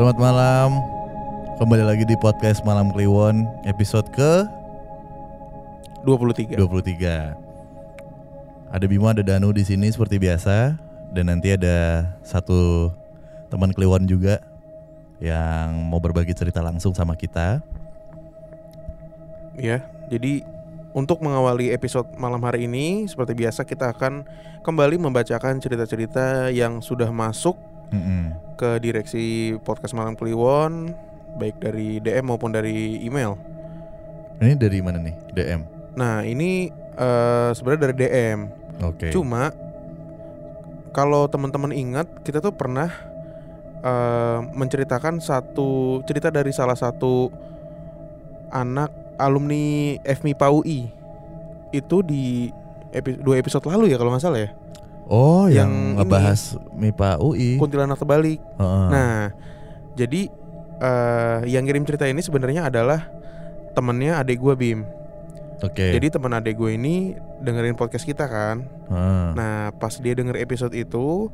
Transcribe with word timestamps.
Selamat 0.00 0.16
malam. 0.16 0.80
Kembali 1.60 1.84
lagi 1.84 2.08
di 2.08 2.16
podcast 2.16 2.64
Malam 2.64 2.88
Kliwon 2.88 3.44
episode 3.68 4.08
ke 4.16 4.48
23. 6.08 6.56
23. 6.56 7.36
Ada 8.72 8.86
Bima, 8.88 9.12
ada 9.12 9.20
Danu 9.20 9.52
di 9.52 9.60
sini 9.60 9.92
seperti 9.92 10.16
biasa 10.16 10.80
dan 11.12 11.28
nanti 11.28 11.52
ada 11.52 12.08
satu 12.24 12.88
teman 13.52 13.76
Kliwon 13.76 14.08
juga 14.08 14.40
yang 15.20 15.76
mau 15.92 16.00
berbagi 16.00 16.32
cerita 16.32 16.64
langsung 16.64 16.96
sama 16.96 17.12
kita. 17.12 17.60
Ya, 19.52 19.84
jadi 20.08 20.48
untuk 20.96 21.20
mengawali 21.20 21.76
episode 21.76 22.08
malam 22.16 22.40
hari 22.40 22.64
ini 22.64 23.04
seperti 23.04 23.36
biasa 23.36 23.68
kita 23.68 23.92
akan 23.92 24.24
kembali 24.64 24.96
membacakan 24.96 25.60
cerita-cerita 25.60 26.48
yang 26.48 26.80
sudah 26.80 27.12
masuk 27.12 27.60
Mm-mm. 27.92 28.29
Ke 28.60 28.76
direksi 28.76 29.56
podcast 29.64 29.96
Malam 29.96 30.12
Kliwon 30.12 30.92
baik 31.40 31.56
dari 31.64 31.96
DM 31.96 32.28
maupun 32.28 32.52
dari 32.52 33.00
email. 33.00 33.40
Ini 34.36 34.52
dari 34.52 34.84
mana 34.84 35.00
nih? 35.00 35.16
DM. 35.32 35.60
Nah, 35.96 36.20
ini 36.28 36.68
eh, 36.76 37.50
sebenarnya 37.56 37.88
dari 37.88 37.94
DM. 37.96 38.38
Oke. 38.84 39.08
Cuma 39.08 39.48
kalau 40.92 41.24
teman-teman 41.24 41.72
ingat 41.72 42.04
kita 42.20 42.44
tuh 42.44 42.52
pernah 42.52 42.92
eh, 43.80 44.38
menceritakan 44.52 45.24
satu 45.24 46.04
cerita 46.04 46.28
dari 46.28 46.52
salah 46.52 46.76
satu 46.76 47.32
anak 48.52 48.92
alumni 49.16 49.96
FMIPA 50.04 50.48
UI 50.52 50.80
itu 51.70 51.96
di 52.02 52.50
epi- 52.90 53.20
dua 53.22 53.38
episode 53.38 53.62
lalu 53.70 53.88
ya 53.88 53.96
kalau 53.96 54.10
nggak 54.10 54.24
salah 54.24 54.40
ya 54.42 54.50
Oh, 55.10 55.50
yang, 55.50 55.66
yang 55.66 55.72
ini. 55.74 55.94
ngebahas 55.98 56.40
MIPA 56.70 57.10
UI. 57.18 57.50
kuntilanak 57.58 57.98
terbalik. 57.98 58.38
Heeh. 58.38 58.88
Nah 58.94 59.34
jadi 59.98 60.30
eh, 60.78 61.38
yang 61.50 61.66
ngirim 61.66 61.82
cerita 61.82 62.06
ini 62.06 62.22
sebenarnya 62.22 62.70
adalah 62.70 63.10
temennya 63.74 64.22
adik 64.22 64.38
gue 64.38 64.54
Bim. 64.54 64.86
Oke. 65.60 65.92
Jadi 65.92 66.08
teman 66.08 66.32
adik 66.32 66.56
gue 66.56 66.78
ini 66.78 67.18
dengerin 67.42 67.76
podcast 67.76 68.06
kita 68.08 68.24
kan. 68.30 68.64
Heeh. 68.88 69.28
Nah, 69.36 69.72
pas 69.76 69.92
dia 70.00 70.16
denger 70.16 70.40
episode 70.40 70.72
itu, 70.72 71.28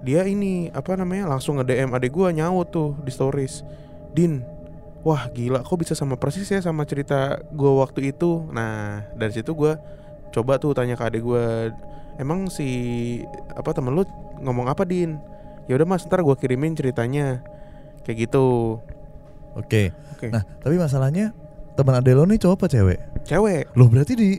dia 0.00 0.24
ini 0.24 0.72
apa 0.72 0.96
namanya 0.96 1.28
langsung 1.28 1.60
nge 1.60 1.68
DM 1.68 1.90
adik 1.92 2.12
gua 2.12 2.32
nyaut 2.32 2.68
tuh 2.72 2.96
di 3.04 3.12
stories. 3.12 3.64
Din, 4.12 4.42
wah 5.04 5.28
gila, 5.30 5.62
kok 5.62 5.78
bisa 5.78 5.92
sama 5.96 6.16
persis 6.16 6.48
ya 6.48 6.60
sama 6.60 6.84
cerita 6.88 7.40
gua 7.52 7.84
waktu 7.84 8.12
itu. 8.12 8.48
Nah, 8.52 9.04
dari 9.16 9.32
situ 9.36 9.52
gua 9.52 9.80
coba 10.32 10.56
tuh 10.56 10.72
tanya 10.72 10.96
ke 10.96 11.04
adik 11.04 11.22
gua, 11.24 11.72
emang 12.20 12.52
si 12.52 12.68
apa 13.56 13.72
temen 13.72 13.96
lu 13.96 14.04
ngomong 14.44 14.68
apa 14.68 14.84
Din? 14.84 15.16
Ya 15.64 15.80
udah 15.80 15.88
mas, 15.88 16.04
ntar 16.04 16.20
gua 16.20 16.36
kirimin 16.36 16.76
ceritanya. 16.76 17.40
Kayak 18.04 18.28
gitu. 18.28 18.76
Oke. 19.56 19.96
Oke. 20.14 20.28
Nah, 20.28 20.44
tapi 20.60 20.76
masalahnya 20.76 21.32
teman 21.74 21.96
Adelo 21.96 22.28
nih 22.28 22.36
cowok 22.36 22.56
apa 22.60 22.66
cewek? 22.68 22.98
Cewek. 23.24 23.64
Loh 23.72 23.88
berarti 23.88 24.12
di 24.12 24.30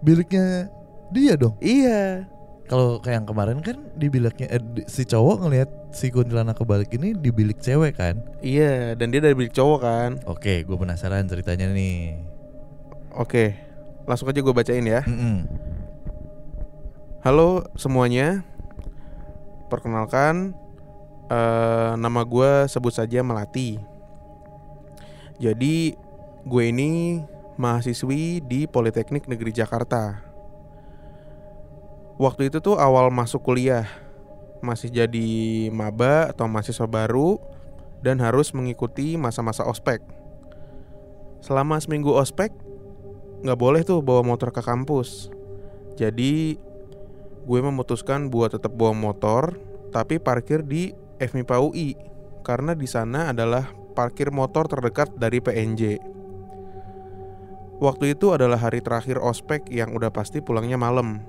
biliknya 0.00 0.70
dia 1.10 1.34
dong. 1.34 1.58
Iya. 1.58 2.30
Kalau 2.66 2.98
kayak 2.98 3.22
yang 3.22 3.26
kemarin 3.30 3.58
kan 3.62 3.78
di 3.94 4.10
biliknya 4.10 4.50
eh, 4.50 4.62
si 4.90 5.06
cowok 5.06 5.46
ngelihat 5.46 5.70
si 5.94 6.10
kuntilanak 6.10 6.58
kebalik 6.58 6.90
ini 6.98 7.14
di 7.14 7.30
bilik 7.30 7.62
cewek 7.62 7.94
kan. 7.94 8.18
Iya, 8.42 8.98
dan 8.98 9.14
dia 9.14 9.22
dari 9.22 9.38
bilik 9.38 9.54
cowok 9.54 9.78
kan. 9.82 10.10
Oke, 10.26 10.66
gue 10.66 10.76
penasaran 10.76 11.30
ceritanya 11.30 11.70
nih. 11.70 12.18
Oke. 13.14 13.54
Langsung 14.06 14.30
aja 14.30 14.38
gua 14.38 14.54
bacain 14.54 14.86
ya. 14.86 15.02
Mm-mm. 15.02 15.46
Halo 17.26 17.66
semuanya, 17.74 18.46
perkenalkan 19.66 20.54
eh, 21.26 21.92
nama 21.98 22.22
gue 22.22 22.70
sebut 22.70 22.94
saja 22.94 23.18
Melati. 23.26 23.82
Jadi 25.42 25.98
gue 26.46 26.64
ini 26.70 27.18
mahasiswi 27.58 28.46
di 28.46 28.70
Politeknik 28.70 29.26
Negeri 29.26 29.50
Jakarta. 29.50 30.22
Waktu 32.14 32.46
itu 32.46 32.62
tuh 32.62 32.78
awal 32.78 33.10
masuk 33.10 33.42
kuliah, 33.42 33.90
masih 34.62 34.94
jadi 34.94 35.26
maba 35.74 36.30
atau 36.30 36.46
mahasiswa 36.46 36.86
baru 36.86 37.42
dan 38.06 38.22
harus 38.22 38.54
mengikuti 38.54 39.18
masa-masa 39.18 39.66
ospek. 39.66 39.98
Selama 41.42 41.82
seminggu 41.82 42.14
ospek, 42.14 42.54
nggak 43.42 43.58
boleh 43.58 43.82
tuh 43.82 43.98
bawa 43.98 44.22
motor 44.22 44.54
ke 44.54 44.62
kampus. 44.62 45.34
Jadi 45.98 46.62
gue 47.46 47.60
memutuskan 47.62 48.26
buat 48.26 48.58
tetap 48.58 48.74
bawa 48.74 48.90
motor 48.90 49.54
tapi 49.94 50.18
parkir 50.18 50.66
di 50.66 50.90
FMIPA 51.22 51.56
UI 51.62 51.94
karena 52.42 52.74
di 52.74 52.90
sana 52.90 53.30
adalah 53.30 53.70
parkir 53.94 54.34
motor 54.34 54.66
terdekat 54.66 55.14
dari 55.14 55.38
PNJ. 55.38 55.98
Waktu 57.76 58.16
itu 58.16 58.32
adalah 58.32 58.60
hari 58.60 58.80
terakhir 58.82 59.20
ospek 59.22 59.68
yang 59.70 59.92
udah 59.94 60.10
pasti 60.10 60.40
pulangnya 60.40 60.76
malam. 60.76 61.22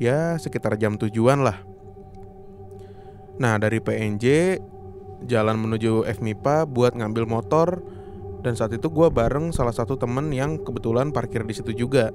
Ya, 0.00 0.38
sekitar 0.40 0.80
jam 0.80 0.96
tujuan 0.96 1.44
lah. 1.44 1.60
Nah, 3.40 3.58
dari 3.60 3.82
PNJ 3.82 4.56
jalan 5.28 5.60
menuju 5.60 6.08
FMIPA 6.08 6.64
buat 6.68 6.96
ngambil 6.96 7.24
motor 7.28 7.84
dan 8.40 8.56
saat 8.56 8.72
itu 8.72 8.88
gue 8.88 9.08
bareng 9.12 9.52
salah 9.52 9.74
satu 9.74 10.00
temen 10.00 10.32
yang 10.32 10.60
kebetulan 10.60 11.12
parkir 11.12 11.44
di 11.44 11.52
situ 11.52 11.76
juga. 11.76 12.08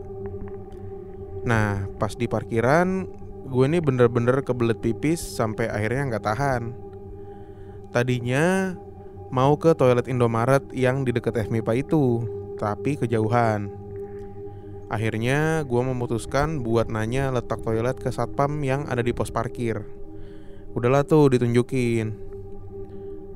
Nah, 1.45 1.85
pas 2.01 2.13
di 2.17 2.25
parkiran, 2.25 3.05
gue 3.45 3.65
ini 3.69 3.77
bener-bener 3.77 4.41
kebelet 4.41 4.81
pipis 4.81 5.21
sampai 5.21 5.69
akhirnya 5.69 6.09
nggak 6.09 6.25
tahan. 6.25 6.73
Tadinya 7.93 8.75
mau 9.29 9.55
ke 9.55 9.77
toilet 9.77 10.09
Indomaret 10.09 10.65
yang 10.73 11.05
di 11.05 11.13
dekat 11.13 11.47
FMIPA 11.47 11.85
itu, 11.85 12.25
tapi 12.57 12.97
kejauhan. 12.97 13.69
Akhirnya 14.89 15.65
gue 15.65 15.81
memutuskan 15.81 16.61
buat 16.61 16.89
nanya 16.89 17.33
letak 17.33 17.61
toilet 17.65 17.97
ke 17.97 18.13
satpam 18.13 18.61
yang 18.61 18.85
ada 18.85 19.01
di 19.01 19.13
pos 19.13 19.33
parkir. 19.33 19.81
Udahlah 20.77 21.07
tuh 21.07 21.33
ditunjukin. 21.33 22.13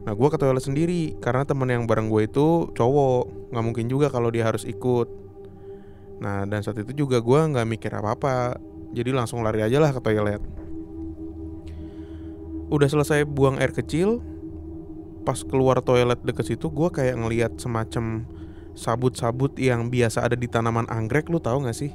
Nah 0.05 0.13
gue 0.13 0.27
ke 0.29 0.37
toilet 0.37 0.61
sendiri 0.61 1.17
karena 1.17 1.45
temen 1.45 1.69
yang 1.69 1.85
bareng 1.89 2.09
gue 2.09 2.29
itu 2.29 2.69
cowok, 2.73 3.53
nggak 3.53 3.65
mungkin 3.65 3.85
juga 3.89 4.13
kalau 4.13 4.29
dia 4.29 4.45
harus 4.45 4.65
ikut. 4.65 5.07
Nah 6.21 6.45
dan 6.45 6.61
saat 6.61 6.81
itu 6.81 7.05
juga 7.05 7.17
gue 7.23 7.39
nggak 7.39 7.65
mikir 7.65 7.91
apa-apa 7.95 8.68
Jadi 8.89 9.09
langsung 9.13 9.45
lari 9.45 9.61
aja 9.61 9.77
lah 9.77 9.93
ke 9.93 10.01
toilet 10.01 10.41
Udah 12.69 12.89
selesai 12.89 13.25
buang 13.25 13.61
air 13.61 13.69
kecil 13.73 14.21
Pas 15.25 15.41
keluar 15.45 15.81
toilet 15.81 16.17
deket 16.25 16.53
situ 16.53 16.69
Gue 16.73 16.89
kayak 16.89 17.17
ngeliat 17.17 17.51
semacam 17.61 18.25
Sabut-sabut 18.73 19.53
yang 19.61 19.89
biasa 19.89 20.25
ada 20.25 20.37
di 20.37 20.49
tanaman 20.49 20.89
anggrek 20.89 21.29
Lu 21.29 21.37
tahu 21.37 21.65
gak 21.65 21.77
sih? 21.77 21.93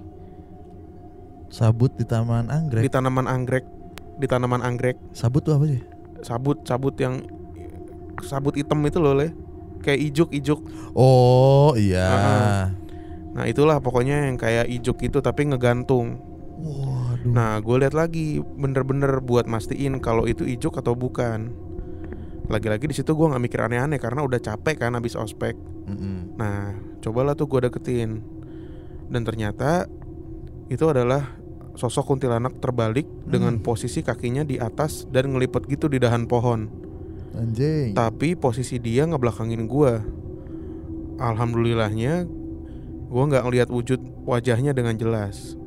Sabut 1.51 1.95
di 1.95 2.03
Di 2.07 2.15
anggrek. 2.15 2.91
tanaman 2.91 3.27
anggrek 3.27 3.65
Di 4.19 4.27
tanaman 4.27 4.63
anggrek 4.63 4.99
Sabut 5.15 5.43
tuh 5.43 5.59
apa 5.59 5.65
sih? 5.71 5.81
Sabut-sabut 6.23 6.95
yang 6.99 7.27
Sabut 8.23 8.55
hitam 8.55 8.83
itu 8.87 8.99
loh 9.03 9.15
le 9.15 9.35
Kayak 9.83 10.01
ijuk-ijuk 10.15 10.61
Oh 10.95 11.75
iya. 11.77 12.07
Heeh. 12.07 12.63
Nah 13.35 13.45
itulah 13.51 13.83
pokoknya 13.83 14.31
yang 14.31 14.39
kayak 14.39 14.71
ijuk 14.71 15.03
itu 15.03 15.19
tapi 15.19 15.51
ngegantung 15.51 16.23
Waduh. 16.55 17.31
Nah, 17.31 17.59
gue 17.59 17.77
lihat 17.83 17.95
lagi 17.97 18.39
bener-bener 18.41 19.19
buat 19.19 19.49
mastiin 19.51 19.99
kalau 19.99 20.25
itu 20.29 20.47
ijuk 20.47 20.79
atau 20.79 20.95
bukan. 20.95 21.51
Lagi-lagi 22.47 22.85
di 22.87 22.95
situ 22.95 23.17
gue 23.17 23.27
nggak 23.27 23.43
mikir 23.43 23.61
aneh-aneh 23.65 23.97
karena 23.97 24.21
udah 24.23 24.39
capek 24.39 24.77
kan 24.87 24.95
abis 24.95 25.17
ospek. 25.17 25.57
Mm-mm. 25.89 26.37
Nah, 26.37 26.77
cobalah 27.01 27.33
tuh 27.33 27.49
gue 27.49 27.69
deketin. 27.69 28.21
Dan 29.09 29.25
ternyata 29.25 29.89
itu 30.69 30.85
adalah 30.89 31.37
sosok 31.75 32.15
kuntilanak 32.15 32.63
terbalik 32.63 33.09
dengan 33.27 33.59
posisi 33.59 34.01
kakinya 34.01 34.47
di 34.47 34.63
atas 34.63 35.11
dan 35.11 35.35
ngelipet 35.35 35.67
gitu 35.67 35.91
di 35.91 35.99
dahan 35.99 36.31
pohon. 36.31 36.71
Anjing. 37.35 37.99
Tapi 37.99 38.39
posisi 38.39 38.79
dia 38.79 39.05
ngebelakangin 39.11 39.67
gue. 39.67 39.93
Alhamdulillahnya 41.19 42.27
gue 43.11 43.23
nggak 43.31 43.45
ngelihat 43.47 43.69
wujud 43.71 44.01
wajahnya 44.27 44.71
dengan 44.71 44.95
jelas. 44.95 45.59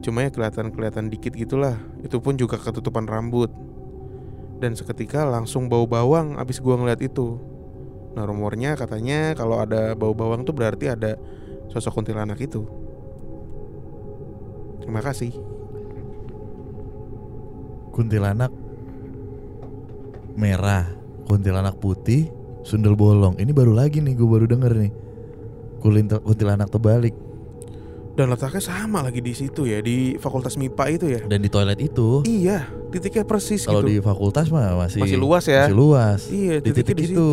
Cuma 0.00 0.24
ya 0.24 0.30
kelihatan-kelihatan 0.32 1.12
dikit 1.12 1.36
gitulah. 1.36 1.76
Itu 2.00 2.20
pun 2.24 2.36
juga 2.40 2.56
ketutupan 2.56 3.04
rambut. 3.04 3.52
Dan 4.60 4.76
seketika 4.76 5.24
langsung 5.24 5.68
bau 5.72 5.88
bawang 5.88 6.36
abis 6.36 6.60
gua 6.60 6.76
ngeliat 6.76 7.00
itu. 7.00 7.40
Nah 8.16 8.24
rumornya 8.28 8.76
katanya 8.76 9.32
kalau 9.32 9.60
ada 9.60 9.96
bau 9.96 10.12
bawang 10.12 10.44
tuh 10.44 10.52
berarti 10.52 10.92
ada 10.92 11.16
sosok 11.72 12.00
kuntilanak 12.00 12.40
itu. 12.40 12.66
Terima 14.82 15.00
kasih. 15.00 15.32
kuntilanak 18.00 18.48
merah, 20.38 20.88
kuntilanak 21.28 21.76
putih, 21.82 22.32
sundel 22.64 22.96
bolong. 22.96 23.36
Ini 23.36 23.52
baru 23.52 23.76
lagi 23.76 24.00
nih, 24.00 24.16
gue 24.16 24.24
baru 24.24 24.48
denger 24.48 24.72
nih. 24.72 24.92
Kuntilanak 26.24 26.72
terbalik. 26.72 27.12
Dan 28.20 28.28
letaknya 28.28 28.60
sama 28.60 29.00
lagi 29.00 29.18
di 29.18 29.32
situ 29.32 29.64
ya 29.64 29.80
di 29.80 30.12
Fakultas 30.14 30.54
MIPA 30.54 30.84
itu 30.90 31.06
ya. 31.08 31.20
Dan 31.24 31.40
di 31.40 31.48
toilet 31.48 31.80
itu 31.80 32.20
Iya, 32.22 32.68
titiknya 32.90 33.24
persis 33.24 33.64
kalau 33.64 33.80
gitu. 33.80 33.88
di 33.88 33.96
fakultas 33.98 34.52
mah 34.52 34.76
masih 34.76 35.00
Masih 35.00 35.16
luas 35.16 35.44
ya. 35.46 35.64
Masih 35.64 35.78
luas. 35.78 36.20
Iya, 36.28 36.60
Di 36.60 36.70
titik 36.70 36.94
di 36.94 37.08
itu. 37.08 37.08
situ. 37.08 37.30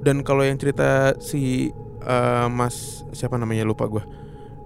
Dan 0.00 0.24
kalau 0.24 0.40
yang 0.40 0.56
cerita 0.56 1.12
si 1.20 1.68
eh, 2.00 2.46
Mas 2.48 3.04
siapa 3.12 3.36
namanya 3.36 3.62
lupa 3.62 3.84
gua. 3.84 4.02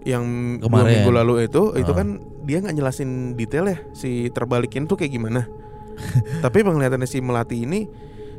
Yang 0.01 0.23
dua 0.63 0.71
Kemarin. 0.71 0.91
minggu 0.95 1.11
lalu 1.13 1.35
itu 1.43 1.63
itu 1.75 1.91
Ah. 1.91 1.99
kan 1.99 2.09
dia 2.41 2.63
nggak 2.63 2.73
jelasin 2.75 3.11
detail 3.35 3.67
ya 3.67 3.83
si 3.91 4.31
terbalikin 4.31 4.87
tuh 4.87 4.95
kayak 4.95 5.11
gimana. 5.11 5.51
Tapi 6.41 6.63
penglihatannya 6.63 7.05
si 7.05 7.19
Melati 7.19 7.61
ini 7.61 7.91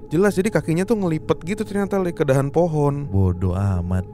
jelas 0.08 0.34
jadi 0.34 0.48
kakinya 0.48 0.82
tuh 0.82 0.96
ngelipet 0.96 1.44
gitu 1.44 1.62
ternyata 1.62 2.00
ke 2.08 2.24
dahan 2.24 2.48
pohon. 2.48 3.06
Bodoh 3.06 3.52
amat. 3.52 4.08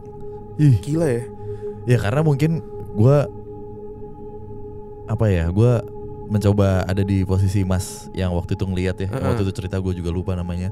Ih, 0.56 0.82
Gila 0.82 1.06
ya. 1.08 1.24
Ya 1.84 1.98
karena 2.00 2.22
mungkin 2.24 2.62
gua 2.96 3.28
apa 5.08 5.26
ya? 5.28 5.50
Gua 5.52 5.84
mencoba 6.32 6.88
ada 6.88 7.04
di 7.04 7.28
posisi 7.28 7.62
Mas 7.68 8.08
yang 8.16 8.32
waktu 8.34 8.56
itu 8.56 8.64
ngeliat 8.66 8.98
ya. 8.98 9.08
Yang 9.08 9.14
Heeh. 9.14 9.28
Waktu 9.30 9.42
itu 9.44 9.54
cerita 9.54 9.76
gue 9.78 9.94
juga 9.94 10.10
lupa 10.10 10.34
namanya. 10.34 10.72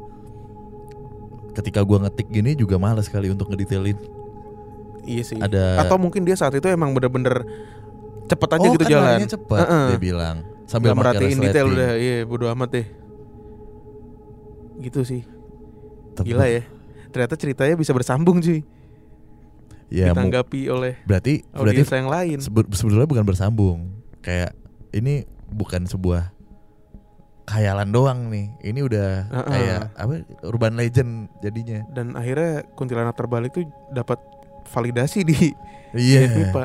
Ketika 1.52 1.84
gua 1.84 2.08
ngetik 2.08 2.31
gini 2.31 2.56
juga 2.56 2.80
males 2.80 3.12
sekali 3.12 3.28
untuk 3.28 3.52
ngedetailin. 3.52 4.00
Iya 5.04 5.24
sih. 5.25 5.40
Ada 5.42 5.84
Atau 5.86 6.00
mungkin 6.00 6.24
dia 6.24 6.38
saat 6.40 6.56
itu 6.56 6.66
emang 6.72 6.96
bener-bener 6.96 7.44
cepet 8.31 8.50
aja 8.56 8.64
oh, 8.64 8.74
gitu 8.80 8.86
kan 8.88 8.92
jalan. 8.96 9.18
cepet 9.28 9.66
Heeh. 9.68 9.88
dia 9.92 10.00
bilang 10.00 10.36
sambil 10.64 10.96
merhatiin 10.96 11.38
detail 11.42 11.68
udah. 11.68 11.92
Iya, 12.00 12.16
bodo 12.24 12.48
amat 12.48 12.69
deh. 12.80 12.88
Gitu 14.80 15.04
sih. 15.04 15.22
Tapi- 16.16 16.31
Gila 16.31 16.48
ya. 16.48 16.64
Ternyata 17.12 17.36
ceritanya 17.36 17.75
bisa 17.75 17.92
bersambung 17.92 18.40
cuy. 18.40 18.64
Ya, 19.92 20.16
ditanggapi 20.16 20.72
oleh 20.72 20.96
berarti 21.04 21.44
berarti 21.52 21.84
yang 21.84 22.08
lain. 22.08 22.38
sebe- 22.40 22.72
sebetulnya 22.72 23.04
bukan 23.06 23.28
bersambung. 23.28 23.92
Kayak 24.24 24.56
ini 24.96 25.28
bukan 25.52 25.84
sebuah 25.84 26.32
khayalan 27.44 27.92
doang 27.92 28.32
nih. 28.32 28.56
Ini 28.64 28.80
udah 28.82 29.10
Heeh. 29.28 29.52
kayak 29.52 29.80
apa? 29.94 30.14
Urban 30.48 30.80
legend 30.80 31.28
jadinya. 31.40 31.84
Dan 31.92 32.16
akhirnya 32.16 32.64
kuntilanak 32.74 33.20
terbalik 33.20 33.52
tuh 33.52 33.68
dapat 33.92 34.16
validasi 34.72 35.28
di 35.28 35.52
Iya. 35.92 36.32
di 36.32 36.40
MIPA. 36.40 36.64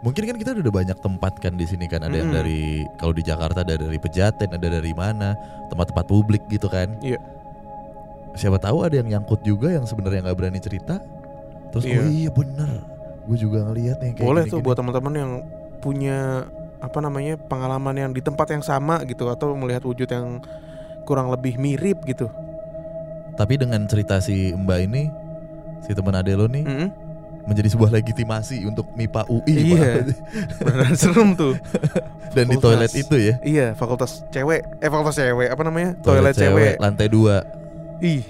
Mungkin 0.00 0.22
kan 0.24 0.36
kita 0.38 0.50
udah 0.56 0.72
banyak 0.72 0.96
tempat 0.96 1.32
kan 1.42 1.58
di 1.58 1.66
sini 1.66 1.84
kan 1.84 2.00
ada 2.00 2.14
yang 2.14 2.32
Mm-mm. 2.32 2.38
dari 2.40 2.60
kalau 2.96 3.12
di 3.12 3.20
Jakarta 3.20 3.60
ada 3.60 3.76
dari 3.76 3.98
Pejaten, 3.98 4.48
ada 4.48 4.68
dari 4.70 4.94
mana, 4.94 5.36
tempat-tempat 5.68 6.06
publik 6.06 6.46
gitu 6.48 6.70
kan. 6.70 6.96
Iya. 7.02 7.18
Siapa 8.32 8.56
tahu 8.56 8.80
ada 8.80 8.94
yang 8.94 9.10
nyangkut 9.10 9.42
juga 9.42 9.74
yang 9.74 9.84
sebenarnya 9.84 10.24
nggak 10.24 10.38
berani 10.38 10.56
cerita. 10.56 11.02
Terus 11.70 11.84
Iya. 11.84 11.96
oh 11.96 12.06
iya 12.06 12.30
bener, 12.30 12.70
gue 13.24 13.36
juga 13.36 13.58
ngelihat 13.62 13.96
nih 13.98 14.10
kayak 14.12 14.24
Boleh 14.24 14.42
gini-gini. 14.42 14.52
tuh 14.52 14.60
buat 14.60 14.76
teman-teman 14.76 15.14
yang 15.14 15.32
punya 15.78 16.44
apa 16.78 16.98
namanya 16.98 17.36
pengalaman 17.38 17.94
yang 17.94 18.10
di 18.10 18.18
tempat 18.18 18.48
yang 18.48 18.60
sama 18.60 19.04
gitu 19.04 19.26
atau 19.26 19.52
melihat 19.52 19.80
wujud 19.82 20.06
yang 20.06 20.40
kurang 21.04 21.28
lebih 21.28 21.56
mirip 21.56 22.00
gitu. 22.04 22.26
Tapi 23.32 23.56
dengan 23.56 23.84
cerita 23.84 24.18
si 24.18 24.50
Mbak 24.50 24.78
ini, 24.82 25.02
si 25.80 25.92
teman 25.92 26.12
ade 26.12 26.32
lo 26.32 26.44
nih 26.44 26.60
Mm-mm. 26.60 26.88
menjadi 27.42 27.68
sebuah 27.70 27.90
legitimasi 27.94 28.64
untuk 28.64 28.90
MIPA 28.92 29.22
UI 29.28 29.54
Iya. 29.72 30.04
Serem 31.00 31.32
tuh. 31.32 31.56
Dan 32.36 32.46
di 32.46 32.56
toilet 32.56 32.92
itu 32.92 33.16
ya. 33.16 33.34
Iya, 33.40 33.66
fakultas 33.74 34.22
cewek. 34.28 34.62
Eh 34.78 34.86
fakultas 34.86 35.16
cewek 35.16 35.48
apa 35.48 35.62
namanya? 35.62 35.96
Toilet, 35.98 36.32
cewek. 36.32 36.76
lantai 36.78 37.06
dua 37.06 37.42
Ih, 37.98 38.22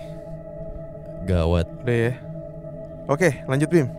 gawat. 1.23 1.67
udah 1.81 1.97
ya. 2.01 2.13
Oke, 3.11 3.43
lanjut 3.51 3.67
Bim. 3.67 3.91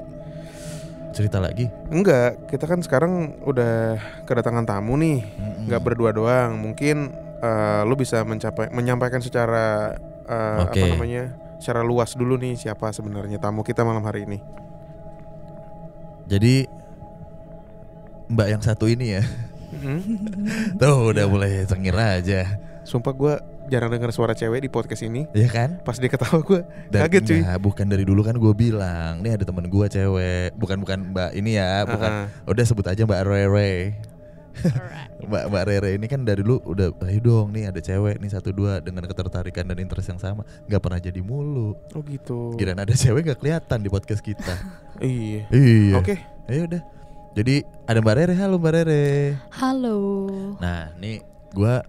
Cerita 1.12 1.44
lagi. 1.44 1.68
Enggak, 1.92 2.48
kita 2.48 2.64
kan 2.64 2.80
sekarang 2.80 3.44
udah 3.44 4.00
kedatangan 4.24 4.64
tamu 4.64 4.96
nih. 4.96 5.28
Mm-mm. 5.36 5.68
Nggak 5.68 5.84
berdua 5.84 6.16
doang. 6.16 6.56
Mungkin 6.56 7.12
eh, 7.44 7.82
lu 7.84 8.00
bisa 8.00 8.24
mencapai 8.24 8.72
menyampaikan 8.72 9.20
secara 9.20 10.00
eh, 10.24 10.64
Oke. 10.64 10.80
apa 10.80 10.86
namanya? 10.96 11.36
Secara 11.60 11.84
luas 11.84 12.16
dulu 12.16 12.40
nih 12.40 12.56
siapa 12.56 12.96
sebenarnya 12.96 13.36
tamu 13.36 13.68
kita 13.68 13.84
malam 13.84 14.02
hari 14.08 14.24
ini. 14.24 14.40
Jadi 16.32 16.64
Mbak 18.32 18.48
yang 18.48 18.64
satu 18.64 18.88
ini 18.88 19.20
ya. 19.20 19.24
Mm. 19.76 20.00
Tuh 20.80 21.12
udah 21.12 21.28
mulai 21.28 21.68
cengir 21.68 22.00
aja. 22.00 22.48
Sumpah 22.88 23.12
gue 23.12 23.36
jarang 23.72 23.88
dengar 23.88 24.12
suara 24.12 24.36
cewek 24.36 24.68
di 24.68 24.70
podcast 24.70 25.00
ini. 25.02 25.24
Ya 25.32 25.48
kan? 25.48 25.80
Pas 25.82 25.96
dia 25.96 26.12
ketawa 26.12 26.44
gue 26.44 26.60
kaget 26.92 27.24
cuy. 27.24 27.40
enggak, 27.40 27.60
bukan 27.64 27.86
dari 27.88 28.04
dulu 28.04 28.22
kan 28.22 28.36
gue 28.36 28.52
bilang, 28.52 29.24
nih 29.24 29.40
ada 29.40 29.48
temen 29.48 29.64
gue 29.66 29.86
cewek, 29.88 30.52
bukan 30.60 30.78
bukan 30.84 31.00
Mbak 31.16 31.32
ini 31.34 31.56
ya, 31.56 31.88
bukan. 31.88 32.12
Ah, 32.12 32.28
Udah 32.44 32.64
sebut 32.68 32.84
aja 32.84 33.08
Mbak 33.08 33.22
Rere. 33.24 33.72
Mbak 35.32 35.44
Mbak 35.48 35.64
Rere 35.64 35.90
ini 35.96 36.06
kan 36.06 36.28
dari 36.28 36.44
dulu 36.44 36.60
udah 36.68 36.92
ayo 37.08 37.20
dong 37.24 37.56
nih 37.56 37.72
ada 37.72 37.80
cewek 37.80 38.20
nih 38.20 38.28
satu 38.28 38.52
dua 38.52 38.84
dengan 38.84 39.08
ketertarikan 39.08 39.64
dan 39.64 39.80
interest 39.80 40.12
yang 40.12 40.20
sama 40.20 40.44
nggak 40.68 40.82
pernah 40.84 41.00
jadi 41.00 41.24
mulu 41.24 41.72
oh 41.96 42.02
gitu. 42.04 42.52
kirain 42.60 42.76
ada 42.76 42.92
cewek 42.92 43.24
nggak 43.24 43.40
kelihatan 43.40 43.80
di 43.80 43.88
podcast 43.88 44.20
kita 44.20 44.52
Iya. 45.00 45.48
iya 45.56 45.96
Oke. 45.96 46.20
ayo 46.52 46.68
udah 46.68 46.84
jadi 47.32 47.64
ada 47.88 48.04
Mbak 48.04 48.16
Rere 48.20 48.34
halo 48.36 48.56
Mbak 48.60 48.74
Rere 48.76 49.06
Halo. 49.56 49.98
nah 50.60 50.92
nih 51.00 51.24
gua 51.56 51.80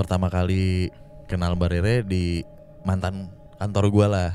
pertama 0.00 0.26
kali 0.26 0.88
kenal 1.28 1.52
Mbak 1.52 1.68
Rere 1.70 1.94
di 2.00 2.40
mantan 2.82 3.28
kantor 3.56 3.84
gua 3.88 4.06
lah 4.08 4.30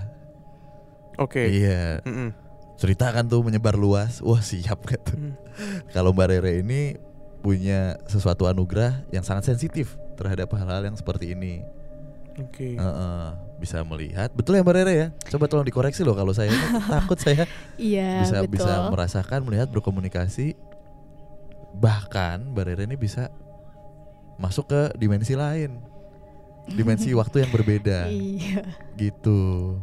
Oke. 1.17 1.41
iya 1.41 2.05
Mm-mm. 2.05 2.29
cerita 2.75 3.09
kan 3.09 3.25
tuh 3.25 3.41
menyebar 3.41 3.73
luas 3.73 4.21
wah 4.21 4.39
siap 4.39 4.85
gak 4.85 5.01
tuh 5.03 5.17
Hmm. 5.17 5.33
kalau 5.95 6.11
Mbak 6.11 6.27
Rere 6.29 6.59
ini 6.59 6.99
punya 7.39 7.95
sesuatu 8.05 8.45
anugerah 8.45 9.07
yang 9.09 9.23
sangat 9.23 9.47
sensitif 9.47 9.95
terhadap 10.13 10.51
hal-hal 10.51 10.83
yang 10.83 10.93
seperti 10.93 11.31
ini 11.31 11.63
Oke. 12.35 12.75
Heeh, 12.75 13.25
bisa 13.55 13.79
melihat 13.81 14.27
betul 14.35 14.59
ya 14.59 14.61
Mbak 14.61 14.75
Rere 14.75 14.93
ya 14.93 15.07
coba 15.31 15.47
tolong 15.47 15.63
dikoreksi 15.63 16.03
loh 16.03 16.13
kalau 16.13 16.35
saya 16.35 16.51
ini 16.51 16.59
takut 16.91 17.15
saya 17.15 17.47
Iya, 17.79 18.21
bisa 18.21 18.37
betul. 18.43 18.51
bisa 18.59 18.73
merasakan 18.91 19.39
melihat 19.41 19.71
berkomunikasi 19.71 20.51
bahkan 21.73 22.51
Mbak 22.51 22.63
Rere 22.67 22.83
ini 22.85 22.95
bisa 22.95 23.31
masuk 24.35 24.69
ke 24.71 24.81
dimensi 24.99 25.33
lain. 25.33 25.79
Dimensi 26.69 27.13
waktu 27.19 27.45
yang 27.45 27.51
berbeda. 27.51 28.09
Iya. 28.09 28.63
gitu. 28.99 29.75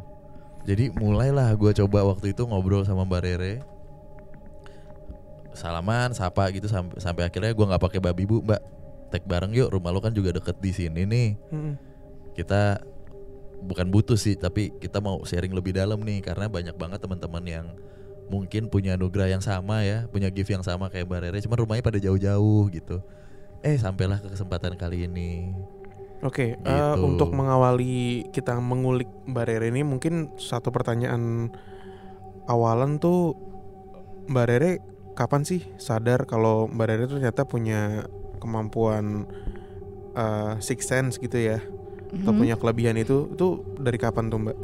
Jadi 0.63 0.95
mulailah 0.95 1.51
gue 1.59 1.75
coba 1.83 2.07
waktu 2.07 2.31
itu 2.31 2.47
ngobrol 2.47 2.87
sama 2.87 3.03
Mbak 3.03 3.23
Rere. 3.27 3.55
Salaman 5.53 6.15
sapa 6.17 6.49
gitu 6.55 6.65
sampai 6.71 6.97
sampai 7.03 7.23
akhirnya 7.29 7.53
gue 7.53 7.67
nggak 7.67 7.83
pakai 7.83 8.01
babi 8.01 8.25
bu 8.25 8.41
mbak. 8.41 8.63
Tek 9.13 9.29
bareng 9.29 9.53
yuk 9.53 9.69
rumah 9.69 9.93
lo 9.93 10.01
kan 10.01 10.15
juga 10.15 10.33
deket 10.33 10.57
di 10.63 10.73
sini 10.73 11.03
nih. 11.05 11.29
Kita 12.33 12.81
bukan 13.63 13.89
butuh 13.89 14.19
sih 14.19 14.35
tapi 14.35 14.75
kita 14.83 14.99
mau 14.99 15.23
sharing 15.23 15.55
lebih 15.55 15.77
dalam 15.77 16.03
nih 16.03 16.25
karena 16.25 16.51
banyak 16.51 16.75
banget 16.75 16.99
teman-teman 16.99 17.45
yang 17.47 17.67
mungkin 18.27 18.67
punya 18.67 18.99
anugerah 18.99 19.31
yang 19.31 19.43
sama 19.45 19.87
ya 19.87 20.11
punya 20.11 20.33
gift 20.33 20.51
yang 20.51 20.67
sama 20.67 20.91
kayak 20.91 21.07
Mbak 21.07 21.21
Rere 21.23 21.39
cuman 21.47 21.59
rumahnya 21.63 21.85
pada 21.85 21.99
jauh-jauh 22.03 22.65
gitu 22.75 22.99
eh 23.63 23.77
sampailah 23.77 24.19
ke 24.19 24.29
kesempatan 24.29 24.75
kali 24.75 25.07
ini 25.07 25.55
Oke, 26.23 26.55
eh, 26.55 26.55
Gitu. 26.55 27.03
untuk 27.03 27.35
mengawali 27.35 28.31
kita 28.31 28.55
mengulik 28.55 29.11
Mbak 29.27 29.43
Rere 29.43 29.75
ini 29.75 29.83
mungkin 29.83 30.31
satu 30.39 30.71
pertanyaan 30.71 31.51
awalan 32.47 33.03
tuh 33.03 33.35
Mbak 34.31 34.47
Rere 34.47 34.71
kapan 35.13 35.43
sih 35.43 35.67
sadar 35.77 36.23
kalau 36.25 36.71
Mbak 36.71 36.87
Rere 36.87 37.05
ternyata 37.11 37.43
punya 37.43 38.07
kemampuan 38.39 39.27
eh, 40.15 40.55
six 40.61 40.87
sense 40.87 41.19
gitu 41.19 41.43
ya 41.43 41.59
atau 42.13 42.31
Mhm. 42.31 42.39
punya 42.39 42.55
kelebihan 42.55 42.95
itu 42.95 43.27
itu 43.27 43.49
dari 43.75 43.99
kapan 43.99 44.31
tuh 44.31 44.39
Mbak? 44.39 44.59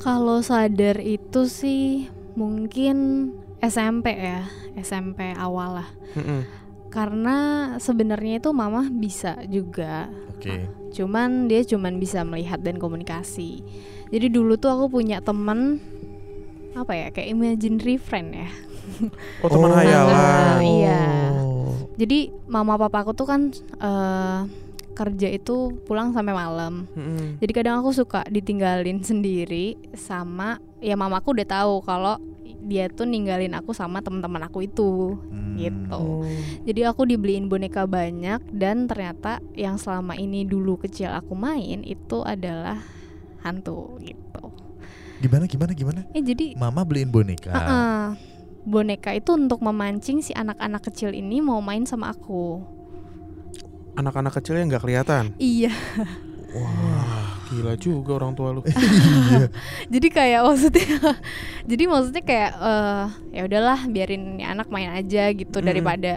Kalau 0.00 0.40
sadar 0.40 0.98
itu 0.98 1.46
sih 1.46 2.08
mungkin 2.32 3.30
SMP 3.60 4.16
ya, 4.16 4.48
SMP 4.74 5.30
awal 5.36 5.84
lah. 5.84 5.88
Mm-mm. 6.16 6.42
Karena 6.90 7.36
sebenarnya 7.78 8.42
itu 8.42 8.50
mama 8.50 8.82
bisa 8.90 9.38
juga, 9.46 10.10
oke 10.34 10.80
cuman 10.90 11.46
dia 11.46 11.62
cuman 11.62 12.02
bisa 12.02 12.26
melihat 12.26 12.58
dan 12.60 12.76
komunikasi. 12.76 13.62
Jadi 14.10 14.26
dulu 14.26 14.58
tuh 14.58 14.74
aku 14.74 15.00
punya 15.00 15.22
temen 15.22 15.78
apa 16.74 16.92
ya 16.94 17.06
kayak 17.14 17.30
imaginary 17.30 17.96
friend 17.96 18.34
ya. 18.34 18.50
Oh 19.42 19.48
teman 19.48 19.70
hayalan. 19.70 20.58
Iya. 20.60 21.04
Oh. 21.46 21.72
Jadi 21.94 22.34
mama 22.50 22.74
papa 22.74 23.06
aku 23.06 23.12
tuh 23.14 23.26
kan 23.30 23.54
eh, 23.78 24.40
kerja 25.00 25.32
itu 25.32 25.80
pulang 25.88 26.12
sampai 26.12 26.36
malam. 26.36 26.84
Mm-mm. 26.92 27.40
Jadi 27.40 27.52
kadang 27.56 27.80
aku 27.80 27.96
suka 27.96 28.20
ditinggalin 28.28 29.00
sendiri 29.00 29.80
sama 29.96 30.60
ya 30.84 30.92
mamaku 30.92 31.32
udah 31.32 31.48
tahu 31.48 31.80
kalau 31.80 32.20
dia 32.60 32.92
tuh 32.92 33.08
ninggalin 33.08 33.56
aku 33.56 33.72
sama 33.72 34.04
teman-teman 34.04 34.44
aku 34.44 34.68
itu 34.68 35.16
Hmm. 35.32 35.56
gitu. 35.56 36.04
Jadi 36.68 36.80
aku 36.84 37.08
dibeliin 37.08 37.48
boneka 37.48 37.88
banyak 37.88 38.44
dan 38.52 38.84
ternyata 38.84 39.40
yang 39.56 39.80
selama 39.80 40.12
ini 40.14 40.44
dulu 40.44 40.76
kecil 40.76 41.08
aku 41.08 41.32
main 41.32 41.80
itu 41.80 42.20
adalah 42.20 42.84
hantu 43.40 43.96
gitu. 44.04 44.52
Gimana 45.20 45.44
gimana 45.48 45.72
gimana? 45.72 46.00
Eh 46.12 46.20
jadi 46.20 46.52
Mama 46.56 46.84
beliin 46.84 47.08
boneka. 47.08 47.48
Heeh. 47.48 48.04
boneka 48.60 49.16
itu 49.16 49.32
untuk 49.32 49.64
memancing 49.64 50.20
si 50.20 50.36
anak-anak 50.36 50.84
kecil 50.84 51.16
ini 51.16 51.40
mau 51.40 51.64
main 51.64 51.88
sama 51.88 52.12
aku. 52.12 52.60
Anak-anak 54.00 54.32
kecilnya 54.32 54.64
nggak 54.66 54.82
kelihatan. 54.82 55.24
Iya. 55.36 55.70
Wah, 56.50 57.38
gila 57.46 57.76
juga 57.76 58.18
orang 58.18 58.34
tua 58.34 58.50
lu. 58.50 58.64
jadi 59.94 60.08
kayak 60.08 60.40
maksudnya 60.42 61.14
jadi 61.62 61.84
maksudnya 61.86 62.22
kayak 62.24 62.50
eh 62.56 63.04
ya 63.30 63.42
udahlah 63.46 63.86
biarin 63.86 64.40
anak 64.40 64.66
main 64.66 64.90
aja 64.90 65.30
gitu 65.30 65.60
Mm. 65.60 65.66
daripada 65.66 66.12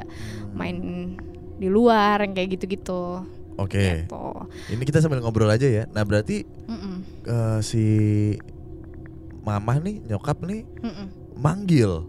main 0.52 0.78
di 1.54 1.68
luar 1.68 2.24
yang 2.24 2.34
kayak 2.34 2.58
gitu-gitu. 2.58 3.22
Oke. 3.56 4.10
Gitu. 4.10 4.26
Ini 4.74 4.82
kita 4.82 4.98
sambil 4.98 5.22
ngobrol 5.22 5.46
aja 5.48 5.70
ya. 5.70 5.86
Nah 5.92 6.02
berarti 6.02 6.42
eh, 7.24 7.60
si 7.62 7.84
mamah 9.44 9.78
nih 9.78 10.02
nyokap 10.08 10.40
nih 10.42 10.64
Mm-mm. 10.82 11.08
manggil 11.36 12.08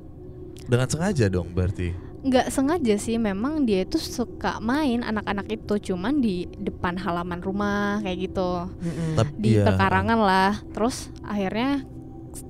dengan 0.64 0.88
sengaja 0.88 1.28
dong 1.28 1.52
berarti. 1.52 1.92
Nggak 2.24 2.48
sengaja 2.48 2.96
sih 2.96 3.20
memang 3.20 3.68
dia 3.68 3.84
itu 3.84 4.00
suka 4.00 4.56
main 4.58 5.04
anak-anak 5.04 5.44
itu 5.52 5.92
cuman 5.92 6.18
di 6.18 6.48
depan 6.56 6.96
halaman 6.96 7.38
rumah 7.38 8.00
kayak 8.00 8.32
gitu 8.32 8.64
Tapi 9.12 9.30
di 9.36 9.50
iya. 9.54 9.68
pekarangan 9.68 10.18
lah 10.18 10.52
terus 10.72 11.12
akhirnya 11.20 11.84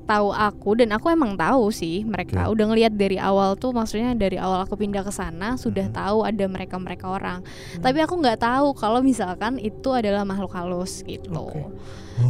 tahu 0.09 0.33
aku 0.33 0.81
dan 0.81 0.97
aku 0.97 1.12
emang 1.12 1.37
tahu 1.37 1.69
sih 1.69 2.07
mereka 2.07 2.49
Oke. 2.49 2.57
udah 2.57 2.64
ngelihat 2.73 2.93
dari 2.95 3.21
awal 3.21 3.52
tuh 3.52 3.75
maksudnya 3.75 4.14
dari 4.14 4.40
awal 4.40 4.64
aku 4.64 4.81
pindah 4.81 5.04
ke 5.04 5.12
sana 5.12 5.61
sudah 5.61 5.90
Mhm. 5.90 5.97
tahu 5.97 6.19
ada 6.25 6.45
mereka 6.47 6.76
mereka 6.81 7.11
orang 7.11 7.45
tapi 7.83 8.00
aku 8.00 8.16
nggak 8.16 8.40
tahu 8.40 8.73
kalau 8.73 9.04
misalkan 9.04 9.61
itu 9.61 9.93
adalah 9.93 10.25
makhluk 10.25 10.57
halus 10.57 11.04
gitu 11.04 11.50
Oke. 11.52 11.61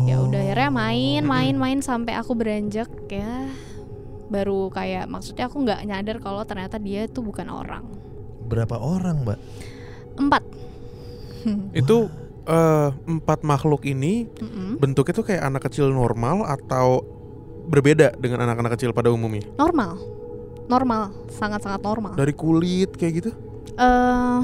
ya 0.09 0.19
udah 0.19 0.41
akhirnya 0.41 0.71
main 0.73 1.23
main 1.23 1.55
main 1.55 1.79
sampai 1.79 2.17
aku 2.17 2.35
beranjak 2.35 2.91
ya 3.07 3.47
baru 4.27 4.69
kayak 4.69 5.05
maksudnya 5.05 5.47
aku 5.47 5.61
nggak 5.61 5.81
nyadar 5.85 6.17
kalau 6.19 6.43
ternyata 6.43 6.77
dia 6.77 7.05
tuh 7.07 7.23
bukan 7.23 7.47
orang 7.47 7.85
Berapa 8.45 8.77
orang 8.77 9.25
mbak? 9.25 9.39
empat 10.15 10.43
Itu 11.81 12.09
eh, 12.45 12.89
empat 13.05 13.41
makhluk 13.43 13.85
ini 13.85 14.29
Mm-mm. 14.29 14.77
bentuknya 14.77 15.13
tuh 15.13 15.27
kayak 15.27 15.43
anak 15.43 15.63
kecil 15.65 15.89
normal 15.89 16.45
atau 16.45 17.03
berbeda 17.65 18.13
dengan 18.17 18.45
anak-anak 18.45 18.77
kecil 18.77 18.93
pada 18.93 19.09
umumnya? 19.09 19.45
normal 19.57 19.97
normal 20.65 21.13
sangat 21.29 21.61
sangat 21.61 21.81
normal 21.81 22.13
Dari 22.15 22.33
kulit 22.33 22.97
kayak 22.97 23.13
gitu? 23.19 23.31
eh 23.75 24.41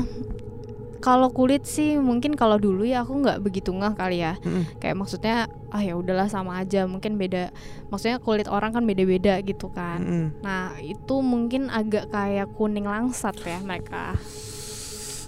kalau 1.01 1.29
kulit 1.29 1.65
sih 1.65 1.97
mungkin 1.97 2.33
kalau 2.33 2.57
dulu 2.57 2.85
ya 2.85 3.01
aku 3.01 3.17
nggak 3.19 3.41
begitu 3.41 3.73
ngeh 3.73 3.93
kali 3.93 4.21
ya 4.21 4.37
Mm-mm. 4.39 4.77
kayak 4.77 4.95
maksudnya 4.95 5.37
ah 5.69 5.81
ya 5.81 5.97
udahlah 5.97 6.29
sama 6.29 6.57
aja 6.57 6.85
mungkin 6.85 7.17
beda 7.17 7.49
maksudnya 7.89 8.21
kulit 8.21 8.47
orang 8.47 8.71
kan 8.71 8.85
beda-beda 8.85 9.41
gitu 9.41 9.69
kan 9.69 9.99
Mm-mm. 9.99 10.27
nah 10.41 10.77
itu 10.79 11.15
mungkin 11.19 11.67
agak 11.67 12.09
kayak 12.09 12.53
kuning 12.55 12.85
langsat 12.85 13.35
ya 13.41 13.59
mereka 13.59 14.13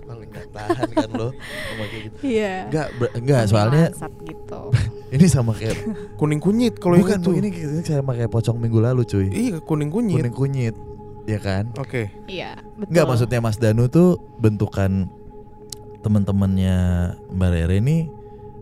Paling 0.03 0.29
gak 0.29 0.51
tahan 0.51 0.89
kan 0.93 1.09
lo 1.15 1.31
ngomong 1.31 1.87
kayak 1.89 2.03
gitu. 2.05 2.17
iya 2.27 2.67
Enggak, 2.67 2.87
enggak 3.15 3.39
Kuning 3.39 3.49
soalnya 3.49 3.85
langsat 3.89 4.13
gitu 4.27 4.63
ini 5.15 5.27
sama 5.27 5.53
kayak 5.55 5.79
Kuning 6.19 6.41
kunyit 6.43 6.75
kalau 6.77 6.99
yang 6.99 7.07
bukan 7.07 7.19
itu. 7.19 7.29
bu 7.29 7.39
ini 7.39 7.49
ini 7.55 7.83
sama 7.83 8.13
kayak 8.13 8.29
pocong 8.29 8.59
minggu 8.59 8.79
lalu 8.79 9.03
cuy. 9.03 9.27
Iya, 9.31 9.57
kuning 9.61 9.89
kunyit. 9.89 10.19
Kuning 10.19 10.35
kunyit, 10.35 10.75
ya 11.25 11.39
kan? 11.39 11.71
Oke. 11.79 12.11
iya 12.27 12.59
betul 12.75 12.91
Enggak 12.91 13.05
maksudnya 13.09 13.39
Mas 13.39 13.57
Danu 13.57 13.87
tuh 13.87 14.19
bentukan 14.37 15.07
teman-temannya 16.03 16.77
Mbak 17.31 17.51
Rere 17.51 17.77
ini 17.79 17.97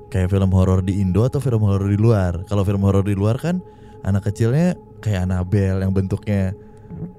kayak 0.07 0.29
film 0.29 0.51
horor 0.51 0.81
di 0.81 0.99
Indo 0.99 1.23
atau 1.23 1.39
film 1.39 1.63
horor 1.63 1.87
di 1.87 1.97
luar. 1.97 2.45
Kalau 2.45 2.63
film 2.63 2.83
horor 2.83 3.03
di 3.03 3.13
luar 3.13 3.37
kan 3.37 3.59
anak 4.01 4.27
kecilnya 4.27 4.73
kayak 4.99 5.25
Annabelle 5.25 5.81
yang 5.81 5.91
bentuknya 5.91 6.53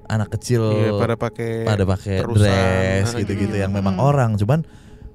anak 0.06 0.30
kecil 0.30 0.62
Iya, 0.68 0.92
pada 0.94 1.14
pakai 1.16 1.50
pada 1.62 1.84
pakai 1.84 2.16
terusan. 2.20 2.38
dress 2.38 3.08
gitu-gitu 3.14 3.50
gitu. 3.50 3.56
yang 3.58 3.72
memang 3.72 3.96
Mm. 3.96 4.04
orang. 4.04 4.30
Cuman 4.36 4.62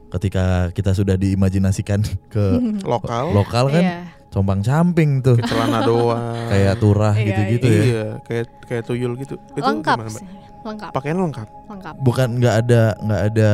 ketika 0.10 0.72
kita 0.72 0.92
sudah 0.92 1.16
diimajinasikan 1.16 2.00
ke 2.34 2.44
lokal 2.82 3.32
lokal 3.32 3.68
kan 3.70 3.84
iya 3.84 4.00
compang 4.28 4.60
camping 4.60 5.20
tuh 5.20 5.40
celana 5.40 5.82
doang. 5.82 6.20
kayak 6.52 6.76
turah 6.78 7.14
Iya, 7.14 7.26
gitu-gitu 7.26 7.66
ya. 7.66 7.82
Iya, 7.82 8.06
kayak 8.22 8.46
kayak 8.66 8.84
tuyul 8.84 9.14
gitu. 9.16 9.36
Itu 9.54 9.64
lengkap 9.64 9.98
gimana, 9.98 10.20
lengkap 10.64 10.90
Pakaian 10.92 11.18
lengkap. 11.18 11.48
lengkap 11.68 11.94
bukan 12.02 12.28
nggak 12.36 12.56
ada 12.60 12.82
nggak 12.98 13.22
ada 13.26 13.52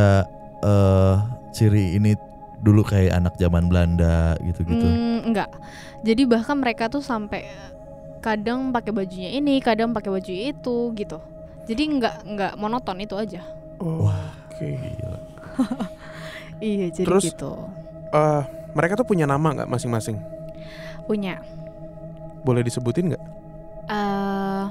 eh 0.64 1.16
ciri 1.54 1.96
ini 1.96 2.18
dulu 2.60 2.82
kayak 2.82 3.14
anak 3.14 3.34
zaman 3.38 3.70
Belanda 3.70 4.34
gitu-gitu. 4.42 4.82
Hmm, 4.82 5.24
enggak. 5.24 5.52
Jadi 6.02 6.26
bahkan 6.26 6.58
mereka 6.58 6.88
tuh 6.88 7.00
sampai 7.00 7.46
kadang 8.20 8.72
pakai 8.72 8.92
bajunya 8.92 9.30
ini, 9.30 9.60
kadang 9.60 9.92
pakai 9.92 10.10
baju 10.10 10.32
itu 10.32 10.78
gitu. 10.96 11.18
Jadi 11.64 11.84
enggak 11.88 12.24
enggak 12.26 12.54
monoton 12.56 13.00
itu 13.00 13.16
aja. 13.16 13.44
Oh, 13.80 14.08
Wah. 14.08 14.32
Oke. 14.50 14.76
Gila. 14.76 15.20
Iya, 16.64 16.88
jadi 16.96 17.08
Terus? 17.12 17.24
gitu. 17.28 17.52
Eh, 18.08 18.42
mereka 18.72 18.96
tuh 18.96 19.04
punya 19.04 19.28
nama 19.28 19.52
nggak 19.52 19.68
masing-masing? 19.68 20.16
Punya 21.04 21.44
Boleh 22.40 22.64
disebutin 22.64 23.12
nggak? 23.12 23.24
eh 23.84 24.64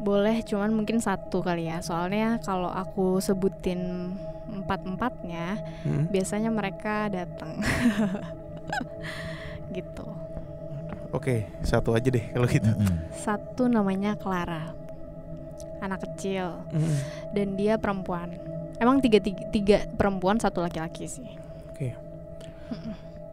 boleh 0.00 0.40
cuman 0.40 0.72
mungkin 0.72 0.96
satu 1.04 1.44
kali 1.44 1.68
ya. 1.68 1.84
Soalnya 1.84 2.40
kalau 2.40 2.72
aku 2.72 3.20
sebutin 3.20 4.12
empat-empatnya, 4.52 5.62
Hmm. 5.86 6.04
biasanya 6.10 6.50
mereka 6.50 7.06
datang. 7.06 7.62
gitu. 9.76 10.06
Oke, 11.10 11.46
satu 11.62 11.94
aja 11.94 12.06
deh 12.06 12.22
kalau 12.30 12.46
gitu. 12.46 12.70
Satu 13.14 13.66
namanya 13.66 14.14
Clara. 14.14 14.70
Anak 15.80 16.04
kecil. 16.04 16.60
Mm. 16.70 16.96
dan 17.32 17.48
dia 17.56 17.74
perempuan. 17.80 18.36
Emang 18.76 19.00
tiga, 19.00 19.16
tiga, 19.16 19.42
tiga 19.48 19.78
perempuan 19.96 20.36
satu 20.36 20.60
laki-laki 20.60 21.08
sih. 21.08 21.30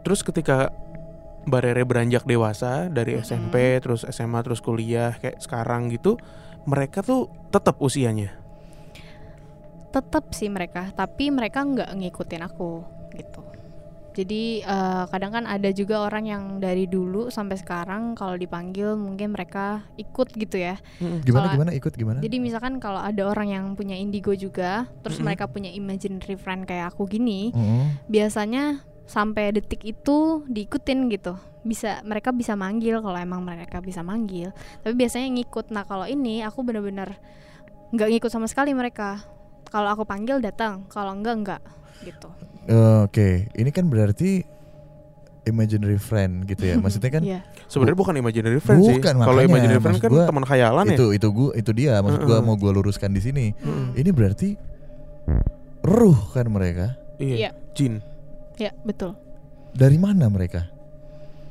Terus 0.02 0.24
ketika 0.24 0.72
Mbak 1.48 1.62
Rere 1.64 1.84
beranjak 1.84 2.24
dewasa 2.24 2.88
dari 2.88 3.20
Mm-mm. 3.20 3.28
SMP 3.28 3.56
terus 3.80 4.08
SMA 4.08 4.40
terus 4.40 4.64
kuliah 4.64 5.16
kayak 5.20 5.40
sekarang 5.40 5.92
gitu, 5.92 6.16
mereka 6.64 7.04
tuh 7.04 7.28
tetap 7.52 7.80
usianya. 7.80 8.32
Tetap 9.94 10.36
sih 10.36 10.52
mereka, 10.52 10.92
tapi 10.94 11.32
mereka 11.32 11.64
nggak 11.64 11.96
ngikutin 11.96 12.44
aku 12.44 12.84
gitu. 13.16 13.42
Jadi 14.18 14.66
eh, 14.66 15.04
kadang 15.14 15.30
kan 15.30 15.46
ada 15.46 15.70
juga 15.70 16.02
orang 16.02 16.26
yang 16.26 16.44
dari 16.58 16.90
dulu 16.90 17.30
sampai 17.30 17.54
sekarang 17.54 18.18
kalau 18.18 18.34
dipanggil 18.34 18.98
mungkin 18.98 19.30
mereka 19.30 19.86
ikut 19.94 20.34
gitu 20.34 20.58
ya. 20.58 20.82
Gimana 21.22 21.54
Kalau- 21.54 21.54
gimana? 21.54 21.72
Ikut 21.78 21.94
gimana? 21.94 22.20
Jadi 22.26 22.42
misalkan 22.42 22.82
kalau 22.82 22.98
ada 22.98 23.30
orang 23.30 23.54
yang 23.54 23.66
punya 23.78 23.94
indigo 23.94 24.34
juga, 24.34 24.90
terus 25.06 25.22
mereka 25.22 25.46
punya 25.46 25.70
imaginary 25.70 26.34
friend 26.34 26.66
kayak 26.66 26.98
aku 26.98 27.06
gini, 27.06 27.54
biasanya 28.10 28.82
sampai 29.06 29.54
detik 29.54 29.86
itu 29.86 30.42
diikutin 30.50 31.14
gitu. 31.14 31.38
Bisa 31.62 32.02
mereka 32.02 32.34
bisa 32.34 32.58
manggil 32.58 32.98
kalau 33.06 33.22
emang 33.22 33.46
mereka 33.46 33.86
bisa 33.86 34.02
manggil. 34.02 34.50
Tapi 34.82 34.98
biasanya 34.98 35.30
ngikut. 35.30 35.70
Nah 35.70 35.86
kalau 35.86 36.10
ini 36.10 36.42
aku 36.42 36.66
bener-bener 36.66 37.22
nggak 37.94 38.10
ngikut 38.18 38.32
sama 38.34 38.50
sekali 38.50 38.74
mereka 38.74 39.22
kalau 39.68 39.90
aku 39.90 40.04
panggil 40.04 40.38
datang 40.38 40.86
kalau 40.88 41.12
enggak 41.12 41.36
enggak 41.36 41.62
gitu 42.02 42.30
Eh, 42.68 43.00
Oke, 43.02 43.48
ini 43.56 43.72
kan 43.72 43.88
berarti 43.88 44.44
imaginary 45.44 45.96
friend 45.96 46.44
gitu 46.44 46.68
ya. 46.68 46.76
Maksudnya 46.84 47.08
kan 47.10 47.24
Iya. 47.24 47.40
Sebenarnya 47.66 47.96
bukan 47.96 48.16
imaginary 48.18 48.60
friend 48.60 48.84
sih. 48.84 49.00
Bukan, 49.00 49.16
Kalau 49.16 49.40
makanya, 49.40 49.48
imaginary 49.48 49.80
friend 49.80 49.98
kan 50.04 50.12
teman 50.12 50.44
khayalan 50.44 50.86
ya. 50.86 50.96
itu 51.00 51.06
itu 51.16 51.28
gua 51.32 51.52
itu 51.56 51.72
dia 51.72 51.96
maksud 52.00 52.22
gua 52.22 52.40
Heeh. 52.40 52.44
mau 52.44 52.60
gua 52.60 52.76
luruskan 52.76 53.08
di 53.10 53.24
sini. 53.24 53.56
Mm. 53.58 53.96
Ini 53.96 54.10
berarti 54.12 54.50
ruh 55.80 56.20
kan 56.32 56.48
mereka. 56.48 57.00
Iya. 57.16 57.36
Iya. 57.40 57.52
Jin. 57.72 58.04
ya 58.58 58.76
betul 58.84 59.16
Dari 59.72 59.96
mana 59.96 60.28
mereka? 60.28 60.68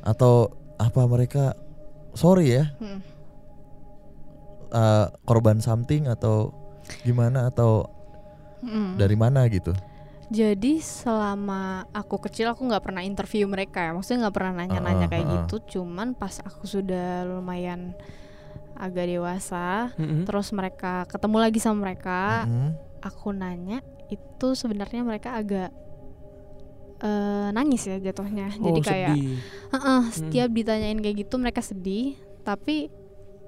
Atau 0.03 0.51
apa 0.75 1.01
mereka 1.07 1.57
sorry 2.13 2.53
ya, 2.53 2.69
Mm. 2.77 2.99
eh, 4.69 5.05
korban 5.23 5.57
something 5.57 6.05
atau 6.05 6.53
gimana 7.01 7.49
atau 7.49 7.89
Mm. 8.59 8.97
dari 8.97 9.15
mana 9.15 9.45
gitu? 9.47 9.71
jadi 10.27 10.83
selama 10.83 11.87
aku 11.95 12.19
kecil 12.19 12.51
aku 12.51 12.67
nggak 12.67 12.83
pernah 12.83 12.99
interview 12.99 13.47
mereka 13.47 13.79
ya 13.79 13.91
maksudnya 13.95 14.27
nggak 14.27 14.35
pernah 14.35 14.53
nanya-nanya 14.59 15.07
Heeh, 15.07 15.11
kayak 15.13 15.23
heeh. 15.23 15.35
gitu 15.47 15.55
cuman 15.79 16.11
pas 16.11 16.43
aku 16.43 16.67
sudah 16.67 17.23
lumayan 17.23 17.95
agak 18.75 19.07
dewasa 19.07 19.95
Mm-mm. 19.95 20.27
terus 20.27 20.51
mereka 20.51 21.07
ketemu 21.07 21.37
lagi 21.39 21.63
sama 21.63 21.87
mereka 21.87 22.43
Mm-mm. 22.43 22.75
aku 22.99 23.31
nanya 23.31 23.79
itu 24.11 24.47
sebenarnya 24.51 25.01
mereka 25.01 25.31
agak 25.33 25.71
eh, 26.99 27.49
nangis 27.53 27.85
ya 27.85 27.95
jatuhnya 28.01 28.51
jadi 28.51 28.79
Oh, 28.79 28.83
kayak 28.83 29.15
sedih. 29.15 29.37
"Heeh, 29.71 30.01
setiap 30.11 30.49
ditanyain 30.51 30.99
kayak 30.99 31.17
gitu 31.23 31.39
mereka 31.39 31.63
sedih 31.63 32.19
tapi 32.43 32.91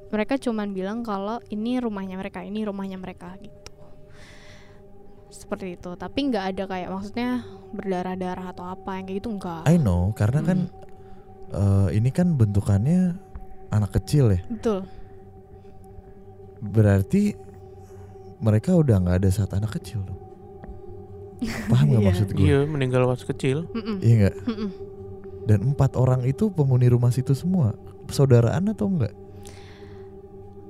mereka 0.10 0.40
cuman 0.40 0.72
bilang 0.72 1.04
kalau 1.04 1.44
ini 1.48 1.76
rumahnya 1.78 2.16
mereka 2.16 2.40
ini 2.40 2.64
rumahnya 2.64 2.96
mereka 2.96 3.36
gitu 3.36 3.59
seperti 5.30 5.78
itu 5.78 5.94
tapi 5.94 6.20
nggak 6.28 6.46
ada 6.52 6.64
kayak 6.66 6.90
maksudnya 6.90 7.30
berdarah-darah 7.72 8.50
atau 8.50 8.66
apa 8.66 8.98
yang 8.98 9.06
kayak 9.06 9.18
gitu 9.22 9.30
enggak 9.30 9.62
I 9.66 9.78
know 9.78 10.10
karena 10.12 10.42
kan 10.42 10.60
eh, 11.50 11.88
ini 11.94 12.10
kan 12.10 12.34
bentukannya 12.34 13.14
anak 13.70 13.94
kecil 13.96 14.34
ya. 14.34 14.42
betul 14.50 14.90
Berarti 16.60 17.38
mereka 18.40 18.76
udah 18.76 19.00
nggak 19.00 19.18
ada 19.24 19.30
saat 19.32 19.52
anak 19.56 19.80
kecil 19.80 20.04
dong. 20.04 20.20
Paham 21.72 21.96
nggak 21.96 22.02
Iya. 22.04 22.10
maksud 22.12 22.28
gue? 22.36 22.44
Iya, 22.44 22.60
meninggal 22.68 23.08
waktu 23.08 23.26
kecil. 23.26 23.58
Iya 24.02 24.14
nggak? 24.20 24.36
Dan 25.48 25.60
empat 25.72 25.96
orang 25.96 26.28
itu 26.28 26.52
penghuni 26.52 26.92
rumah 26.92 27.10
situ 27.10 27.32
semua 27.32 27.74
saudaraan 28.12 28.68
atau 28.68 28.92
enggak? 28.92 29.16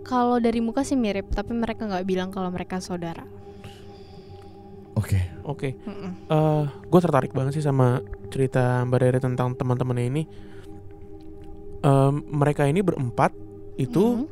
Kalau 0.06 0.38
dari 0.38 0.62
muka 0.62 0.82
sih 0.82 0.98
mirip, 0.98 1.30
tapi 1.30 1.54
mereka 1.54 1.86
nggak 1.86 2.06
bilang 2.06 2.30
kalau 2.30 2.50
mereka 2.50 2.78
saudara. 2.78 3.26
Oke. 4.96 5.20
Oke. 5.44 5.70
Mm-mm. 5.82 6.12
eh 6.28 6.64
gue 6.66 7.00
tertarik 7.00 7.32
banget 7.32 7.58
sih 7.58 7.64
sama 7.64 8.02
cerita 8.30 8.82
Mbak 8.84 9.00
Rere 9.00 9.20
tentang 9.20 9.54
teman-temannya 9.54 10.06
ini. 10.08 10.24
Em, 11.80 12.14
mereka 12.28 12.68
ini 12.68 12.80
berempat 12.80 13.32
itu 13.76 14.20
Mm. 14.20 14.26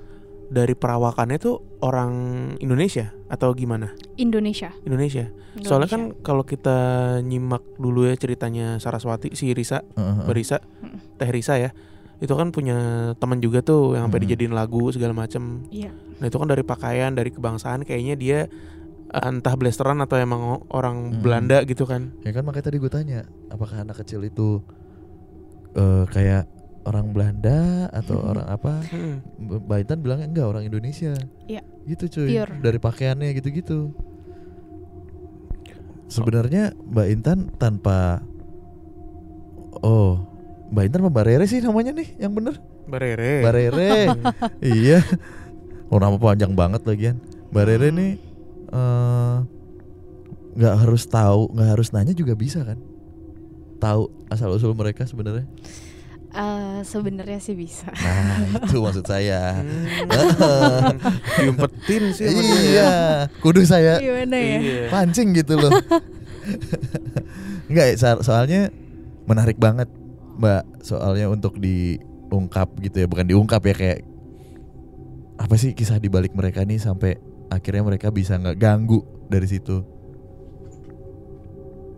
dari 0.47 0.75
perawakannya 0.75 1.37
tuh 1.37 1.55
orang 1.79 2.11
Indonesia 2.57 3.15
atau 3.27 3.51
gimana? 3.51 3.95
Indonesia. 4.15 4.75
Indonesia. 4.83 5.31
Soalnya 5.57 5.87
kan 5.87 6.01
Indonesia. 6.11 6.23
kalau 6.23 6.43
kita 6.43 6.77
nyimak 7.21 7.63
dulu 7.75 8.05
ya 8.05 8.15
ceritanya 8.15 8.77
Saraswati 8.77 9.31
si 9.33 9.51
Risa, 9.51 9.81
Heeh. 9.95 10.23
Mbak 10.23 10.35
Risa, 10.35 10.57
Mm. 10.83 10.97
Teh 11.15 11.29
Risa 11.29 11.55
ya. 11.55 11.71
Itu 12.17 12.33
kan 12.33 12.49
punya 12.49 12.75
teman 13.15 13.39
juga 13.39 13.61
tuh 13.61 13.93
yang 13.93 14.09
sampai 14.09 14.19
Mm. 14.19 14.25
dijadiin 14.27 14.53
lagu 14.53 14.91
segala 14.91 15.13
macem 15.13 15.63
Iya. 15.69 15.95
Nah 16.17 16.25
itu 16.25 16.35
kan 16.35 16.47
dari 16.47 16.63
pakaian, 16.63 17.13
dari 17.13 17.29
kebangsaan 17.29 17.81
kayaknya 17.81 18.15
dia 18.15 18.39
entah 19.19 19.53
blasteran 19.53 19.97
atau 19.99 20.15
emang 20.15 20.41
orang 20.69 21.11
Hmm. 21.11 21.21
Belanda 21.21 21.63
gitu 21.63 21.83
kan. 21.83 22.13
Ya 22.21 22.31
kan 22.31 22.43
makanya 22.43 22.67
tadi 22.67 22.77
gue 22.77 22.89
tanya, 22.89 23.19
apakah 23.47 23.81
anak 23.81 23.97
kecil 23.97 24.21
itu 24.21 24.61
eh, 25.73 26.05
kayak 26.07 26.49
orang 26.83 27.11
Belanda 27.11 27.85
atau 27.91 28.17
Mhm. 28.17 28.27
orang 28.27 28.47
apa? 28.47 28.73
Mm. 28.89 29.15
Mbak 29.37 29.59
Mbak 29.63 29.77
Intan 29.79 29.99
bilangnya 29.99 30.27
enggak 30.27 30.47
orang 30.47 30.63
Indonesia. 30.63 31.13
Iya. 31.45 31.61
Gitu 31.85 32.05
cuy. 32.09 32.33
Pure. 32.33 32.53
Dari 32.59 32.79
pakaiannya 32.79 33.29
gitu-gitu. 33.33 33.93
Sebenarnya 36.07 36.71
Mbak 36.73 37.07
Intan 37.11 37.39
tanpa 37.53 38.23
Oh, 39.77 40.17
Mbak 40.67 40.83
Intan 40.83 40.99
apa 41.05 41.11
Mbak 41.13 41.25
Rere 41.27 41.45
sih 41.45 41.61
namanya 41.61 41.93
nih 41.93 42.17
yang 42.17 42.33
bener? 42.33 42.57
Mbak 42.87 42.99
Rere. 42.99 43.33
Mbak 43.43 43.53
Rere. 43.53 43.91
iya. 44.81 44.99
Oh 45.87 46.01
nama 46.01 46.17
panjang 46.17 46.51
banget 46.51 46.81
lagian. 46.81 47.21
Mbak 47.53 47.63
Rere 47.63 47.87
Hmm. 47.87 47.97
nih 47.99 48.11
eh, 48.69 49.35
nggak 50.57 50.75
harus 50.81 51.03
tahu, 51.05 51.53
nggak 51.53 51.69
harus 51.77 51.87
nanya 51.93 52.13
juga 52.13 52.33
bisa 52.33 52.65
kan? 52.65 52.79
Tahu 53.77 54.09
asal 54.27 54.49
usul 54.49 54.73
mereka 54.73 55.05
sebenarnya. 55.05 55.45
Eh, 56.37 56.79
sebenarnya 56.85 57.41
sih 57.41 57.57
bisa. 57.57 57.89
Nah 57.89 58.61
itu 58.61 58.77
maksud 58.77 59.05
saya. 59.09 59.57
Hmm. 59.57 59.85
Diumpetin 61.41 62.13
sih 62.13 62.29
dia 62.29 62.37
ya. 62.37 62.57
iya, 62.61 62.93
kudu 63.41 63.65
saya 63.65 63.97
Gimana 63.97 64.37
ya? 64.37 64.59
Iya. 64.61 64.81
pancing 64.93 65.33
gitu 65.33 65.57
loh. 65.57 65.71
Enggak, 67.67 67.97
so- 67.97 68.21
soalnya 68.21 68.69
menarik 69.25 69.57
banget, 69.57 69.89
Mbak. 70.37 70.85
Soalnya 70.85 71.25
untuk 71.27 71.57
diungkap 71.57 72.69
gitu 72.85 73.01
ya, 73.01 73.07
bukan 73.09 73.25
diungkap 73.25 73.61
ya 73.65 73.73
kayak 73.73 73.99
apa 75.37 75.53
sih 75.57 75.73
kisah 75.73 75.97
di 75.97 76.09
balik 76.09 76.33
mereka 76.33 76.65
nih 76.65 76.81
sampai 76.81 77.17
akhirnya 77.47 77.83
mereka 77.83 78.11
bisa 78.11 78.35
nggak 78.35 78.59
ganggu 78.59 79.03
dari 79.27 79.47
situ. 79.47 79.83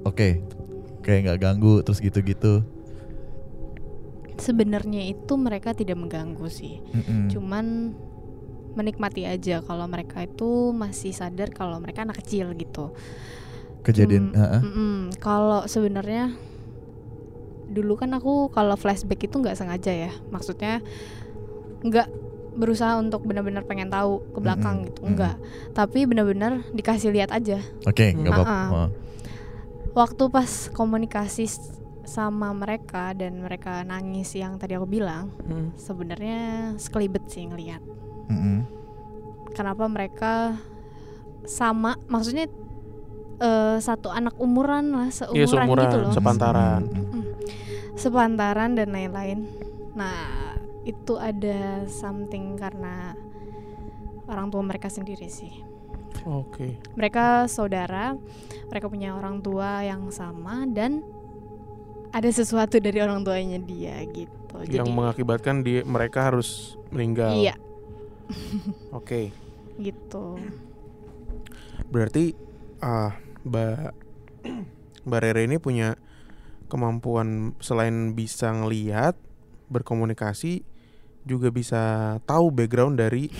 Oke, 0.05 0.41
kayak 1.03 1.19
nggak 1.29 1.39
ganggu 1.41 1.81
terus 1.83 1.99
gitu-gitu. 2.01 2.63
Sebenarnya 4.39 5.03
itu 5.03 5.33
mereka 5.35 5.75
tidak 5.75 5.99
mengganggu 5.99 6.47
sih. 6.47 6.79
Mm-mm. 6.95 7.27
Cuman 7.27 7.91
menikmati 8.77 9.27
aja 9.27 9.59
kalau 9.59 9.83
mereka 9.91 10.23
itu 10.23 10.71
masih 10.71 11.11
sadar 11.11 11.51
kalau 11.51 11.81
mereka 11.83 12.07
anak 12.07 12.23
kecil 12.23 12.55
gitu. 12.55 12.95
Kejadian, 13.83 14.31
Cum- 14.31 14.39
heeh. 14.39 14.61
mm-mm. 14.63 14.95
Kalau 15.19 15.67
sebenarnya 15.67 16.31
dulu 17.69 17.99
kan 17.99 18.15
aku 18.15 18.49
kalau 18.49 18.79
flashback 18.79 19.27
itu 19.27 19.35
nggak 19.35 19.59
sengaja 19.59 20.07
ya. 20.07 20.11
Maksudnya 20.31 20.79
nggak 21.83 22.07
berusaha 22.59 22.99
untuk 22.99 23.23
benar-benar 23.23 23.63
pengen 23.63 23.87
tahu 23.87 24.19
ke 24.29 24.39
belakang 24.39 24.75
Mm-mm, 24.77 24.87
gitu, 24.89 24.99
mm-mm. 24.99 25.09
enggak. 25.15 25.35
Tapi 25.71 25.99
benar-benar 26.03 26.51
dikasih 26.69 27.09
lihat 27.09 27.31
aja. 27.31 27.63
Oke, 27.87 28.11
nggak 28.11 28.27
Hmm. 28.27 28.35
apa-apa. 28.35 28.51
Ah-ah. 28.51 28.67
Oh. 28.75 28.89
Waktu 29.95 30.23
pas 30.27 30.51
komunikasi 30.69 31.47
sama 32.03 32.51
mereka 32.51 33.13
dan 33.13 33.39
mereka 33.39 33.81
nangis 33.81 34.33
yang 34.33 34.57
tadi 34.57 34.75
aku 34.75 34.85
bilang, 34.85 35.31
Hmm. 35.41 35.71
sebenarnya 35.73 36.39
sekelibet 36.75 37.25
sih 37.25 37.47
ngelihat. 37.47 37.79
Mm-mm. 38.27 38.67
Kenapa 39.49 39.87
mereka 39.87 40.59
sama, 41.43 41.95
maksudnya 42.05 42.45
eh, 43.39 43.79
satu 43.79 44.11
anak 44.11 44.35
umuran 44.35 44.91
lah, 44.91 45.07
seumuran, 45.07 45.39
Iya 45.39 45.47
seumuran, 45.47 45.83
gitu 45.85 45.97
loh. 45.97 46.11
sepantaran. 46.11 46.81
Mm. 46.85 47.23
Sepantaran 47.95 48.75
dan 48.75 48.91
lain-lain. 48.91 49.47
Nah, 49.91 50.48
itu 50.89 51.13
ada 51.21 51.85
something 51.85 52.57
karena 52.57 53.13
orang 54.25 54.49
tua 54.49 54.61
mereka 54.65 54.89
sendiri 54.89 55.29
sih. 55.29 55.61
Oke. 56.25 56.81
Mereka 56.97 57.45
saudara, 57.47 58.17
mereka 58.67 58.89
punya 58.89 59.13
orang 59.15 59.39
tua 59.39 59.85
yang 59.85 60.09
sama 60.09 60.65
dan 60.69 61.05
ada 62.09 62.29
sesuatu 62.29 62.81
dari 62.81 62.99
orang 62.99 63.21
tuanya 63.21 63.61
dia 63.61 64.01
gitu. 64.09 64.65
Yang 64.65 64.89
mengakibatkan 64.89 65.61
dia 65.61 65.85
mereka 65.85 66.33
harus 66.33 66.75
meninggal. 66.89 67.37
iya 67.37 67.55
Oke. 68.97 69.29
gitu. 69.79 70.41
Berarti 71.87 72.35
ah 72.83 73.15
Mbak 73.45 73.95
Mbak 75.07 75.19
Rere 75.23 75.41
ini 75.47 75.57
punya 75.57 75.95
kemampuan 76.69 77.57
selain 77.63 78.13
bisa 78.13 78.53
ngelihat, 78.53 79.17
berkomunikasi, 79.73 80.61
juga 81.27 81.51
bisa 81.51 82.15
tahu 82.23 82.51
background 82.51 82.99
dari 82.99 83.31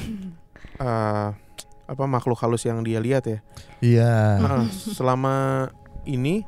ah, 0.80 1.36
apa 1.92 2.04
makhluk 2.06 2.38
halus 2.40 2.68
yang 2.70 2.86
dia 2.86 3.02
lihat 3.02 3.26
ya. 3.26 3.40
Iya. 3.82 4.14
Nah, 4.40 4.66
selama 4.70 5.68
ini 6.06 6.46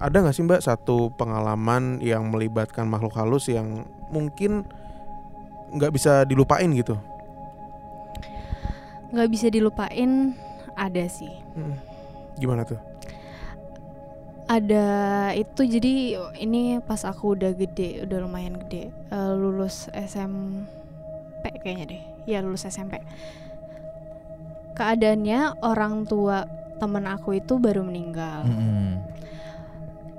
ada 0.00 0.24
nggak 0.24 0.34
sih 0.34 0.44
Mbak 0.44 0.64
satu 0.64 1.12
pengalaman 1.14 2.00
yang 2.00 2.28
melibatkan 2.32 2.88
makhluk 2.88 3.14
halus 3.14 3.52
yang 3.52 3.84
mungkin 4.08 4.64
nggak 5.74 5.92
bisa 5.92 6.24
dilupain 6.24 6.72
gitu? 6.72 6.96
nggak 9.14 9.30
bisa 9.30 9.46
dilupain 9.46 10.34
ada 10.74 11.06
sih. 11.06 11.30
Hmm. 11.54 11.78
Gimana 12.34 12.66
tuh? 12.66 12.82
Ada 14.44 14.86
itu 15.32 15.64
jadi 15.64 16.20
ini 16.36 16.76
pas 16.84 17.00
aku 17.08 17.32
udah 17.32 17.56
gede, 17.56 18.04
udah 18.04 18.18
lumayan 18.20 18.60
gede, 18.60 18.92
eh, 18.92 19.32
lulus 19.32 19.88
SMP 19.96 21.48
kayaknya 21.64 21.96
deh. 21.96 22.02
Ya 22.28 22.44
lulus 22.44 22.68
SMP. 22.68 23.00
Keadaannya 24.76 25.64
orang 25.64 26.04
tua 26.04 26.44
temen 26.76 27.08
aku 27.08 27.40
itu 27.40 27.56
baru 27.56 27.86
meninggal. 27.86 28.44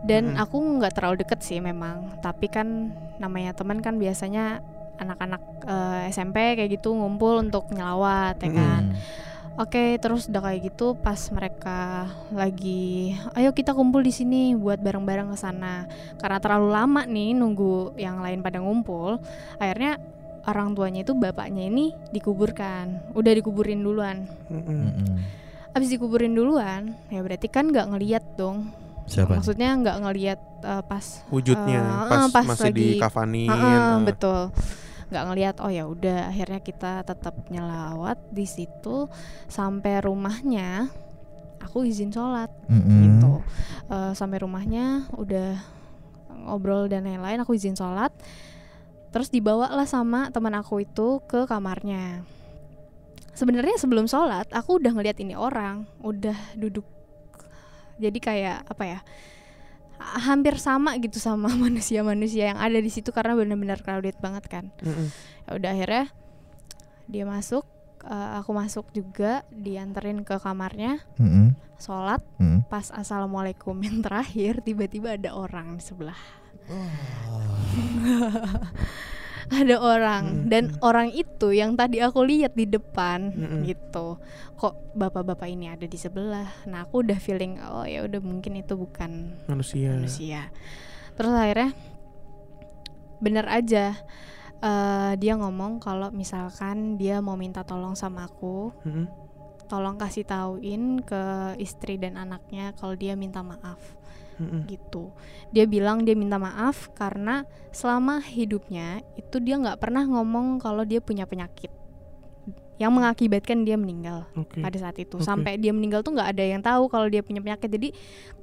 Dan 0.06 0.38
aku 0.38 0.58
nggak 0.58 0.94
terlalu 0.98 1.26
deket 1.26 1.42
sih 1.42 1.58
memang, 1.62 2.18
tapi 2.22 2.50
kan 2.50 2.94
namanya 3.18 3.58
teman 3.58 3.82
kan 3.82 3.98
biasanya 3.98 4.62
anak-anak 4.98 5.42
eh, 5.66 6.10
SMP 6.14 6.58
kayak 6.58 6.82
gitu 6.82 6.98
ngumpul 6.98 7.42
untuk 7.42 7.70
nyelawat 7.70 8.42
ya 8.42 8.52
kan. 8.54 8.84
Mm. 8.90 8.98
Oke, 9.56 9.96
terus 10.04 10.28
udah 10.28 10.52
kayak 10.52 10.68
gitu 10.68 11.00
pas 11.00 11.16
mereka 11.32 12.12
lagi 12.36 13.16
ayo 13.40 13.56
kita 13.56 13.72
kumpul 13.72 14.04
di 14.04 14.12
sini 14.12 14.52
buat 14.52 14.84
bareng-bareng 14.84 15.32
ke 15.32 15.38
sana. 15.40 15.88
Karena 16.20 16.44
terlalu 16.44 16.76
lama 16.76 17.02
nih 17.08 17.32
nunggu 17.32 17.96
yang 17.96 18.20
lain 18.20 18.44
pada 18.44 18.60
ngumpul, 18.60 19.16
akhirnya 19.56 19.96
orang 20.44 20.76
tuanya 20.76 21.08
itu 21.08 21.16
bapaknya 21.16 21.72
ini 21.72 21.96
dikuburkan. 22.12 23.16
Udah 23.16 23.32
dikuburin 23.32 23.80
duluan. 23.80 24.28
Mm-mm. 24.52 25.24
Abis 25.72 25.88
dikuburin 25.88 26.36
duluan, 26.36 26.92
ya 27.08 27.24
berarti 27.24 27.48
kan 27.48 27.72
nggak 27.72 27.96
ngeliat 27.96 28.24
dong. 28.36 28.76
Siapa? 29.08 29.40
Maksudnya 29.40 29.72
nggak 29.72 29.98
ngeliat 30.04 30.40
eh, 30.68 30.84
pas 30.84 31.06
Wujudnya 31.32 31.80
Eh, 31.80 32.10
pas, 32.12 32.20
eh, 32.20 32.32
pas 32.34 32.44
masih 32.44 32.64
lagi- 32.76 32.92
dikafanin. 33.00 33.48
Ah, 33.48 33.56
ah. 33.56 33.98
betul 34.04 34.52
nggak 35.16 35.28
ngelihat 35.32 35.56
oh 35.64 35.72
ya 35.72 35.88
udah 35.88 36.28
akhirnya 36.28 36.60
kita 36.60 37.08
tetap 37.08 37.32
nyelawat 37.48 38.20
di 38.36 38.44
situ 38.44 39.08
sampai 39.48 40.04
rumahnya 40.04 40.92
aku 41.64 41.88
izin 41.88 42.12
sholat. 42.12 42.52
Mm-mm. 42.68 43.00
gitu. 43.08 43.34
Eh, 43.88 44.12
sampai 44.12 44.44
rumahnya 44.44 45.08
udah 45.16 45.56
ngobrol 46.46 46.92
dan 46.92 47.08
lain-lain 47.08 47.40
aku 47.40 47.56
izin 47.56 47.80
sholat. 47.80 48.12
Terus 49.16 49.32
dibawa 49.32 49.72
lah 49.72 49.88
sama 49.88 50.28
teman 50.36 50.52
aku 50.60 50.84
itu 50.84 51.24
ke 51.24 51.48
kamarnya. 51.48 52.28
Sebenarnya 53.32 53.80
sebelum 53.80 54.12
sholat 54.12 54.52
aku 54.52 54.84
udah 54.84 54.92
ngeliat 54.92 55.16
ini 55.24 55.40
orang 55.40 55.88
udah 56.04 56.36
duduk. 56.60 56.84
Jadi 57.96 58.20
kayak 58.20 58.68
apa 58.68 58.84
ya 58.84 59.00
hampir 60.00 60.60
sama 60.60 60.96
gitu 61.00 61.18
sama 61.18 61.48
manusia-manusia 61.66 62.52
yang 62.54 62.60
ada 62.60 62.78
di 62.78 62.92
situ 62.92 63.12
karena 63.12 63.34
benar-benar 63.34 63.80
crowded 63.82 64.16
banget 64.20 64.46
kan 64.48 64.66
Mm-mm. 64.82 65.08
ya 65.48 65.52
udah 65.56 65.72
akhirnya 65.72 66.06
dia 67.06 67.24
masuk 67.24 67.64
eh, 68.04 68.32
aku 68.40 68.52
masuk 68.52 68.86
juga 68.92 69.46
dianterin 69.50 70.22
ke 70.22 70.36
kamarnya 70.38 71.00
Mm-mm. 71.16 71.56
sholat 71.78 72.20
Mm. 72.36 72.68
pas 72.68 72.88
assalamualaikum 72.92 73.76
yang 73.80 74.04
terakhir 74.04 74.60
tiba-tiba 74.62 75.16
ada 75.16 75.32
orang 75.32 75.80
di 75.80 75.84
sebelah 75.84 76.20
ada 79.62 79.76
orang 79.78 80.24
Mm-mm. 80.26 80.50
dan 80.50 80.64
orang 80.82 81.14
itu 81.14 81.54
yang 81.54 81.78
tadi 81.78 82.02
aku 82.02 82.26
lihat 82.26 82.58
di 82.58 82.66
depan 82.66 83.30
Mm-mm. 83.34 83.62
gitu 83.66 84.18
kok 84.58 84.74
bapak-bapak 84.98 85.46
ini 85.52 85.70
ada 85.70 85.86
di 85.86 85.98
sebelah 85.98 86.50
nah 86.66 86.86
aku 86.86 87.06
udah 87.06 87.20
feeling 87.20 87.62
oh 87.62 87.86
ya 87.86 88.06
udah 88.06 88.22
mungkin 88.24 88.58
itu 88.58 88.74
bukan 88.74 89.38
manusia. 89.46 89.94
manusia 89.94 90.42
terus 91.14 91.32
akhirnya 91.32 91.72
bener 93.22 93.46
aja 93.48 93.96
eh, 94.60 95.14
dia 95.20 95.34
ngomong 95.40 95.80
kalau 95.80 96.10
misalkan 96.12 97.00
dia 97.00 97.22
mau 97.24 97.38
minta 97.40 97.64
tolong 97.64 97.96
sama 97.96 98.28
aku 98.28 98.74
Mm-mm. 98.84 99.06
tolong 99.70 99.96
kasih 99.98 100.26
tauin 100.28 101.02
ke 101.02 101.56
istri 101.62 101.98
dan 102.02 102.18
anaknya 102.20 102.74
kalau 102.76 102.98
dia 102.98 103.14
minta 103.14 103.42
maaf 103.46 103.95
Mm-mm. 104.36 104.68
gitu 104.68 105.16
dia 105.56 105.64
bilang 105.64 106.04
dia 106.04 106.12
minta 106.12 106.36
maaf 106.36 106.92
karena 106.92 107.48
selama 107.72 108.20
hidupnya 108.20 109.00
itu 109.16 109.40
dia 109.40 109.56
nggak 109.56 109.80
pernah 109.80 110.04
ngomong 110.04 110.60
kalau 110.60 110.84
dia 110.84 111.00
punya 111.00 111.24
penyakit 111.24 111.72
yang 112.76 112.92
mengakibatkan 112.92 113.64
dia 113.64 113.80
meninggal 113.80 114.28
Oke. 114.36 114.60
pada 114.60 114.76
saat 114.76 115.00
itu 115.00 115.16
Oke. 115.16 115.24
sampai 115.24 115.56
dia 115.56 115.72
meninggal 115.72 116.04
tuh 116.04 116.12
nggak 116.12 116.36
ada 116.36 116.44
yang 116.44 116.60
tahu 116.60 116.92
kalau 116.92 117.08
dia 117.08 117.24
punya 117.24 117.40
penyakit 117.40 117.72
jadi 117.72 117.96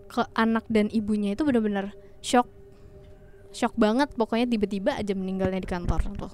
ke 0.08 0.22
anak 0.32 0.64
dan 0.72 0.88
ibunya 0.88 1.36
itu 1.36 1.44
benar-benar 1.44 1.92
shock 2.24 2.48
shock 3.52 3.76
banget 3.76 4.08
pokoknya 4.16 4.48
tiba-tiba 4.48 4.96
aja 4.96 5.12
meninggalnya 5.12 5.60
di 5.60 5.68
kantor 5.68 6.00
tuh 6.16 6.32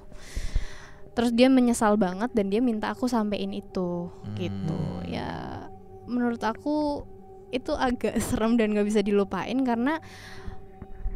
terus 1.18 1.34
dia 1.34 1.50
menyesal 1.50 1.98
banget 1.98 2.30
dan 2.30 2.46
dia 2.46 2.62
minta 2.62 2.94
aku 2.94 3.10
sampein 3.10 3.50
itu 3.50 4.06
gitu 4.38 4.78
Hmm. 4.78 5.02
ya 5.10 5.30
menurut 6.06 6.38
aku 6.46 7.02
itu 7.50 7.72
agak 7.72 8.20
serem 8.26 8.54
dan 8.54 8.72
nggak 8.72 8.86
bisa 8.86 9.00
dilupain 9.00 9.56
karena 9.62 9.98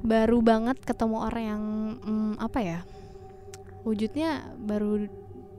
baru 0.01 0.41
banget 0.41 0.81
ketemu 0.81 1.17
orang 1.21 1.45
yang 1.45 1.63
mm, 2.01 2.33
apa 2.37 2.59
ya 2.59 2.79
wujudnya 3.83 4.31
baru 4.57 5.07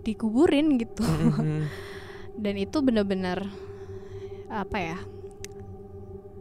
dikuburin 0.01 0.75
gitu 0.75 1.03
dan 2.43 2.55
itu 2.55 2.77
bener-bener 2.79 3.47
apa 4.49 4.77
ya 4.77 4.97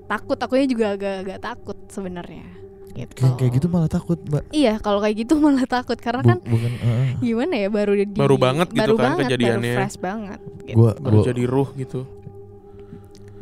takut 0.04 0.36
akunya 0.36 0.66
juga 0.66 0.86
agak-agak 0.92 1.38
takut 1.40 1.78
sebenarnya 1.88 2.44
gitu 2.92 3.24
Kayak, 3.24 3.34
kayak 3.38 3.52
gitu 3.56 3.66
malah 3.66 3.88
takut 3.88 4.20
mbak. 4.20 4.44
iya 4.52 4.76
kalau 4.76 5.00
kayak 5.00 5.24
gitu 5.24 5.38
malah 5.44 5.64
takut 5.64 5.96
karena 5.96 6.20
Bu- 6.20 6.28
kan 6.28 6.38
bukan. 6.44 6.72
uh, 6.76 7.06
gimana 7.18 7.54
ya 7.56 7.68
baru 7.70 7.92
di 7.96 8.04
Baru 8.12 8.36
banget 8.36 8.68
gitu 8.68 8.82
baru 8.82 8.94
kan 8.94 9.04
banget, 9.06 9.24
kejadiannya. 9.24 9.62
baru 9.64 9.78
fresh 9.80 9.98
banget 9.98 10.40
gitu. 10.62 10.76
gua, 10.76 10.90
Baru 10.94 11.16
gua- 11.16 11.26
jadi 11.26 11.42
ruh 11.46 11.68
gitu. 11.72 12.00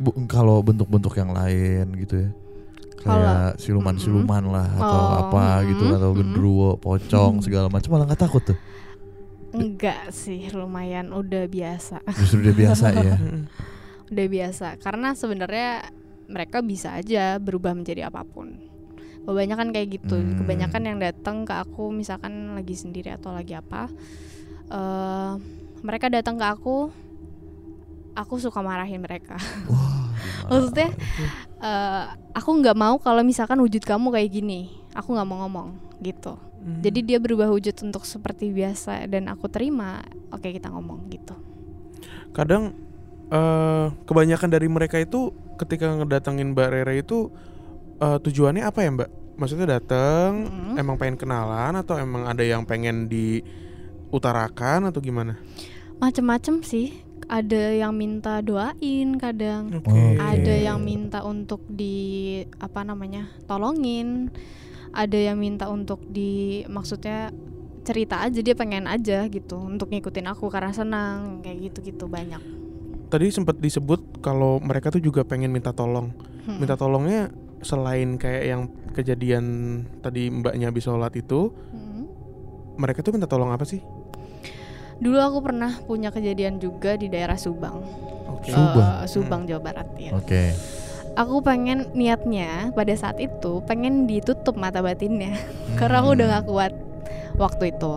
Bu- 0.01 0.17
kalau 0.25 0.59
bentuk-bentuk 0.59 1.13
yang 1.15 1.31
lain 1.31 1.85
gitu 1.95 2.15
ya. 2.19 2.29
Kayak 2.97 3.57
siluman-siluman 3.57 4.43
lah 4.45 4.67
atau 4.71 4.99
Oh, 4.99 5.09
apa 5.23 5.45
gitu 5.65 5.83
mm-mm, 5.83 5.97
atau 5.97 6.11
gendruwo, 6.11 6.69
pocong 6.75 7.37
Mm. 7.37 7.43
segala 7.43 7.65
macam 7.65 7.89
malah 7.89 8.05
nggak 8.05 8.21
takut 8.21 8.43
tuh. 8.43 8.57
enggak 9.51 10.07
sih 10.11 10.47
lumayan 10.49 11.11
udah 11.11 11.43
biasa 11.45 11.99
Justru 12.15 12.39
dia 12.41 12.55
biasa 12.55 12.85
ya. 12.93 13.19
Udah 14.07 14.25
biasa 14.25 14.67
karena 14.77 15.11
sebenarnya 15.11 15.91
mereka 16.25 16.59
bisa 16.59 16.95
aja 16.95 17.35
berubah 17.35 17.71
menjadi 17.71 18.07
apa 18.07 18.23
pun 18.23 18.55
kebanyakan 19.21 19.71
kayak 19.71 19.87
gitu 19.93 20.15
Hmm. 20.15 20.39
kebanyakan 20.39 20.81
yang 20.85 20.97
datang 20.99 21.43
ke 21.43 21.51
aku 21.53 21.91
misalkan 21.91 22.31
lagi 22.51 22.73
sendiri 22.73 23.11
atau 23.11 23.31
lagi 23.31 23.51
apa 23.51 23.91
eh 24.69 25.31
mereka 25.81 26.07
datang 26.07 26.35
ke 26.35 26.45
aku 26.45 26.87
aku 28.13 28.37
suka 28.37 28.59
marahin 28.59 28.99
mereka 28.99 29.35
gimana? 29.67 30.47
maksudnya 30.49 30.89
eh, 31.59 32.03
aku 32.31 32.49
nggak 32.59 32.77
mau 32.77 32.95
kalau 32.97 33.21
misalkan 33.21 33.59
wujud 33.59 33.81
kamu 33.81 34.11
kayak 34.11 34.29
gini 34.31 34.69
aku 34.91 35.13
nggak 35.13 35.27
mau 35.27 35.45
ngomong 35.45 35.69
gitu 35.99 36.35
Mm. 36.61 36.77
jadi 36.85 36.99
dia 37.01 37.17
berubah 37.17 37.49
wujud 37.49 37.73
untuk 37.81 38.05
seperti 38.05 38.53
biasa 38.53 39.09
dan 39.09 39.25
aku 39.33 39.49
terima 39.49 40.05
oke 40.29 40.45
kita 40.45 40.69
ngomong 40.69 41.09
gitu 41.09 41.33
kadang 42.37 42.77
eh 43.33 43.87
kebanyakan 44.05 44.45
dari 44.45 44.69
mereka 44.69 45.01
itu 45.01 45.33
ketika 45.57 45.89
ngedatengin 45.89 46.53
Mbak 46.53 46.69
Rere 46.69 47.01
itu 47.01 47.33
eh, 47.97 48.21
tujuannya 48.21 48.61
apa 48.61 48.85
ya 48.85 48.93
Mbak? 48.93 49.09
Maksudnya 49.41 49.73
datang 49.73 50.45
Mm-mm. 50.45 50.77
emang 50.77 51.01
pengen 51.01 51.17
kenalan 51.17 51.81
atau 51.81 51.97
emang 51.97 52.29
ada 52.29 52.45
yang 52.45 52.61
pengen 52.61 53.09
diutarakan 53.09 54.93
atau 54.93 55.01
gimana? 55.01 55.41
macem-macem 55.97 56.61
sih 56.61 56.97
ada 57.31 57.63
yang 57.71 57.95
minta 57.95 58.43
doain 58.43 59.15
kadang. 59.15 59.71
Oke. 59.71 60.19
ada 60.19 60.51
yang 60.51 60.83
minta 60.83 61.23
untuk 61.23 61.63
di 61.71 62.43
apa 62.59 62.83
namanya 62.83 63.31
tolongin 63.47 64.27
ada 64.91 65.15
yang 65.15 65.39
minta 65.39 65.71
untuk 65.71 66.03
di 66.11 66.61
maksudnya 66.67 67.31
cerita 67.87 68.19
aja 68.21 68.43
dia 68.43 68.53
pengen 68.53 68.85
aja 68.85 69.25
gitu 69.31 69.57
untuk 69.57 69.89
ngikutin 69.89 70.27
aku 70.27 70.51
karena 70.51 70.75
senang 70.75 71.39
kayak 71.41 71.71
gitu 71.71 71.95
gitu 71.95 72.05
banyak 72.11 72.43
Tadi 73.11 73.27
sempat 73.27 73.59
disebut 73.59 74.23
kalau 74.23 74.63
mereka 74.63 74.87
tuh 74.87 75.03
juga 75.03 75.27
pengen 75.27 75.51
minta 75.51 75.75
tolong. 75.75 76.15
Hmm. 76.47 76.63
Minta 76.63 76.79
tolongnya 76.79 77.27
selain 77.59 78.15
kayak 78.15 78.43
yang 78.47 78.61
kejadian 78.95 79.43
tadi 79.99 80.31
Mbaknya 80.31 80.71
habis 80.71 80.87
sholat 80.87 81.11
itu, 81.19 81.51
Hmm. 81.75 82.07
mereka 82.79 83.03
tuh 83.03 83.11
minta 83.11 83.27
tolong 83.27 83.51
apa 83.51 83.67
sih? 83.67 83.83
Dulu 85.01 85.17
aku 85.17 85.37
pernah 85.41 85.73
punya 85.81 86.13
kejadian 86.13 86.55
juga 86.55 86.93
di 86.93 87.09
daerah 87.09 87.35
Subang 87.35 87.81
Oke. 88.31 88.53
Subang. 88.53 89.01
Eh, 89.01 89.07
Subang 89.09 89.41
Jawa 89.43 89.61
Barat 89.61 89.89
ya 89.97 90.13
Oke. 90.13 90.53
aku 91.13 91.41
pengen 91.41 91.89
niatnya 91.91 92.69
pada 92.71 92.93
saat 92.93 93.17
itu 93.17 93.65
pengen 93.65 94.05
ditutup 94.05 94.53
mata 94.53 94.79
batinnya 94.79 95.33
karena 95.81 95.99
aku 95.99 96.09
udah 96.13 96.25
Hmm. 96.25 96.35
gak 96.35 96.45
kuat 96.45 96.73
waktu 97.35 97.63
itu 97.69 97.93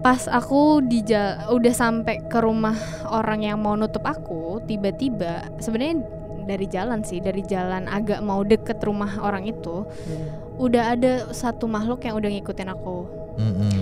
pas 0.00 0.24
aku 0.24 0.80
di 0.80 1.04
udah 1.46 1.74
sampai 1.76 2.24
ke 2.24 2.38
rumah 2.40 2.72
orang 3.04 3.44
yang 3.44 3.60
mau 3.60 3.76
nutup 3.76 4.00
aku 4.00 4.64
tiba-tiba 4.64 5.44
sebenarnya 5.60 6.00
dari 6.40 6.66
jalan 6.66 7.04
sih 7.04 7.20
dari 7.20 7.44
jalan 7.44 7.84
agak 7.84 8.24
mau 8.24 8.40
deket 8.40 8.80
rumah 8.80 9.20
orang 9.20 9.44
itu 9.44 9.84
Hmm. 9.84 10.26
udah 10.56 10.94
ada 10.94 11.12
satu 11.30 11.66
makhluk 11.66 12.00
yang 12.00 12.16
udah 12.16 12.30
ngikutin 12.30 12.70
aku 12.70 12.96
Mm-mm. 13.36 13.76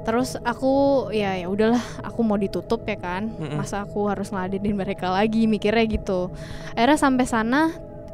Terus 0.00 0.36
aku 0.40 1.06
ya 1.12 1.36
ya 1.36 1.46
udahlah 1.46 1.82
aku 2.00 2.20
mau 2.24 2.40
ditutup 2.40 2.82
ya 2.88 2.96
kan? 2.96 3.28
Mm-mm. 3.28 3.60
masa 3.60 3.84
aku 3.84 4.08
harus 4.08 4.32
ngeladenin 4.32 4.76
mereka 4.76 5.12
lagi 5.12 5.44
mikirnya 5.44 5.84
gitu. 5.86 6.32
Akhirnya 6.72 6.98
sampai 6.98 7.26
sana 7.28 7.60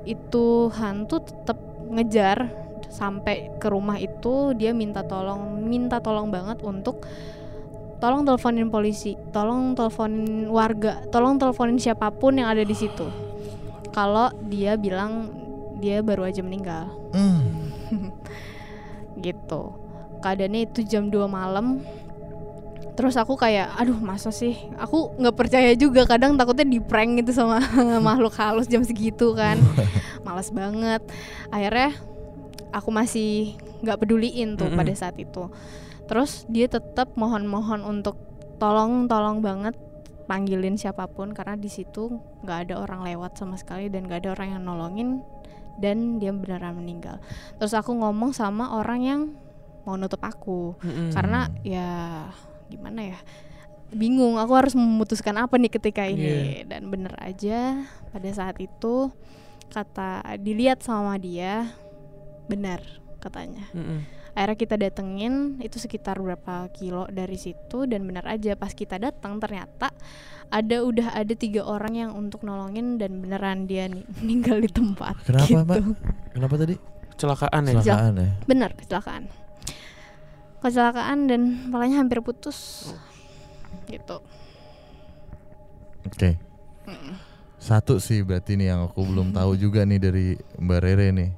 itu 0.03 0.70
hantu 0.75 1.22
tetap 1.22 1.59
ngejar. 1.90 2.66
Sampai 2.87 3.53
ke 3.61 3.68
rumah 3.68 4.01
itu 4.01 4.57
dia 4.57 4.72
minta 4.72 5.05
tolong 5.05 5.61
minta 5.61 6.01
tolong 6.01 6.33
banget 6.33 6.64
untuk 6.64 7.05
tolong 8.01 8.25
teleponin 8.25 8.72
polisi 8.72 9.16
tolong 9.33 9.77
teleponin 9.77 10.49
warga 10.49 11.05
tolong 11.12 11.37
teleponin 11.37 11.77
siapa 11.77 12.09
pun 12.09 12.40
yang 12.40 12.49
ada 12.51 12.64
di 12.64 12.72
situ. 12.72 13.07
Kalau 13.96 14.33
dia 14.49 14.81
bilang 14.81 15.29
dia 15.77 16.01
baru 16.01 16.25
aja 16.25 16.40
meninggal. 16.40 16.88
Mm. 17.12 17.44
gitu 19.27 19.86
keadaannya 20.27 20.67
itu 20.67 20.83
jam 20.83 21.07
2 21.07 21.23
malam. 21.31 21.87
Terus 22.99 23.15
aku 23.15 23.39
kayak 23.39 23.79
aduh 23.79 23.95
masa 23.95 24.35
sih? 24.35 24.59
Aku 24.83 25.15
nggak 25.15 25.37
percaya 25.39 25.71
juga 25.79 26.03
kadang 26.09 26.35
takutnya 26.35 26.67
di 26.67 26.83
prank 26.83 27.23
gitu 27.23 27.31
sama 27.31 27.62
makhluk 28.07 28.35
halus 28.35 28.67
jam 28.67 28.83
segitu 28.83 29.37
kan. 29.39 29.55
Malas 30.27 30.51
banget. 30.51 31.05
Akhirnya 31.55 31.95
aku 32.75 32.91
masih 32.91 33.55
nggak 33.87 34.03
peduliin 34.03 34.59
tuh 34.59 34.73
pada 34.75 34.91
saat 34.99 35.15
itu. 35.21 35.47
Terus 36.11 36.43
dia 36.51 36.67
tetap 36.67 37.15
mohon-mohon 37.15 37.87
untuk 37.87 38.19
tolong 38.57 39.07
tolong 39.07 39.45
banget 39.45 39.77
panggilin 40.27 40.75
siapa 40.75 41.07
pun 41.07 41.31
karena 41.37 41.55
di 41.55 41.71
situ 41.71 42.19
nggak 42.43 42.59
ada 42.67 42.75
orang 42.83 43.07
lewat 43.07 43.39
sama 43.39 43.55
sekali 43.55 43.87
dan 43.93 44.11
nggak 44.11 44.27
ada 44.27 44.31
orang 44.35 44.49
yang 44.59 44.62
nolongin 44.67 45.09
dan 45.77 46.17
dia 46.17 46.33
beneran 46.33 46.81
meninggal. 46.81 47.21
Terus 47.61 47.77
aku 47.77 47.93
ngomong 47.93 48.33
sama 48.33 48.81
orang 48.81 49.01
yang 49.05 49.21
mau 49.87 49.94
nutup 49.94 50.18
aku 50.20 50.75
Mm-mm. 50.83 51.14
karena 51.14 51.46
ya 51.62 51.88
gimana 52.66 53.14
ya 53.14 53.18
bingung 53.94 54.35
aku 54.37 54.53
harus 54.59 54.75
memutuskan 54.75 55.38
apa 55.38 55.55
nih 55.62 55.70
ketika 55.70 56.03
ini 56.03 56.66
dan 56.66 56.90
bener 56.90 57.14
aja 57.22 57.87
pada 58.11 58.31
saat 58.35 58.59
itu 58.59 59.14
kata 59.70 60.37
dilihat 60.42 60.83
sama 60.83 61.14
dia 61.22 61.70
benar 62.51 62.83
katanya 63.22 63.62
Mm-mm. 63.70 64.03
akhirnya 64.35 64.59
kita 64.59 64.75
datengin 64.75 65.62
itu 65.62 65.79
sekitar 65.79 66.18
berapa 66.18 66.66
kilo 66.75 67.07
dari 67.07 67.38
situ 67.38 67.87
dan 67.87 68.03
benar 68.11 68.27
aja 68.27 68.59
pas 68.59 68.75
kita 68.75 68.99
datang 68.99 69.38
ternyata 69.38 69.94
ada 70.51 70.77
udah 70.83 71.14
ada 71.14 71.35
tiga 71.35 71.66
orang 71.66 71.94
yang 71.94 72.11
untuk 72.14 72.42
nolongin 72.42 72.99
dan 72.99 73.22
beneran 73.22 73.70
dia 73.70 73.87
nih 73.87 74.03
meninggal 74.22 74.59
di 74.62 74.70
tempat 74.70 75.14
Kenapa, 75.22 75.46
gitu. 75.46 75.62
Mbak? 75.62 75.79
Kenapa 76.35 76.55
tadi? 76.59 76.75
Kecelakaan 77.16 77.62
ya. 77.64 77.72
Kecelakaan 77.81 78.14
ya. 78.18 78.31
benar 78.51 78.70
kecelakaan 78.75 79.22
kecelakaan 80.62 81.29
dan 81.29 81.71
palanya 81.71 82.03
hampir 82.03 82.21
putus 82.25 82.90
gitu 83.87 84.21
Oke. 86.07 86.38
Satu 87.59 87.99
sih 87.99 88.23
berarti 88.23 88.55
nih 88.55 88.71
yang 88.71 88.87
aku 88.87 89.03
belum 89.03 89.35
tahu 89.35 89.59
juga 89.59 89.83
nih 89.83 89.99
dari 89.99 90.27
Mbak 90.38 90.81
Rere 90.87 91.09
nih. 91.11 91.31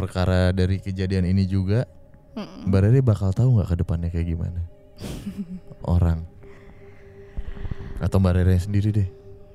Perkara 0.00 0.48
dari 0.56 0.80
kejadian 0.80 1.28
ini 1.28 1.44
juga 1.44 1.84
Mm-mm. 2.32 2.70
Mbak 2.72 2.80
Rere 2.80 3.00
bakal 3.04 3.36
tahu 3.36 3.60
nggak 3.60 3.68
ke 3.68 3.76
depannya 3.84 4.08
kayak 4.08 4.28
gimana? 4.32 4.60
Orang 5.84 6.24
atau 7.98 8.16
Mbak 8.22 8.34
Rere 8.38 8.56
sendiri 8.56 8.88
deh. 8.94 9.08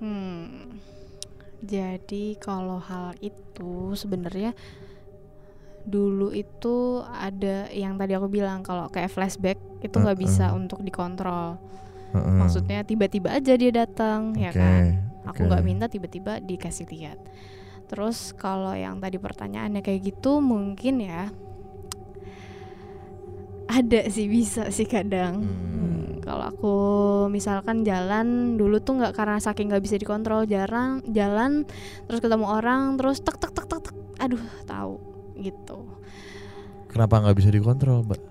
Hmm. 0.04 0.78
Jadi 1.64 2.36
kalau 2.44 2.78
hal 2.78 3.16
itu 3.24 3.96
sebenarnya 3.96 4.52
dulu 5.84 6.32
itu 6.32 7.04
ada 7.04 7.68
yang 7.72 8.00
tadi 8.00 8.16
aku 8.16 8.32
bilang 8.32 8.64
kalau 8.64 8.88
kayak 8.88 9.12
flashback 9.12 9.60
itu 9.84 9.96
nggak 10.00 10.20
bisa 10.20 10.52
Heeh. 10.52 10.60
untuk 10.60 10.80
dikontrol. 10.80 11.60
Heeh. 12.16 12.36
Maksudnya 12.40 12.88
tiba-tiba 12.88 13.36
aja 13.36 13.54
dia 13.60 13.72
datang, 13.74 14.36
ya 14.40 14.52
Oke, 14.52 14.60
kan? 14.60 14.84
Aku 15.28 15.48
nggak 15.48 15.64
minta 15.64 15.86
tiba-tiba 15.92 16.40
dikasih 16.40 16.88
lihat. 16.88 17.20
Terus 17.92 18.32
kalau 18.34 18.72
yang 18.74 19.04
tadi 19.04 19.20
pertanyaannya 19.20 19.84
kayak 19.84 20.02
gitu 20.14 20.40
mungkin 20.40 21.04
ya 21.04 21.30
ada 23.68 24.00
sih 24.08 24.28
bisa 24.32 24.72
sih 24.72 24.88
kadang. 24.88 25.44
Hmm. 25.44 25.74
Hmm, 25.84 26.20
Kalau 26.24 26.46
aku 26.48 26.76
misalkan 27.28 27.84
jalan 27.84 28.56
dulu 28.56 28.80
tuh 28.80 29.04
nggak 29.04 29.12
karena 29.12 29.38
saking 29.44 29.68
nggak 29.68 29.84
bisa 29.84 30.00
dikontrol 30.00 30.48
jarang 30.48 31.04
jalan 31.12 31.68
terus 32.08 32.24
ketemu 32.24 32.48
orang 32.48 32.96
terus 32.96 33.20
tek 33.20 33.36
tek 33.36 33.52
tek 33.52 33.68
tek 33.68 33.80
tek 33.84 33.96
aduh 34.24 34.40
tahu 34.64 35.13
gitu 35.44 35.84
Kenapa 36.88 37.20
nggak 37.20 37.36
bisa 37.36 37.50
dikontrol, 37.50 38.06
Mbak? 38.06 38.22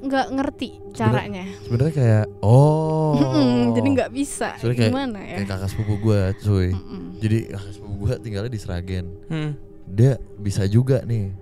nggak 0.00 0.26
ngerti 0.32 0.80
caranya 0.96 1.44
Sebenarnya 1.60 1.92
kayak 1.92 2.24
oh. 2.40 3.20
Jadi 3.76 3.88
nggak 3.92 4.10
bisa 4.10 4.56
kayak- 4.56 4.88
gimana 4.88 5.20
ya 5.20 5.36
Kayak 5.40 5.48
kakak 5.56 5.68
sepupu 5.70 5.94
gue, 6.00 6.20
cuy. 6.40 6.68
Mm-mm. 6.72 7.04
Jadi 7.20 7.38
kakak 7.52 7.72
sepupu 7.76 7.94
gue 8.00 8.12
tinggalnya 8.24 8.52
di 8.52 8.60
Sragen. 8.60 9.06
Hmm. 9.28 9.52
Dia 9.84 10.16
bisa 10.40 10.64
juga 10.64 11.04
nih 11.04 11.34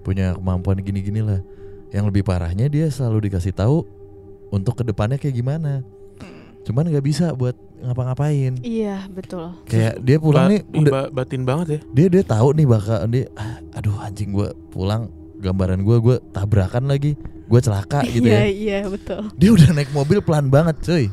punya 0.00 0.32
kemampuan 0.32 0.80
gini-gini 0.80 1.20
lah. 1.20 1.44
Yang 1.92 2.04
lebih 2.08 2.22
parahnya 2.24 2.66
dia 2.66 2.88
selalu 2.88 3.28
dikasih 3.28 3.52
tahu 3.52 3.84
untuk 4.48 4.80
ke 4.80 4.84
depannya 4.86 5.20
kayak 5.20 5.36
gimana. 5.36 5.84
Cuman 6.66 6.82
nggak 6.84 7.00
bisa 7.00 7.30
buat 7.30 7.54
ngapa-ngapain. 7.78 8.58
iya 8.60 9.06
betul. 9.06 9.54
Kayak 9.64 10.02
dia 10.02 10.16
pulang 10.18 10.44
Ba- 10.44 10.50
nih 10.50 10.60
ih, 10.66 10.80
udah 10.82 10.92
ba- 10.92 11.10
batin 11.14 11.42
banget 11.42 11.66
ya. 11.68 11.80
dia 11.94 12.06
dia 12.10 12.22
tahu 12.22 12.48
nih 12.52 12.66
bakal 12.66 12.98
dia 13.06 13.24
ah, 13.34 13.56
aduh 13.72 13.96
anjing 14.00 14.30
gue 14.30 14.50
pulang 14.68 15.06
gambaran 15.36 15.80
gue 15.80 15.96
gue 15.96 16.16
tabrakan 16.30 16.84
lagi 16.86 17.14
gue 17.46 17.60
celaka 17.60 18.02
gitu 18.10 18.26
iya 18.26 18.42
ya. 18.42 18.44
iya 18.48 18.78
betul. 18.84 19.30
Dia 19.34 19.50
udah 19.52 19.70
naik 19.72 19.92
mobil 19.92 20.18
pelan 20.18 20.48
banget 20.48 20.76
cuy 20.80 21.06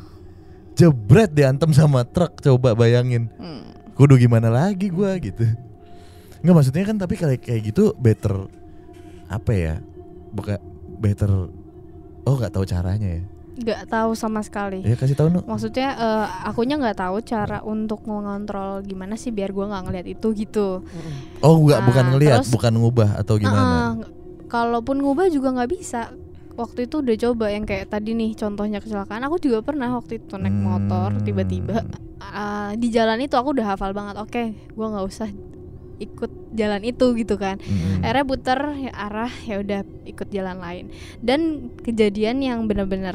jebret 0.74 1.30
diantem 1.30 1.70
sama 1.70 2.02
truk 2.04 2.40
coba 2.40 2.74
bayangin. 2.74 3.30
Mm. 3.36 3.62
kudu 3.94 4.18
gimana 4.18 4.50
lagi 4.50 4.90
gua 4.90 5.14
gitu. 5.18 5.46
Nggak 6.42 6.56
maksudnya 6.58 6.84
kan 6.84 6.98
tapi 6.98 7.14
kayak 7.14 7.40
kayak 7.40 7.62
gitu 7.64 7.94
better 7.94 8.50
apa 9.28 9.52
ya 9.52 9.74
bukan 10.30 10.58
better 10.98 11.30
oh 12.24 12.34
nggak 12.34 12.50
tahu 12.50 12.66
caranya 12.66 13.22
ya 13.22 13.24
nggak 13.54 13.86
tahu 13.86 14.12
sama 14.14 14.42
sekali. 14.42 14.82
Ya 14.82 14.94
kasih 14.94 15.14
tahu 15.14 15.30
no 15.30 15.40
maksudnya 15.44 15.94
eh, 15.94 16.28
akunya 16.44 16.76
nggak 16.76 16.98
tahu 16.98 17.22
cara 17.22 17.62
untuk 17.62 18.02
mengontrol 18.04 18.82
gimana 18.82 19.14
sih 19.14 19.30
biar 19.30 19.50
gua 19.50 19.70
nggak 19.70 19.84
ngeliat 19.84 20.08
itu 20.10 20.28
gitu. 20.34 20.82
Oh 21.40 21.56
nggak 21.60 21.82
bukan 21.84 22.04
Ah, 22.04 22.10
ngelihat 22.12 22.40
terus- 22.42 22.50
bukan 22.52 22.74
ngubah 22.76 23.10
atau 23.16 23.38
gimana? 23.38 23.62
Heeh, 23.62 23.90
kalaupun 24.48 24.98
ngubah 25.00 25.30
juga 25.30 25.54
nggak 25.54 25.72
bisa. 25.72 26.10
Waktu 26.54 26.86
itu 26.86 27.02
udah 27.02 27.18
coba 27.20 27.50
yang 27.50 27.64
kayak 27.64 27.90
tadi 27.90 28.14
nih 28.14 28.34
contohnya 28.34 28.78
kecelakaan. 28.78 29.22
Aku 29.24 29.38
juga 29.38 29.62
pernah 29.62 29.90
waktu 29.92 30.18
itu 30.18 30.34
naik 30.36 30.54
Hmm. 30.54 30.66
motor 30.68 31.10
tiba-tiba 31.20 31.82
ah, 32.20 32.74
di 32.74 32.88
jalan 32.88 33.18
itu 33.20 33.34
aku 33.34 33.52
udah 33.52 33.68
hafal 33.70 33.92
banget 33.92 34.16
oke 34.16 34.44
gua 34.72 34.88
nggak 34.90 35.08
usah 35.08 35.30
ikut 35.96 36.30
jalan 36.52 36.82
itu 36.82 37.06
gitu 37.16 37.38
kan. 37.38 37.58
Mm-mm. 37.58 38.02
akhirnya 38.02 38.24
puter 38.24 38.60
ya 38.80 38.92
arah 38.92 39.34
ya 39.44 39.56
udah 39.60 39.80
ikut 40.04 40.28
jalan 40.28 40.58
lain. 40.58 40.86
Dan 41.20 41.40
kejadian 41.80 42.38
yang 42.40 42.66
benar-benar 42.66 43.14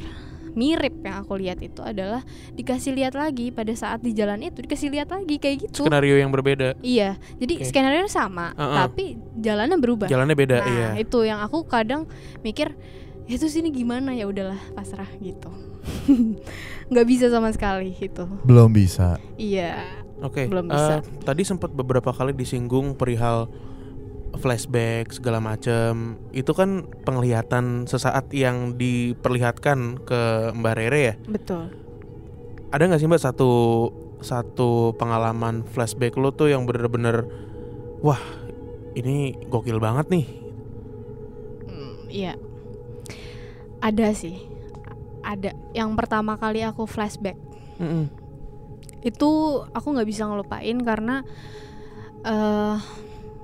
mirip 0.58 0.98
yang 1.06 1.22
aku 1.22 1.38
lihat 1.38 1.62
itu 1.62 1.78
adalah 1.86 2.26
dikasih 2.58 2.98
lihat 2.98 3.14
lagi 3.14 3.54
pada 3.54 3.70
saat 3.78 4.02
di 4.02 4.10
jalan 4.10 4.42
itu 4.42 4.58
dikasih 4.58 4.90
lihat 4.90 5.14
lagi 5.14 5.38
kayak 5.38 5.70
gitu 5.70 5.86
Skenario 5.86 6.18
yang 6.18 6.34
berbeda. 6.34 6.74
iya 6.82 7.14
jadi 7.38 7.62
Oke. 7.62 7.70
skenario 7.70 8.10
sama 8.10 8.50
Uh-uh. 8.58 8.90
tapi 8.90 9.14
jalannya 9.38 9.78
berubah 9.78 10.10
Jalannya 10.10 10.34
beda, 10.34 10.56
nah 10.58 10.66
iya. 10.66 10.88
itu 10.98 11.22
yang 11.22 11.38
aku 11.38 11.62
kadang 11.70 12.10
mikir 12.42 12.74
ya 13.30 13.36
terus 13.38 13.54
ini 13.54 13.70
gimana 13.70 14.10
ya 14.18 14.26
udahlah 14.26 14.58
pasrah 14.74 15.06
gitu 15.22 15.52
nggak 16.90 17.06
bisa 17.06 17.30
sama 17.30 17.54
sekali 17.54 17.94
itu 17.94 18.24
belum 18.42 18.74
bisa 18.74 19.20
iya 19.38 19.84
Oke. 20.18 20.50
belum 20.50 20.66
eh, 20.66 20.74
bisa. 20.74 20.94
tadi 21.22 21.46
sempat 21.46 21.70
beberapa 21.70 22.10
kali 22.10 22.34
disinggung 22.34 22.98
perihal 22.98 23.46
flashback 24.38 25.12
segala 25.12 25.42
macam. 25.42 26.16
Itu 26.30 26.54
kan 26.54 26.86
penglihatan 27.02 27.90
sesaat 27.90 28.30
yang 28.32 28.78
diperlihatkan 28.78 30.06
ke 30.06 30.20
Mbak 30.54 30.74
Rere 30.78 31.00
ya. 31.02 31.14
betul 31.26 31.68
Ada 32.70 32.88
nggak 32.88 33.00
sih 33.00 33.08
Mbak 33.10 33.22
satu 33.22 33.50
satu 34.18 34.98
pengalaman 34.98 35.62
flashback 35.62 36.18
lo 36.18 36.34
tuh 36.34 36.50
yang 36.50 36.66
bener-bener 36.66 37.26
wah 38.02 38.18
ini 38.98 39.34
gokil 39.46 39.78
banget 39.78 40.10
nih. 40.10 40.26
Hmm, 41.66 41.94
iya 42.10 42.34
ada 43.78 44.10
sih 44.14 44.36
ada 45.22 45.54
yang 45.74 45.94
pertama 45.94 46.34
kali 46.38 46.62
aku 46.66 46.86
flashback 46.86 47.38
Mm-mm. 47.78 48.10
itu 49.06 49.30
aku 49.70 49.86
nggak 49.94 50.08
bisa 50.08 50.26
ngelupain 50.26 50.78
karena 50.82 51.22
eh 52.26 52.76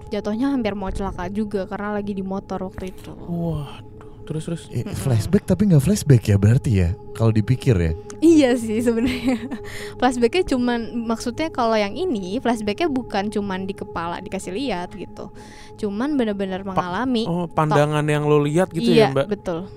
jatuhnya 0.08 0.52
hampir 0.52 0.74
mau 0.74 0.90
celaka 0.90 1.28
juga 1.28 1.64
karena 1.64 1.96
lagi 1.96 2.12
di 2.12 2.22
motor 2.22 2.60
waktu 2.64 2.90
itu 2.92 3.12
Waduh. 3.14 3.92
Terus 4.24 4.48
terus. 4.48 4.62
Eh, 4.72 4.88
flashback 4.88 5.44
tapi 5.44 5.68
nggak 5.68 5.84
flashback 5.84 6.24
ya 6.24 6.40
berarti 6.40 6.70
ya 6.80 6.96
kalau 7.12 7.28
dipikir 7.28 7.76
ya 7.76 7.92
Iya 8.24 8.56
sih 8.56 8.80
sebenarnya 8.80 9.36
flashbacknya 10.00 10.48
cuman 10.48 10.80
maksudnya 10.96 11.52
kalau 11.52 11.76
yang 11.76 11.92
ini 11.92 12.40
flashbacknya 12.40 12.88
bukan 12.88 13.28
cuman 13.28 13.68
di 13.68 13.76
kepala 13.76 14.24
dikasih 14.24 14.56
lihat 14.56 14.96
gitu, 14.96 15.28
cuman 15.76 16.16
benar-benar 16.16 16.64
mengalami. 16.64 17.28
Oh 17.28 17.44
pandangan 17.44 18.00
yang 18.08 18.24
lo 18.24 18.40
lihat 18.40 18.72
gitu 18.72 18.96
iya 18.96 19.12
ya 19.12 19.12
Mbak. 19.12 19.28
betul, 19.28 19.68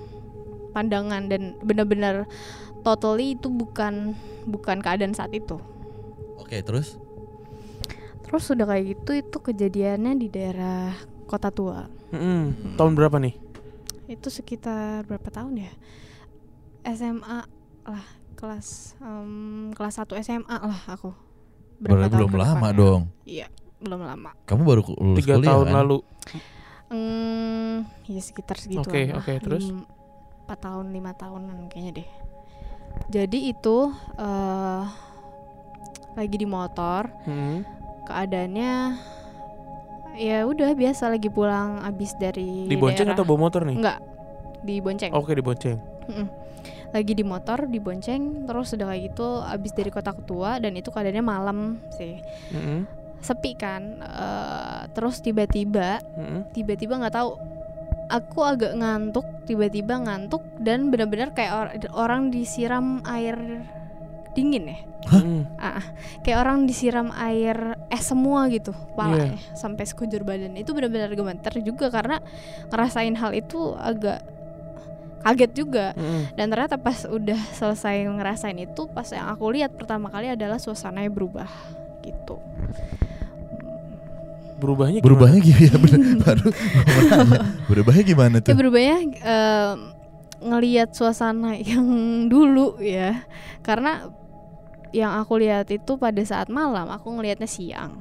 pandangan 0.72 1.28
dan 1.28 1.52
benar-benar 1.60 2.24
totally 2.80 3.36
itu 3.36 3.52
bukan 3.52 4.16
bukan 4.48 4.80
keadaan 4.80 5.12
saat 5.12 5.36
itu. 5.36 5.60
oke 6.40 6.56
terus 6.64 6.96
Terus 8.28 8.44
udah 8.52 8.66
kayak 8.66 8.84
gitu 8.86 9.10
itu 9.16 9.36
kejadiannya 9.40 10.12
di 10.14 10.28
daerah 10.28 10.92
Kota 11.24 11.48
Tua. 11.48 11.84
Mm-mm. 12.12 12.76
Tahun 12.76 12.92
berapa 12.92 13.16
nih? 13.16 13.34
Itu 14.06 14.28
sekitar 14.28 15.04
berapa 15.04 15.28
tahun 15.28 15.60
ya? 15.60 15.72
SMA 16.86 17.38
lah 17.84 18.04
kelas 18.32 18.96
em, 18.98 19.32
kelas 19.72 19.98
1 19.98 20.12
SMA 20.22 20.56
lah 20.56 20.80
aku. 20.86 21.12
Berarti 21.78 22.10
tahun 22.10 22.18
belum 22.18 22.32
lama 22.34 22.54
depannya. 22.68 22.78
dong 22.78 23.02
Iya, 23.24 23.46
belum 23.78 24.00
lama. 24.02 24.30
kamu 24.44 24.62
baru 24.62 24.82
lulus 24.90 25.18
Tiga 25.20 25.34
kuliah 25.36 25.48
tahun 25.48 25.66
kan? 25.66 25.74
lalu. 25.74 25.98
Hmm, 26.88 27.74
ya 28.04 28.20
sekitar 28.20 28.56
segitu. 28.56 28.80
Oke, 28.82 29.12
oke, 29.12 29.32
terus? 29.38 29.68
Empat 29.68 30.58
tahun, 30.58 30.88
lima 30.90 31.12
tahunan 31.12 31.68
kayaknya 31.68 32.00
deh. 32.00 32.08
Jadi 33.08 33.52
itu 33.52 33.76
eh 34.16 34.84
lagi 36.14 36.34
di 36.34 36.48
motor, 36.48 37.06
Mm. 37.28 37.77
Keadaannya 38.08 38.74
ya 40.14 40.42
udah 40.42 40.72
biasa 40.72 41.06
lagi 41.06 41.28
pulang 41.28 41.78
abis 41.80 42.16
dari 42.16 42.66
Dibonceng 42.66 43.06
daerah- 43.06 43.14
atau 43.14 43.24
bawa 43.24 43.38
motor 43.40 43.62
nih? 43.62 43.76
enggak 43.76 43.98
dibonceng 44.60 45.12
Oke 45.12 45.32
dibonceng. 45.32 45.78
Mm-mm. 46.08 46.26
lagi 46.88 47.12
di 47.12 47.22
motor 47.22 47.68
dibonceng 47.68 48.42
terus 48.42 48.72
udah 48.72 48.88
kayak 48.88 49.02
gitu 49.06 49.28
abis 49.38 49.72
dari 49.72 49.88
kota 49.88 50.10
ketua 50.10 50.56
dan 50.56 50.72
itu 50.72 50.88
keadaannya 50.88 51.20
malam 51.20 51.58
sih 51.92 52.18
Mm-mm. 52.50 52.88
sepi 53.20 53.52
kan 53.54 54.00
Eh, 54.00 54.80
terus 54.90 55.20
tiba-tiba 55.20 56.00
tiba-tiba 56.50 56.96
nggak 56.96 57.14
tahu 57.14 57.36
aku 58.08 58.40
agak 58.42 58.72
ngantuk 58.72 59.26
tiba-tiba 59.44 60.00
ngantuk 60.00 60.40
dan 60.58 60.88
benar-benar 60.88 61.30
kayak 61.30 61.52
or- 61.52 61.72
orang 61.94 62.22
disiram 62.28 63.04
air 63.04 63.36
dingin 64.34 64.64
ya? 64.72 64.78
Mm-mm. 65.08 65.42
Ah, 65.56 65.80
ah. 65.80 65.84
kayak 66.20 66.38
orang 66.44 66.68
disiram 66.68 67.08
air 67.16 67.78
es 67.88 68.04
semua 68.04 68.50
gitu 68.52 68.76
palanya 68.92 69.40
sampai 69.56 69.88
sekujur 69.88 70.26
badan 70.26 70.58
itu 70.58 70.74
benar-benar 70.76 71.08
gemeter 71.14 71.64
juga 71.64 71.88
karena 71.88 72.20
ngerasain 72.68 73.14
hal 73.16 73.32
itu 73.32 73.72
agak 73.78 74.20
kaget 75.24 75.52
juga. 75.54 75.86
Mm-mm. 75.96 76.34
dan 76.36 76.46
ternyata 76.52 76.76
pas 76.76 77.08
udah 77.08 77.40
selesai 77.56 78.04
ngerasain 78.06 78.58
itu 78.58 78.86
pas 78.90 79.06
yang 79.10 79.32
aku 79.32 79.50
lihat 79.54 79.72
pertama 79.74 80.12
kali 80.12 80.28
adalah 80.30 80.60
suasananya 80.60 81.10
berubah 81.10 81.48
gitu. 82.04 82.36
Berubahnya 84.58 84.98
gimana? 84.98 85.06
berubahnya 85.06 85.40
gimana? 85.40 85.66
Ya 85.70 85.76
bener 85.78 86.00
baru 86.26 86.46
berubahnya 87.70 88.02
gimana 88.02 88.36
ya 88.42 88.44
tuh 88.44 88.54
berubahnya 88.58 88.96
em, 89.22 89.78
ngelihat 90.38 90.92
suasana 90.92 91.58
yang 91.70 91.84
dulu 92.26 92.78
ya 92.78 93.26
karena 93.60 94.08
yang 94.90 95.12
aku 95.14 95.36
lihat 95.36 95.68
itu 95.68 95.96
pada 95.96 96.22
saat 96.22 96.48
malam 96.48 96.88
aku 96.88 97.12
ngelihatnya 97.12 97.44
siang 97.44 98.00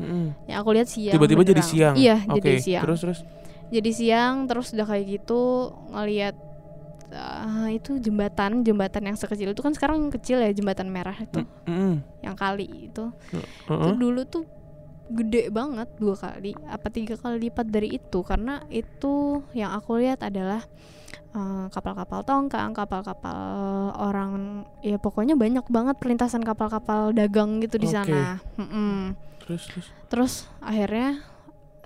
Mm-mm. 0.00 0.32
yang 0.48 0.58
aku 0.58 0.70
lihat 0.72 0.88
siang 0.88 1.12
Tiba-tiba 1.12 1.42
jadi 1.44 1.62
siang. 1.62 1.94
iya 1.94 2.16
Oke, 2.24 2.40
jadi 2.40 2.52
siang 2.58 2.82
Terus 2.88 3.00
terus. 3.00 3.18
jadi 3.68 3.90
siang 3.92 4.34
terus 4.46 4.72
udah 4.72 4.86
kayak 4.86 5.04
gitu 5.20 5.42
ngelihat 5.92 6.32
ah, 7.12 7.68
itu 7.68 8.00
jembatan 8.00 8.64
jembatan 8.64 9.02
yang 9.04 9.16
sekecil 9.16 9.52
itu 9.52 9.60
kan 9.60 9.76
sekarang 9.76 10.08
kecil 10.08 10.40
ya 10.40 10.48
jembatan 10.50 10.88
merah 10.88 11.14
itu 11.14 11.44
Mm-mm. 11.68 12.00
yang 12.24 12.32
kali 12.32 12.88
itu 12.88 13.12
itu 13.12 13.68
Uh-uh. 13.68 13.92
dulu 13.92 14.24
tuh 14.24 14.48
gede 15.12 15.52
banget 15.52 15.88
dua 16.00 16.16
kali 16.16 16.56
apa 16.66 16.88
tiga 16.88 17.14
kali 17.20 17.48
lipat 17.48 17.68
dari 17.68 17.96
itu. 18.00 18.24
Karena 18.24 18.64
itu 18.72 19.44
yang 19.52 19.76
aku 19.76 20.00
lihat 20.00 20.24
adalah 20.24 20.64
eh, 21.36 21.66
kapal-kapal 21.68 22.24
tongkang 22.24 22.72
kapal-kapal 22.72 23.38
orang 23.96 24.64
ya 24.80 24.96
pokoknya 24.96 25.36
banyak 25.36 25.64
banget 25.68 25.96
perlintasan 26.00 26.42
kapal-kapal 26.42 27.12
dagang 27.12 27.60
gitu 27.60 27.76
di 27.76 27.88
sana. 27.88 28.40
Mm-mm. 28.56 29.16
Terus 29.42 29.62
terus. 29.68 29.86
terus 30.06 30.32
akhirnya 30.62 31.18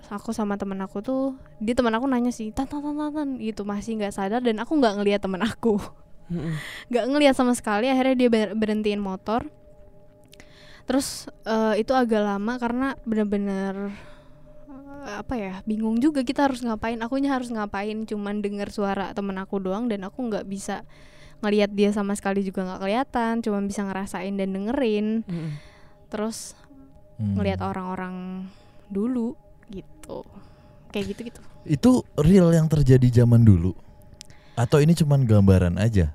aku 0.07 0.31
sama 0.31 0.55
temen 0.55 0.79
aku 0.79 1.03
tuh 1.03 1.35
dia 1.59 1.75
temen 1.75 1.91
aku 1.91 2.07
nanya 2.07 2.31
sih 2.31 2.53
tan 2.55 2.63
tan 2.69 2.79
tan 2.79 2.95
tan, 2.95 3.11
tan," 3.11 3.29
gitu 3.43 3.67
masih 3.67 3.99
nggak 3.99 4.15
sadar 4.15 4.39
dan 4.39 4.61
aku 4.61 4.77
nggak 4.79 5.03
ngelihat 5.03 5.19
temen 5.23 5.43
aku. 5.43 5.79
Nggak 6.91 7.05
ngelihat 7.07 7.35
sama 7.35 7.55
sekali 7.55 7.87
akhirnya 7.87 8.15
dia 8.15 8.29
ber- 8.31 8.55
berhentiin 8.55 8.99
motor 8.99 9.47
terus 10.87 11.27
eh, 11.43 11.83
itu 11.83 11.91
agak 11.91 12.23
lama 12.23 12.55
karena 12.55 12.87
bener-bener 13.03 13.91
eh, 15.03 15.15
apa 15.19 15.33
ya 15.35 15.53
bingung 15.67 15.99
juga 15.99 16.23
kita 16.23 16.47
harus 16.47 16.63
ngapain 16.63 16.97
akunya 17.03 17.35
harus 17.35 17.51
ngapain 17.51 18.07
cuman 18.07 18.39
dengar 18.39 18.71
suara 18.71 19.11
temen 19.11 19.35
aku 19.35 19.59
doang 19.59 19.91
dan 19.91 20.07
aku 20.07 20.23
nggak 20.31 20.47
bisa 20.47 20.87
ngelihat 21.43 21.69
dia 21.69 21.93
sama 21.93 22.17
sekali 22.17 22.41
juga 22.41 22.65
nggak 22.65 22.81
kelihatan 22.81 23.33
cuman 23.45 23.67
bisa 23.69 23.85
ngerasain 23.85 24.33
dan 24.33 24.55
dengerin 24.55 25.21
Mm-mm. 25.27 25.51
terus 26.09 26.55
Hmm. 27.17 27.33
ngelihat 27.33 27.65
orang-orang 27.65 28.45
dulu 28.93 29.33
gitu 29.73 30.21
kayak 30.93 31.17
gitu 31.17 31.21
gitu 31.33 31.41
Itu 31.65 31.91
real 32.13 32.53
yang 32.53 32.69
terjadi 32.69 33.25
zaman 33.25 33.41
dulu 33.41 33.73
atau 34.53 34.77
ini 34.77 34.93
cuman 34.93 35.25
gambaran 35.25 35.81
aja? 35.81 36.13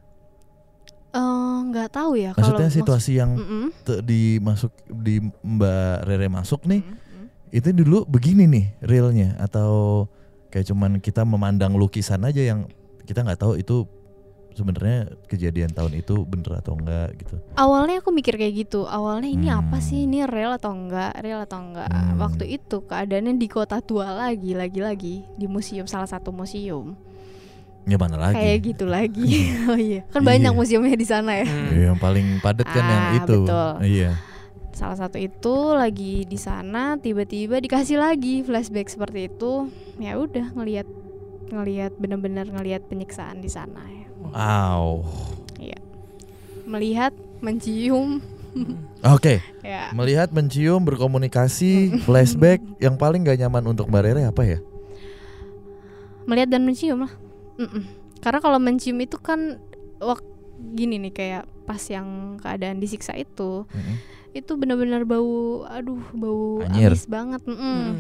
Eh, 1.11 1.52
nggak 1.73 1.91
tahu 1.91 2.13
ya 2.15 2.31
kalau 2.31 2.53
Maksudnya 2.53 2.69
maksud- 2.69 2.79
situasi 2.79 3.13
yang 3.15 3.31
Mm-mm. 3.33 3.65
te- 3.81 4.03
di 4.03 4.21
masuk 4.39 4.71
di 4.87 5.15
Mbak 5.25 5.97
Rere 6.05 6.29
masuk 6.29 6.61
nih 6.65 6.81
Mm-mm. 6.81 7.27
itu 7.51 7.69
dulu 7.75 8.05
begini 8.05 8.45
nih 8.47 8.67
realnya 8.81 9.35
atau 9.37 10.05
kayak 10.49 10.67
cuman 10.67 10.93
kita 10.99 11.23
memandang 11.23 11.73
lukisan 11.73 12.23
aja 12.23 12.41
yang 12.43 12.69
kita 13.03 13.21
nggak 13.21 13.39
tahu 13.39 13.57
itu 13.57 13.89
sebenarnya 14.51 15.09
kejadian 15.25 15.71
tahun 15.71 15.97
itu 15.97 16.23
bener 16.23 16.61
atau 16.61 16.77
enggak 16.77 17.17
gitu. 17.17 17.41
awalnya 17.55 17.99
aku 17.99 18.13
mikir 18.13 18.37
kayak 18.37 18.53
gitu 18.63 18.85
awalnya 18.85 19.25
ini 19.27 19.49
apa 19.49 19.75
Hmm. 19.75 19.83
sih 19.83 20.05
ini 20.05 20.25
real 20.25 20.53
atau 20.53 20.71
enggak 20.71 21.17
real 21.19 21.41
atau 21.41 21.57
enggak 21.59 21.89
Hmm. 21.89 22.21
waktu 22.21 22.45
itu 22.53 22.85
keadaannya 22.85 23.35
di 23.35 23.49
kota 23.49 23.81
tua 23.81 24.13
lagi 24.13 24.53
lagi 24.53 24.81
lagi 24.81 25.15
di 25.33 25.47
museum 25.47 25.85
salah 25.87 26.05
satu 26.05 26.29
museum 26.31 26.93
Ya 27.83 27.97
mana 27.97 28.15
lagi? 28.17 28.37
kayak 28.37 28.59
gitu 28.63 28.85
lagi 28.87 29.27
oh 29.67 29.75
iya 29.75 30.07
kan 30.09 30.21
Iya. 30.21 30.29
banyak 30.29 30.53
museumnya 30.53 30.95
di 30.95 31.03
sana 31.05 31.35
ya 31.35 31.45
Mm. 31.45 31.69
Ya, 31.69 31.81
yang 31.89 31.99
paling 31.99 32.27
padat 32.39 32.63
kan 32.65 32.85
yang 32.85 33.05
Ah, 33.05 33.17
itu. 33.19 33.37
betul. 33.43 33.71
Iya. 33.83 34.11
salah 34.73 34.97
satu 34.97 35.17
itu 35.17 35.55
lagi 35.71 36.25
di 36.25 36.39
sana 36.39 36.97
tiba-tiba 36.97 37.59
dikasih 37.59 37.99
lagi 37.99 38.41
flashback 38.41 38.89
seperti 38.89 39.29
itu 39.29 39.69
ya 39.97 40.17
udah 40.17 40.55
ngelihat 40.55 40.89
ngelihat 41.49 41.93
bener-bener 41.95 42.49
ngelihat 42.49 42.81
penyiksaan 42.87 43.39
di 43.39 43.49
sana 43.49 43.85
ya 43.85 44.07
Wow. 44.25 45.05
melihat 46.65 47.11
mencium 47.39 48.23
Oke, 49.05 49.43
ya 49.61 49.91
melihat, 49.91 50.31
mencium, 50.31 50.79
berkomunikasi, 50.81 51.99
flashback 52.01 52.63
yang 52.79 52.95
paling 52.95 53.25
gak 53.25 53.35
nyaman 53.37 53.65
untuk 53.67 53.89
Mbak 53.89 54.03
Rere 54.05 54.23
apa 54.25 54.43
ya? 54.47 54.59
melihat 56.23 56.49
dan 56.49 56.63
mencium 56.63 57.03
lah 57.03 57.13
Mm-mm. 57.63 57.83
karena 58.19 58.39
kalau 58.39 58.59
mencium 58.59 58.99
itu 58.99 59.17
kan 59.17 59.59
wak 59.99 60.23
gini 60.73 60.99
nih 60.99 61.13
kayak 61.13 61.45
pas 61.63 61.81
yang 61.87 62.39
keadaan 62.39 62.79
disiksa 62.79 63.15
itu 63.15 63.67
Mm-mm. 63.67 63.97
itu 64.33 64.53
benar-benar 64.55 65.03
bau 65.03 65.63
aduh 65.65 66.03
bau 66.13 66.63
Anyir. 66.63 66.95
amis 66.95 67.07
banget 67.07 67.43
Mm-mm. 67.45 67.59
Mm-mm. 67.59 67.97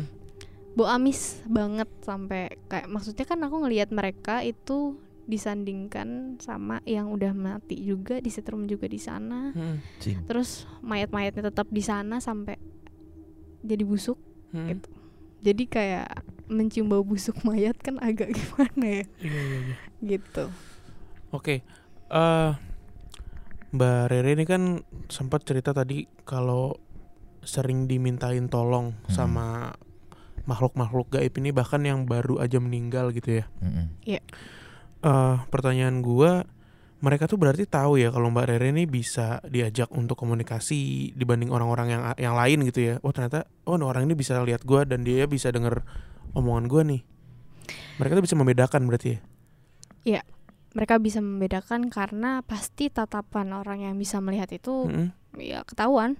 bau 0.72 0.88
amis 0.88 1.42
banget 1.44 1.88
sampai 2.01 2.55
kayak 2.66 2.87
maksudnya 2.87 3.22
kan 3.22 3.38
aku 3.40 3.62
ngelihat 3.62 3.90
mereka 3.90 4.40
itu 4.40 4.98
disandingkan 5.22 6.37
sama 6.38 6.83
yang 6.83 7.07
udah 7.09 7.31
mati 7.31 7.79
juga 7.79 8.18
disetrum 8.18 8.66
juga 8.66 8.90
di 8.90 8.98
sana. 8.98 9.55
Cing. 10.03 10.27
terus 10.27 10.66
mayat-mayatnya 10.83 11.48
tetap 11.48 11.70
di 11.70 11.79
sana 11.79 12.18
sampai 12.18 12.59
jadi 13.62 13.87
busuk 13.87 14.18
Mm-mm. 14.51 14.66
gitu 14.70 14.90
jadi 15.42 15.64
kayak 15.66 16.09
mencium 16.46 16.87
bau 16.87 17.02
busuk 17.02 17.42
mayat 17.42 17.74
kan 17.76 17.98
agak 17.98 18.31
gimana 18.37 19.02
ya 19.02 19.05
Iya 19.18 19.40
iya 19.42 19.59
iya. 19.61 19.74
gitu 20.00 20.46
Oke, 21.31 21.64
eh 22.09 22.50
Mbak 23.72 24.00
Rere 24.07 24.31
ini 24.33 24.44
kan 24.44 24.62
sempat 25.09 25.42
cerita 25.42 25.72
tadi 25.72 26.05
kalau 26.22 26.76
sering 27.40 27.88
dimintain 27.88 28.46
tolong 28.46 28.92
Hmm. 29.09 29.11
sama 29.11 29.46
makhluk-makhluk 30.44 31.09
gaib 31.09 31.33
ini 31.38 31.50
bahkan 31.50 31.81
yang 31.81 32.05
baru 32.05 32.37
aja 32.37 32.59
meninggal 32.59 33.11
gitu 33.11 33.40
ya. 33.40 33.44
Mm-mm. 33.59 33.87
Eh 34.05 34.20
pertanyaan 35.48 36.05
gua, 36.05 36.44
mereka 37.02 37.26
tuh 37.26 37.34
berarti 37.34 37.66
tahu 37.66 37.98
ya 37.98 38.14
kalau 38.14 38.30
Mbak 38.30 38.46
Rere 38.46 38.70
ini 38.70 38.86
bisa 38.86 39.42
diajak 39.42 39.90
untuk 39.90 40.14
komunikasi 40.14 41.10
dibanding 41.18 41.50
orang-orang 41.50 41.90
yang 41.90 42.02
yang 42.14 42.34
lain 42.38 42.62
gitu 42.70 42.80
ya. 42.80 42.94
Oh 43.02 43.10
ternyata 43.10 43.50
oh 43.66 43.74
orang 43.74 44.06
ini 44.06 44.14
bisa 44.14 44.38
lihat 44.40 44.62
gua 44.62 44.86
dan 44.86 45.02
dia 45.02 45.26
bisa 45.26 45.50
denger 45.50 45.82
omongan 46.38 46.70
gua 46.70 46.82
nih. 46.86 47.02
Mereka 47.98 48.22
tuh 48.22 48.24
bisa 48.24 48.38
membedakan 48.38 48.86
berarti 48.86 49.18
ya. 49.18 50.22
mereka 50.72 50.96
bisa 50.96 51.20
membedakan 51.20 51.92
karena 51.92 52.40
pasti 52.48 52.88
tatapan 52.88 53.52
orang 53.52 53.84
yang 53.84 53.94
bisa 54.00 54.24
melihat 54.24 54.48
itu 54.56 54.88
Mm-mm. 54.88 55.12
ya 55.36 55.60
ketahuan 55.68 56.16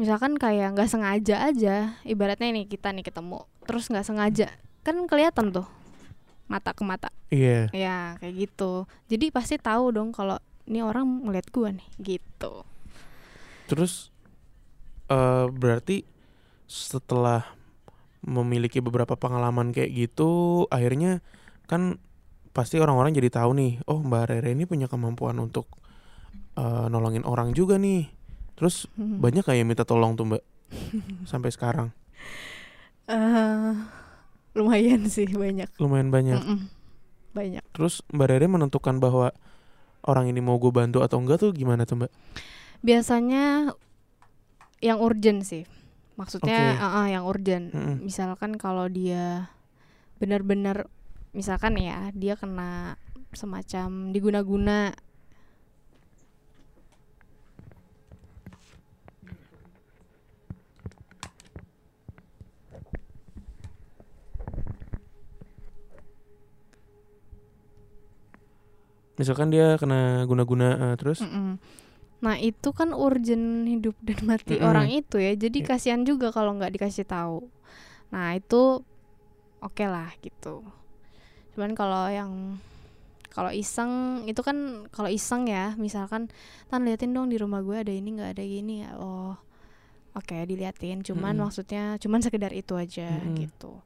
misalkan 0.00 0.40
kayak 0.40 0.72
nggak 0.72 0.88
sengaja 0.88 1.44
aja 1.44 2.00
ibaratnya 2.08 2.56
nih 2.56 2.64
kita 2.64 2.88
nih 2.88 3.04
ketemu 3.04 3.44
terus 3.68 3.92
nggak 3.92 4.08
sengaja 4.08 4.48
kan 4.80 4.96
kelihatan 5.04 5.52
tuh 5.52 5.68
mata 6.50 6.74
ke 6.74 6.82
mata 6.82 7.14
Iya. 7.30 7.70
ya 7.70 7.98
kayak 8.18 8.34
gitu 8.36 8.90
jadi 9.06 9.30
pasti 9.30 9.54
tahu 9.56 9.94
dong 9.94 10.10
kalau 10.10 10.42
ini 10.66 10.82
orang 10.82 11.22
ngeliat 11.22 11.46
gua 11.54 11.70
nih 11.70 11.86
gitu 12.02 12.66
Terus 13.64 14.10
eh 15.06 15.46
berarti 15.46 16.02
setelah 16.66 17.46
memiliki 18.20 18.82
beberapa 18.82 19.14
pengalaman 19.14 19.70
kayak 19.70 19.90
gitu, 19.94 20.66
akhirnya 20.68 21.22
kan 21.64 22.02
pasti 22.50 22.82
orang-orang 22.82 23.14
jadi 23.14 23.30
tahu 23.30 23.54
nih, 23.54 23.72
oh 23.86 24.02
Mbak 24.02 24.26
Rere 24.26 24.50
ini 24.52 24.66
punya 24.66 24.90
kemampuan 24.90 25.38
untuk 25.38 25.70
eh, 26.58 26.86
nolongin 26.90 27.22
orang 27.22 27.54
juga 27.54 27.78
nih. 27.78 28.10
Terus 28.58 28.90
Hmm. 28.98 29.22
banyak 29.22 29.46
kayak 29.46 29.62
minta 29.64 29.86
tolong 29.86 30.18
tuh 30.18 30.26
Mbak 30.26 30.42
sampai 31.30 31.50
sekarang. 31.54 31.88
Eh, 33.06 33.72
lumayan 34.52 35.06
sih 35.06 35.30
banyak 35.30 35.70
Lumayan 35.78 36.10
banyak. 36.10 36.38
Mm-mm. 36.42 36.58
banyak 37.30 37.62
Terus 37.70 38.02
Mbak 38.10 38.26
Rere 38.26 38.46
menentukan 38.50 38.98
bahwa 38.98 39.30
orang 40.02 40.26
ini 40.26 40.40
mau 40.42 40.58
gue 40.58 40.72
bantu 40.72 41.04
atau 41.04 41.20
enggak 41.20 41.38
tuh 41.40 41.50
gimana 41.52 41.84
tuh 41.84 42.00
Mbak? 42.04 42.12
biasanya 42.80 43.76
yang 44.80 44.98
urgent 45.04 45.44
sih 45.44 45.68
maksudnya 46.16 46.76
Oke. 46.76 46.80
uh-uh, 46.80 47.06
yang 47.12 47.24
urgent 47.28 47.66
Mm-mm. 47.70 47.96
misalkan 48.00 48.56
kalau 48.56 48.88
dia 48.88 49.52
benar-benar 50.16 50.88
misalkan 51.36 51.76
ya 51.76 52.08
dia 52.16 52.34
kena 52.40 52.96
semacam 53.36 54.10
diguna-guna 54.10 54.96
Misalkan 69.20 69.52
dia 69.52 69.76
kena 69.76 70.24
guna-guna 70.24 70.68
eh, 70.90 70.94
terus 70.96 71.20
Mm-mm. 71.20 71.60
nah 72.20 72.36
itu 72.36 72.72
kan 72.72 72.96
urgent 72.96 73.68
hidup 73.68 73.96
dan 74.00 74.20
mati 74.24 74.56
Mm-mm. 74.56 74.64
orang 74.64 74.88
itu 74.88 75.20
ya 75.20 75.36
jadi 75.36 75.58
Iya. 75.60 75.68
kasihan 75.68 76.02
juga 76.04 76.32
kalau 76.32 76.56
nggak 76.56 76.72
dikasih 76.74 77.04
tahu 77.04 77.44
nah 78.08 78.32
itu 78.32 78.80
oke 79.60 79.84
lah 79.84 80.08
gitu 80.20 80.64
cuman 81.52 81.72
kalau 81.72 82.08
yang 82.08 82.56
kalau 83.30 83.48
iseng 83.48 84.24
itu 84.26 84.40
kan 84.42 84.88
kalau 84.90 85.06
iseng 85.08 85.46
ya 85.46 85.72
misalkan 85.76 86.28
tan 86.66 86.82
liatin 86.82 87.14
dong 87.14 87.30
di 87.30 87.38
rumah 87.38 87.62
gue 87.62 87.76
ada 87.78 87.92
ini 87.94 88.18
nggak 88.18 88.30
ada 88.36 88.44
gini 88.44 88.74
ya 88.84 88.96
oh 88.98 89.38
oke 90.12 90.36
diliatin 90.44 91.00
cuman 91.00 91.36
Mm-mm. 91.36 91.44
maksudnya 91.46 91.96
cuman 91.96 92.20
sekedar 92.20 92.50
itu 92.52 92.74
aja 92.74 93.06
Mm-mm. 93.06 93.38
gitu 93.38 93.80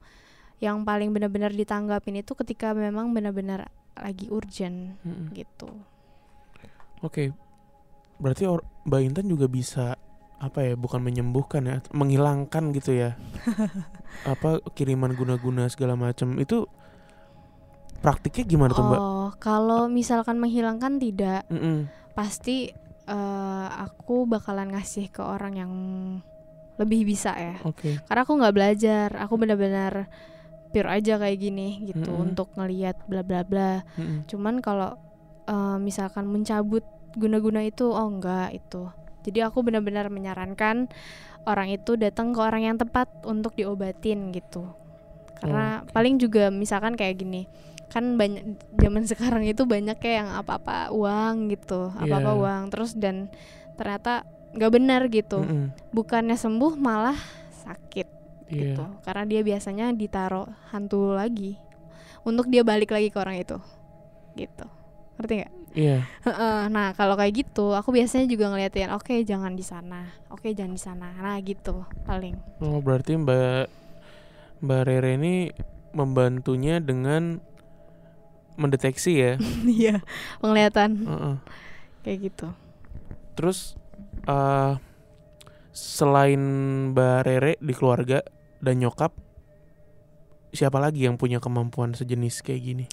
yang 0.58 0.82
paling 0.82 1.12
benar-benar 1.12 1.52
ditanggapin 1.52 2.18
itu 2.18 2.32
ketika 2.34 2.72
memang 2.72 3.12
benar-benar 3.12 3.68
lagi 3.98 4.26
urgent 4.28 4.98
Mm-mm. 5.02 5.30
gitu 5.32 5.70
Oke. 7.04 7.36
Berarti 8.16 8.48
or- 8.48 8.64
Mbak 8.88 9.00
Intan 9.04 9.28
juga 9.28 9.44
bisa 9.44 9.92
apa 10.40 10.64
ya? 10.64 10.72
Bukan 10.72 11.04
menyembuhkan 11.04 11.68
ya, 11.68 11.76
menghilangkan 11.92 12.72
gitu 12.72 12.96
ya. 12.96 13.12
apa 14.32 14.64
kiriman 14.72 15.12
guna-guna 15.12 15.68
segala 15.68 16.00
macam 16.00 16.38
itu 16.40 16.64
praktiknya 18.00 18.44
gimana 18.46 18.72
tuh 18.72 18.84
Mbak? 18.84 19.00
oh 19.00 19.28
kalau 19.40 19.88
misalkan 19.88 20.36
menghilangkan 20.36 21.00
tidak 21.00 21.48
Mm-mm. 21.48 21.88
pasti 22.12 22.70
eh, 23.04 23.66
aku 23.74 24.28
bakalan 24.28 24.70
ngasih 24.76 25.08
ke 25.08 25.24
orang 25.24 25.54
yang 25.56 25.72
lebih 26.76 27.06
bisa 27.06 27.32
ya 27.34 27.56
Oke. 27.64 27.98
karena 28.04 28.22
aku 28.22 28.32
nggak 28.38 28.54
belajar 28.54 29.08
aku 29.18 29.34
benar-benar 29.34 30.06
pure 30.74 30.90
aja 30.90 31.14
kayak 31.16 31.38
gini 31.38 31.86
gitu 31.86 32.10
Mm-mm. 32.10 32.24
untuk 32.26 32.50
ngelihat 32.54 32.98
bla 33.06 33.22
bla 33.22 33.40
bla 33.40 33.86
Mm-mm. 33.94 34.26
cuman 34.26 34.58
kalau 34.58 34.98
eh, 35.46 35.78
misalkan 35.78 36.26
mencabut 36.26 36.82
guna-guna 37.14 37.62
itu 37.62 37.86
oh 37.86 38.10
enggak 38.10 38.50
itu 38.52 38.90
jadi 39.22 39.46
aku 39.46 39.62
benar-benar 39.62 40.10
menyarankan 40.10 40.90
orang 41.46 41.70
itu 41.70 41.94
datang 41.94 42.34
ke 42.34 42.40
orang 42.40 42.64
yang 42.64 42.76
tepat 42.76 43.06
untuk 43.22 43.54
diobatin 43.54 44.28
gitu 44.28 44.66
karena 45.38 45.80
Oke. 45.80 45.92
paling 45.92 46.18
juga 46.18 46.50
misalkan 46.50 46.92
kayak 46.92 47.16
gini 47.16 47.46
kan 47.86 48.18
banyak 48.18 48.42
zaman 48.74 49.04
sekarang 49.10 49.44
itu 49.44 49.62
banyak 49.62 49.94
kayak 49.96 50.26
yang 50.26 50.30
apa-apa 50.34 50.90
uang 50.90 51.54
gitu 51.54 51.94
apa-apa 51.94 52.30
Iya. 52.32 52.40
uang 52.42 52.62
terus 52.68 52.98
dan 52.98 53.30
ternyata 53.74 54.26
nggak 54.50 54.72
benar 54.72 55.02
gitu 55.06 55.38
Mm-mm. 55.40 55.70
bukannya 55.90 56.34
sembuh 56.34 56.74
malah 56.74 57.18
sakit 57.60 58.08
Iya. 58.54 58.78
gitu. 58.78 58.84
Karena 59.02 59.24
dia 59.26 59.40
biasanya 59.42 59.86
ditaruh 59.90 60.46
hantu 60.70 61.12
lagi 61.12 61.58
untuk 62.22 62.48
dia 62.48 62.62
balik 62.62 62.94
lagi 62.94 63.10
ke 63.10 63.18
orang 63.18 63.42
itu. 63.42 63.58
Gitu. 64.38 64.66
Ngerti 65.18 65.34
nggak? 65.42 65.52
Iya. 65.74 66.06
Heeh, 66.22 66.58
nah 66.70 66.94
kalau 66.94 67.18
kayak 67.18 67.34
gitu 67.34 67.74
aku 67.74 67.90
biasanya 67.90 68.30
juga 68.30 68.46
ngeliatin 68.46 68.94
oke 68.94 69.14
jangan 69.26 69.58
di 69.58 69.66
sana. 69.66 70.06
Oke 70.30 70.54
jangan 70.54 70.74
di 70.74 70.82
sana. 70.82 71.08
Nah 71.18 71.36
gitu 71.42 71.82
paling. 72.06 72.38
Oh, 72.62 72.78
berarti 72.78 73.18
Mbak 73.18 73.66
Mbak 74.62 74.82
Rere 74.86 75.10
ini 75.18 75.34
membantunya 75.90 76.78
dengan 76.78 77.42
mendeteksi 78.54 79.12
ya. 79.18 79.32
iya 79.82 79.98
penglihatan. 80.38 80.90
Heeh. 81.04 81.36
kayak 82.06 82.18
gitu. 82.30 82.48
Terus 83.34 83.74
eh 84.30 84.78
selain 85.74 86.42
Mbak 86.94 87.18
Rere 87.26 87.52
di 87.58 87.74
keluarga 87.74 88.22
dan 88.64 88.80
nyokap 88.80 89.12
siapa 90.54 90.78
lagi 90.80 91.04
yang 91.06 91.20
punya 91.20 91.38
kemampuan 91.42 91.92
sejenis 91.92 92.40
kayak 92.40 92.62
gini? 92.64 92.86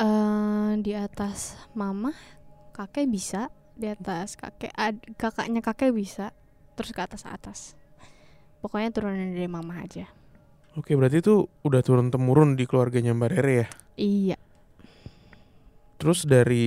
eh 0.00 0.70
di 0.80 0.92
atas 0.96 1.54
mama 1.76 2.12
kakek 2.76 3.06
bisa. 3.08 3.52
Di 3.76 3.88
atas 3.92 4.36
kakek 4.40 4.72
ad- 4.76 5.04
kakaknya 5.20 5.60
kakek 5.64 5.92
bisa. 5.92 6.32
Terus 6.76 6.90
ke 6.96 7.00
atas 7.04 7.22
atas. 7.28 7.58
Pokoknya 8.62 8.88
turunan 8.94 9.34
dari 9.36 9.48
mama 9.50 9.82
aja. 9.84 10.06
Oke, 10.78 10.96
berarti 10.96 11.20
itu 11.20 11.34
udah 11.68 11.80
turun 11.84 12.08
temurun 12.08 12.56
di 12.56 12.64
keluarganya 12.64 13.12
Mbak 13.12 13.30
Rere 13.32 13.54
ya. 13.54 13.68
iya. 13.96 14.36
Terus 16.00 16.26
dari 16.26 16.66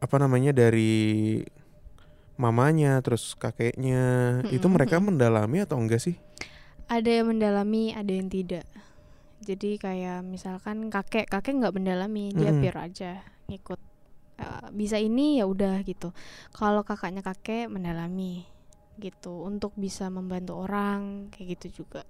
apa 0.00 0.16
namanya 0.22 0.54
dari 0.54 1.42
mamanya 2.40 2.92
terus 3.04 3.22
kakeknya 3.42 4.02
itu 4.56 4.66
Mm-mm, 4.66 4.72
mereka 4.74 4.96
mendalami 5.06 5.58
atau 5.64 5.76
enggak 5.82 6.00
sih? 6.06 6.16
ada 6.90 7.10
yang 7.10 7.26
mendalami 7.32 7.94
ada 7.94 8.12
yang 8.18 8.28
tidak 8.28 8.66
jadi 9.40 9.70
kayak 9.80 10.18
misalkan 10.26 10.92
kakek 10.94 11.26
kakek 11.32 11.54
nggak 11.60 11.74
mendalami 11.76 12.24
dia 12.38 12.52
Mm-mm. 12.52 12.60
pure 12.60 12.78
aja 12.80 13.12
ngikut 13.50 13.80
Eh, 14.40 14.68
bisa 14.72 14.96
ini 14.96 15.36
ya 15.36 15.44
udah 15.44 15.84
gitu 15.84 16.16
kalau 16.56 16.80
kakaknya 16.80 17.20
kakek 17.20 17.68
mendalami 17.68 18.48
gitu 18.96 19.44
untuk 19.44 19.76
bisa 19.76 20.08
membantu 20.08 20.64
orang 20.64 21.28
kayak 21.28 21.60
gitu 21.60 21.84
juga 21.84 22.08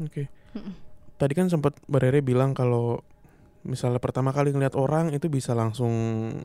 Oke. 0.00 0.28
Mm-mm. 0.56 0.74
Tadi 1.20 1.32
kan 1.38 1.46
sempat 1.46 1.78
Mbak 1.86 2.00
Rere 2.02 2.20
bilang 2.24 2.50
kalau 2.56 3.04
misalnya 3.62 4.02
pertama 4.02 4.34
kali 4.34 4.50
ngeliat 4.50 4.74
orang 4.74 5.14
itu 5.14 5.30
bisa 5.30 5.54
langsung 5.54 5.94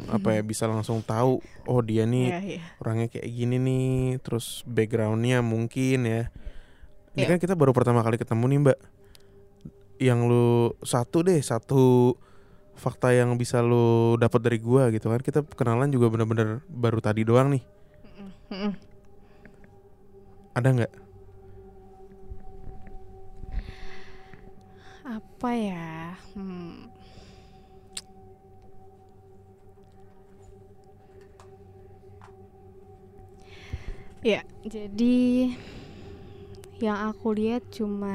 apa 0.07 0.37
ya 0.37 0.41
bisa 0.45 0.69
langsung 0.69 1.01
tahu 1.01 1.41
oh 1.65 1.81
dia 1.81 2.05
nih 2.05 2.29
Iya, 2.29 2.39
iya. 2.45 2.61
orangnya 2.77 3.09
kayak 3.09 3.25
gini 3.25 3.57
nih 3.57 3.89
terus 4.21 4.61
backgroundnya 4.63 5.41
mungkin 5.41 6.05
ya. 6.05 6.23
Ini 7.17 7.25
Iya. 7.25 7.29
kan 7.33 7.37
kita 7.41 7.57
baru 7.57 7.73
pertama 7.73 8.05
kali 8.05 8.21
ketemu 8.21 8.45
nih 8.45 8.59
mbak. 8.61 8.79
Yang 9.97 10.19
lu 10.29 10.47
satu 10.85 11.25
deh 11.25 11.41
satu 11.41 12.13
fakta 12.77 13.09
yang 13.09 13.33
bisa 13.33 13.65
lu 13.65 14.13
dapat 14.15 14.37
dari 14.45 14.61
gua 14.61 14.93
gitu 14.93 15.09
kan. 15.09 15.17
Kita 15.17 15.41
kenalan 15.41 15.89
juga 15.89 16.13
bener-bener 16.13 16.61
baru 16.69 17.01
tadi 17.01 17.25
doang 17.25 17.49
nih. 17.49 17.63
Ada 20.53 20.69
nggak? 20.69 20.93
Apa 25.07 25.49
ya? 25.55 26.13
Hmm. 26.35 26.56
Ya 34.27 34.43
jadi 34.67 35.55
yang 36.83 36.99
aku 37.07 37.31
lihat 37.31 37.63
cuma 37.71 38.11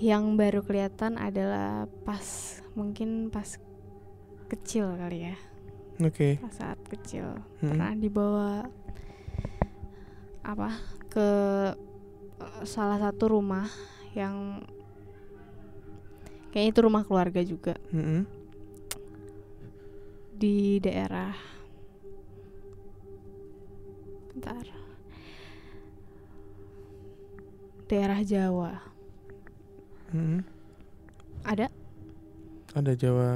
yang 0.00 0.40
baru 0.40 0.64
kelihatan 0.64 1.20
adalah 1.20 1.86
pas 2.02 2.58
mungkin 2.74 3.28
pas 3.30 3.60
kecil 4.50 4.98
kali 4.98 5.30
ya. 5.30 5.36
Oke. 6.02 6.42
Pas 6.42 6.50
saat 6.50 6.80
kecil. 6.90 7.38
Mm-mm. 7.62 7.70
pernah 7.70 7.92
dibawa 7.94 8.50
apa 10.44 10.70
ke 11.12 11.28
eh, 12.42 12.62
salah 12.66 12.98
satu 12.98 13.36
rumah 13.36 13.70
yang 14.18 14.66
kayaknya 16.50 16.70
itu 16.72 16.80
rumah 16.82 17.02
keluarga 17.06 17.40
juga. 17.44 17.76
Mm-mm. 17.94 18.26
di 20.34 20.82
daerah 20.82 21.53
bentar 24.34 24.66
daerah 27.86 28.20
Jawa 28.20 28.82
Mm-mm. 30.10 30.42
ada 31.42 31.70
ada 32.72 32.92
Jawa 32.92 33.28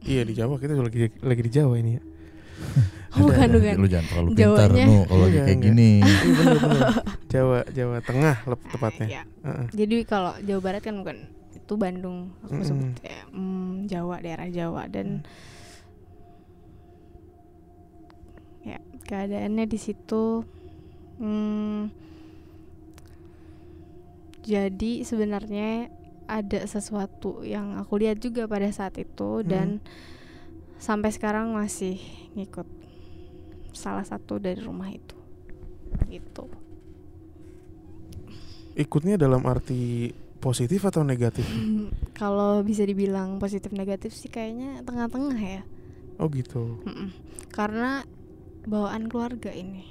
iya 0.00 0.22
di 0.22 0.32
Jawa 0.32 0.56
kita 0.56 0.72
lagi 0.74 1.12
lagi 1.18 1.42
di 1.42 1.52
Jawa 1.52 1.74
ini 1.76 1.92
ya 1.92 2.02
bukan 3.14 3.36
ada. 3.44 3.52
bukan 3.52 3.74
Lu 3.76 3.86
jangan 3.86 4.06
terlalu 4.08 4.28
pintar 4.30 4.40
Jawanya- 4.70 4.86
nu 4.86 4.96
kalau 5.04 5.20
lagi 5.22 5.30
Enggak, 5.30 5.44
kayak 5.44 5.54
enggak. 5.54 5.68
gini. 5.70 5.90
Iya, 5.94 6.18
bener, 6.32 6.56
bener. 6.58 6.82
Jawa 7.28 7.58
Jawa 7.68 7.96
Tengah 8.00 8.36
lep- 8.44 8.68
tepatnya 8.70 9.06
Ya, 9.06 9.22
Heeh. 9.42 9.66
jadi 9.74 9.96
kalau 10.04 10.32
Jawa 10.40 10.60
Barat 10.62 10.82
kan 10.82 10.94
bukan 10.96 11.16
itu 11.54 11.74
Bandung 11.74 12.18
aku 12.40 12.52
Mm-mm. 12.54 12.64
sebut 12.64 12.90
ya, 13.02 13.20
mm, 13.28 13.70
Jawa 13.86 14.16
daerah 14.18 14.48
Jawa 14.48 14.82
dan 14.86 15.20
ya 15.20 15.28
keadaannya 19.14 19.70
di 19.70 19.78
situ. 19.78 20.42
Mm, 21.22 21.94
jadi 24.42 24.92
sebenarnya 25.06 25.94
ada 26.26 26.66
sesuatu 26.66 27.46
yang 27.46 27.78
aku 27.78 28.02
lihat 28.02 28.18
juga 28.18 28.50
pada 28.50 28.66
saat 28.74 28.98
itu 28.98 29.46
dan 29.46 29.78
sampai 30.82 31.14
sekarang 31.14 31.54
masih 31.54 32.02
ngikut 32.34 32.66
salah 33.70 34.02
satu 34.02 34.42
dari 34.42 34.58
rumah 34.58 34.90
itu. 34.90 35.14
Gitu. 36.10 36.44
Ikutnya 38.74 39.14
dalam 39.14 39.46
arti 39.46 40.10
positif 40.42 40.82
atau 40.82 41.06
negatif? 41.06 41.46
Kalau 42.20 42.60
bisa 42.66 42.82
dibilang 42.82 43.38
positif 43.38 43.70
negatif 43.70 44.10
sih 44.12 44.26
kayaknya 44.26 44.82
tengah-tengah 44.82 45.38
ya. 45.38 45.62
oh 46.18 46.28
gitu. 46.30 46.82
Mm-mm. 46.82 47.10
Karena 47.50 48.02
bawaan 48.64 49.06
keluarga 49.06 49.50
ini. 49.50 49.84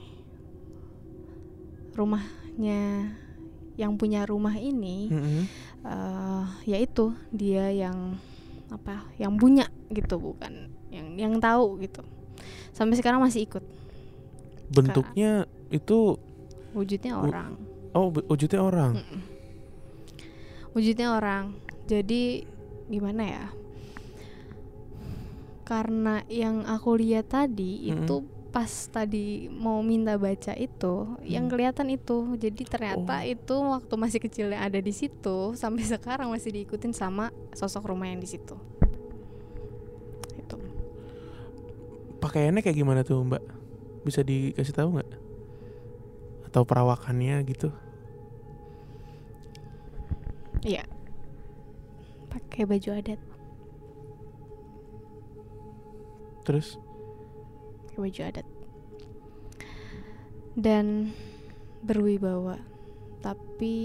Rumahnya 1.93 3.11
yang 3.73 3.97
punya 3.97 4.25
rumah 4.25 4.53
ini 4.53 5.09
Mm-mm. 5.09 5.43
eh 5.83 6.45
yaitu 6.65 7.13
dia 7.29 7.69
yang 7.69 8.17
apa? 8.69 9.05
Yang 9.17 9.33
punya 9.37 9.65
gitu 9.89 10.17
bukan 10.17 10.69
yang 10.89 11.17
yang 11.17 11.33
tahu 11.37 11.77
gitu. 11.79 12.01
Sampai 12.71 12.97
sekarang 12.97 13.21
masih 13.21 13.45
ikut. 13.45 13.61
bentuknya 14.73 15.45
itu 15.69 16.17
Wujudnya 16.73 17.13
Wu- 17.13 17.29
orang. 17.29 17.53
oh 17.93 18.09
wujudnya 18.09 18.57
orang 18.57 18.97
Mm-mm. 18.97 19.21
Wujudnya 20.73 21.13
orang. 21.13 21.53
Jadi 21.85 22.41
gimana 22.89 23.21
ya? 23.21 23.45
Karena 25.61 26.25
yang 26.25 26.65
aku 26.65 26.97
lihat 26.97 27.29
tadi 27.29 27.85
Mm-mm. 27.85 28.01
itu 28.01 28.15
pas 28.53 28.69
tadi 28.69 29.49
mau 29.49 29.81
minta 29.81 30.13
baca 30.13 30.53
itu 30.53 30.93
yang 31.25 31.49
Hmm. 31.49 31.57
kelihatan 31.57 31.89
itu 31.89 32.37
jadi 32.37 32.61
ternyata 32.69 33.25
Oh. 33.25 33.25
itu 33.25 33.55
waktu 33.57 33.93
masih 33.97 34.19
kecil 34.21 34.53
yang 34.53 34.61
ada 34.61 34.77
di 34.77 34.93
situ 34.93 35.57
sampai 35.57 35.81
sekarang 35.89 36.29
masih 36.29 36.53
diikutin 36.53 36.93
sama 36.93 37.33
sosok 37.51 37.89
rumah 37.89 38.05
yang 38.13 38.21
di 38.21 38.29
situ 38.29 38.53
itu 40.37 40.57
Pakaiannya 42.21 42.61
kayak 42.63 42.77
gimana 42.77 43.01
tuh 43.03 43.19
Mbak? 43.19 43.43
Bisa 44.05 44.23
dikasih 44.23 44.71
tahu 44.71 44.95
nggak? 44.95 45.09
Atau 46.47 46.63
perawakannya 46.63 47.41
gitu? 47.49 47.73
iya 50.63 50.87
pakai 52.29 52.63
baju 52.63 52.89
adat 52.95 53.19
Terus? 56.43 56.79
Pakai 57.93 58.09
baju 58.09 58.21
adat. 58.25 58.47
Dan 60.57 61.13
berwibawa. 61.85 62.57
Tapi 63.21 63.75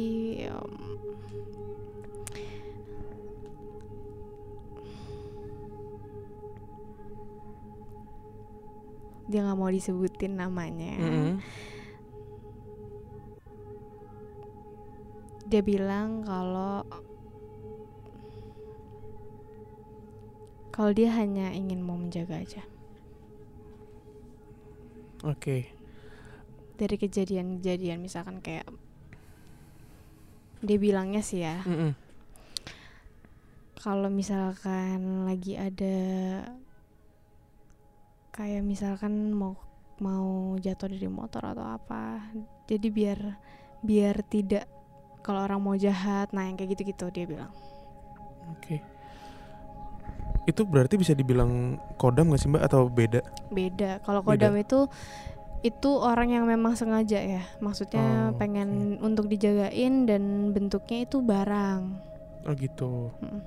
em, 0.48 0.72
dia 9.28 9.44
nggak 9.44 9.58
mau 9.60 9.68
disebutin 9.68 10.40
namanya. 10.40 10.96
Mm-mm. 10.96 11.36
dia 15.48 15.64
bilang 15.64 16.20
kalau 16.28 16.84
kalau 20.68 20.92
dia 20.92 21.08
hanya 21.16 21.56
ingin 21.56 21.80
mau 21.80 21.96
menjaga 21.96 22.44
aja 22.44 22.62
Oke. 25.26 25.74
dari 26.78 26.94
kejadian-kejadian 26.94 27.98
misalkan 27.98 28.38
kayak 28.38 28.70
dia 30.62 30.78
bilangnya 30.78 31.22
sih 31.26 31.42
ya 31.42 31.58
Mm-mm. 31.66 31.90
kalau 33.82 34.06
misalkan 34.10 35.26
lagi 35.26 35.58
ada 35.58 35.98
kayak 38.30 38.62
misalkan 38.62 39.34
mau 39.34 39.58
mau 39.98 40.54
jatuh 40.62 40.86
dari 40.86 41.10
motor 41.10 41.50
atau 41.50 41.66
apa 41.66 42.22
jadi 42.70 42.86
biar 42.86 43.18
biar 43.82 44.22
tidak 44.30 44.70
kalau 45.26 45.42
orang 45.42 45.58
mau 45.58 45.74
jahat 45.74 46.30
nah 46.30 46.46
yang 46.46 46.54
kayak 46.54 46.78
gitu-gitu 46.78 47.10
dia 47.10 47.26
bilang 47.26 47.50
Oke. 48.54 48.80
Itu 50.48 50.64
berarti 50.64 50.96
bisa 50.96 51.12
dibilang 51.12 51.76
kodam 51.94 52.32
gak 52.32 52.40
sih 52.40 52.48
Mbak 52.48 52.62
atau 52.64 52.88
beda? 52.88 53.20
beda 53.48 54.00
kalau 54.00 54.24
Beda. 54.24 54.48
kodam 54.48 54.56
itu 54.56 54.88
itu 55.60 55.90
orang 55.92 56.30
yang 56.30 56.44
memang 56.46 56.72
sengaja 56.72 57.18
ya 57.18 57.42
maksudnya 57.58 58.30
Oh, 58.30 58.38
pengen 58.38 58.96
untuk 58.98 59.26
dijagain 59.26 60.06
dan 60.06 60.22
bentuknya 60.50 61.02
itu 61.02 61.18
barang 61.18 61.82
Oh 62.40 62.54
gitu. 62.54 63.10
Mm. 63.18 63.40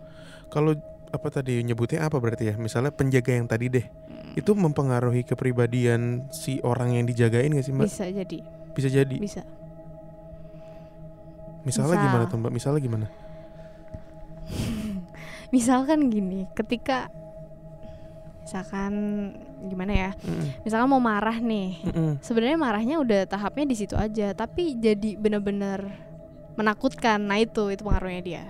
Kalau 0.47 0.75
apa 1.09 1.27
tadi 1.27 1.57
nyebutnya 1.59 2.05
apa 2.05 2.15
berarti 2.15 2.47
ya? 2.47 2.55
Misalnya 2.55 2.91
penjaga 2.91 3.33
yang 3.33 3.47
tadi 3.47 3.65
deh. 3.67 3.85
Mm. 3.87 4.35
Itu 4.35 4.51
mempengaruhi 4.53 5.23
kepribadian 5.23 6.27
si 6.29 6.61
orang 6.61 6.93
yang 6.93 7.03
dijagain 7.03 7.49
gak 7.49 7.65
sih 7.65 7.73
Mbak? 7.73 7.87
bisa 7.87 8.05
jadi 8.05 8.39
Bisa 8.71 8.87
jadi. 8.87 9.15
bisa 9.17 9.41
Misalnya 11.61 11.95
Misal. 11.95 12.05
gimana 12.05 12.23
tuh 12.25 12.37
Mbak? 12.37 12.51
Misalnya 12.51 12.79
gimana? 12.79 13.07
Misalkan 15.51 16.07
gini 16.07 16.47
ketika 16.55 17.11
misalkan 18.41 18.93
gimana 19.69 19.93
ya 19.93 20.11
Mm-mm. 20.25 20.65
misalkan 20.65 20.89
mau 20.89 21.03
marah 21.03 21.37
nih 21.37 21.77
Mm-mm. 21.85 22.11
sebenarnya 22.25 22.57
marahnya 22.57 22.95
udah 22.97 23.29
tahapnya 23.29 23.69
di 23.69 23.75
situ 23.77 23.93
aja 23.93 24.33
tapi 24.33 24.75
jadi 24.75 25.15
bener-bener 25.15 25.91
menakutkan 26.57 27.21
nah 27.21 27.37
itu 27.37 27.69
itu 27.69 27.85
pengaruhnya 27.85 28.21
dia 28.23 28.43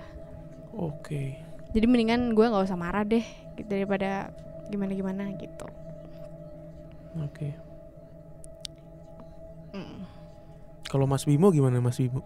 Oke. 0.72 1.36
jadi 1.76 1.84
mendingan 1.84 2.32
gue 2.32 2.46
nggak 2.48 2.64
usah 2.64 2.80
marah 2.80 3.04
deh 3.04 3.22
gitu, 3.60 3.68
daripada 3.68 4.32
gimana 4.72 4.92
gimana 4.96 5.24
gitu 5.36 5.68
Oke. 7.20 7.52
Mm. 9.76 10.08
Kalau 10.88 11.04
Mas 11.04 11.28
Bimo 11.28 11.52
gimana 11.52 11.76
Mas 11.80 12.00
Bimo? 12.00 12.24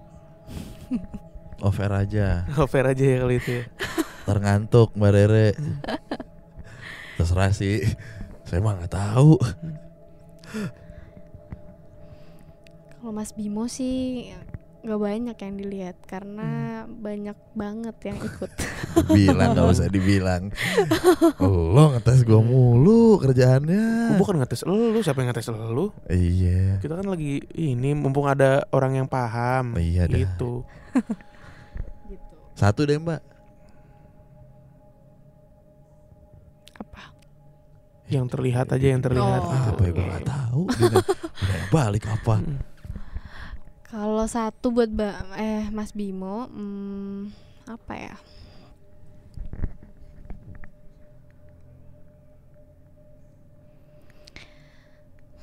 Over 1.59 2.07
aja. 2.07 2.47
Fair 2.71 2.87
aja 2.95 3.03
ya 3.03 3.19
kali 3.27 3.43
itu 3.43 3.51
ya. 3.51 3.65
Ntar 4.27 4.43
ngantuk 4.43 4.91
Mbak 4.99 5.13
Rere. 5.15 5.55
Terserah 7.17 7.55
sih. 7.55 7.87
Saya 8.43 8.59
mah 8.59 8.75
nggak 8.75 8.91
tahu. 8.91 9.39
kalau 12.99 13.13
Mas 13.15 13.31
Bimo 13.39 13.71
sih 13.71 14.35
nggak 14.83 14.99
banyak 14.99 15.37
yang 15.39 15.55
dilihat 15.63 15.97
karena 16.11 16.83
banyak 16.91 17.39
banget 17.55 17.95
yang 18.03 18.19
ikut 18.19 18.51
Bilang 19.15 19.55
nggak 19.55 19.71
usah 19.79 19.87
dibilang. 19.87 20.51
Lo 21.39 21.95
ngetes 21.95 22.27
gua 22.27 22.43
mulu 22.43 23.23
kerjaannya. 23.23 24.11
Gua 24.11 24.19
bukan 24.19 24.43
ngetes 24.43 24.67
lu, 24.67 24.99
siapa 25.07 25.23
yang 25.23 25.31
ngetes 25.31 25.55
lu? 25.55 25.95
Iya. 26.11 26.83
Kita 26.83 26.99
kan 26.99 27.07
lagi 27.07 27.47
ini 27.55 27.95
mumpung 27.95 28.27
ada 28.27 28.67
orang 28.75 28.99
yang 28.99 29.07
paham. 29.07 29.79
Iya 29.79 30.11
dah. 30.11 30.19
Gitu. 30.19 30.67
gitu 32.11 32.35
Satu 32.59 32.83
deh 32.91 32.99
Mbak. 32.99 33.36
Yang 38.07 38.27
terlihat 38.33 38.67
aja 38.71 38.87
yang 38.87 39.03
terlihat. 39.03 39.41
Oh. 39.41 39.51
gitu. 39.51 39.69
Apa 39.71 39.83
ya 39.83 39.91
gua 39.93 40.05
nggak 40.07 40.27
tahu. 40.27 40.61
Udah 41.43 41.63
balik 41.69 42.05
apa? 42.07 42.35
Mm. 42.39 42.59
kalau 43.87 44.27
satu 44.27 44.75
buat 44.75 44.91
ba- 44.91 45.25
eh 45.39 45.71
Mas 45.71 45.95
Bimo 45.95 46.51
hmm, 46.51 47.31
apa 47.65 47.95
ya 47.97 48.17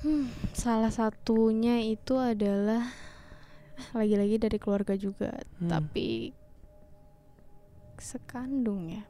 Hmm, 0.03 0.27
salah 0.51 0.91
satunya 0.91 1.79
itu 1.79 2.19
adalah 2.19 2.91
lagi-lagi 3.95 4.35
dari 4.35 4.57
keluarga 4.59 4.99
juga, 4.99 5.31
Hmm. 5.57 5.69
tapi 5.71 6.35
sekandung 7.95 8.91
ya. 8.91 9.03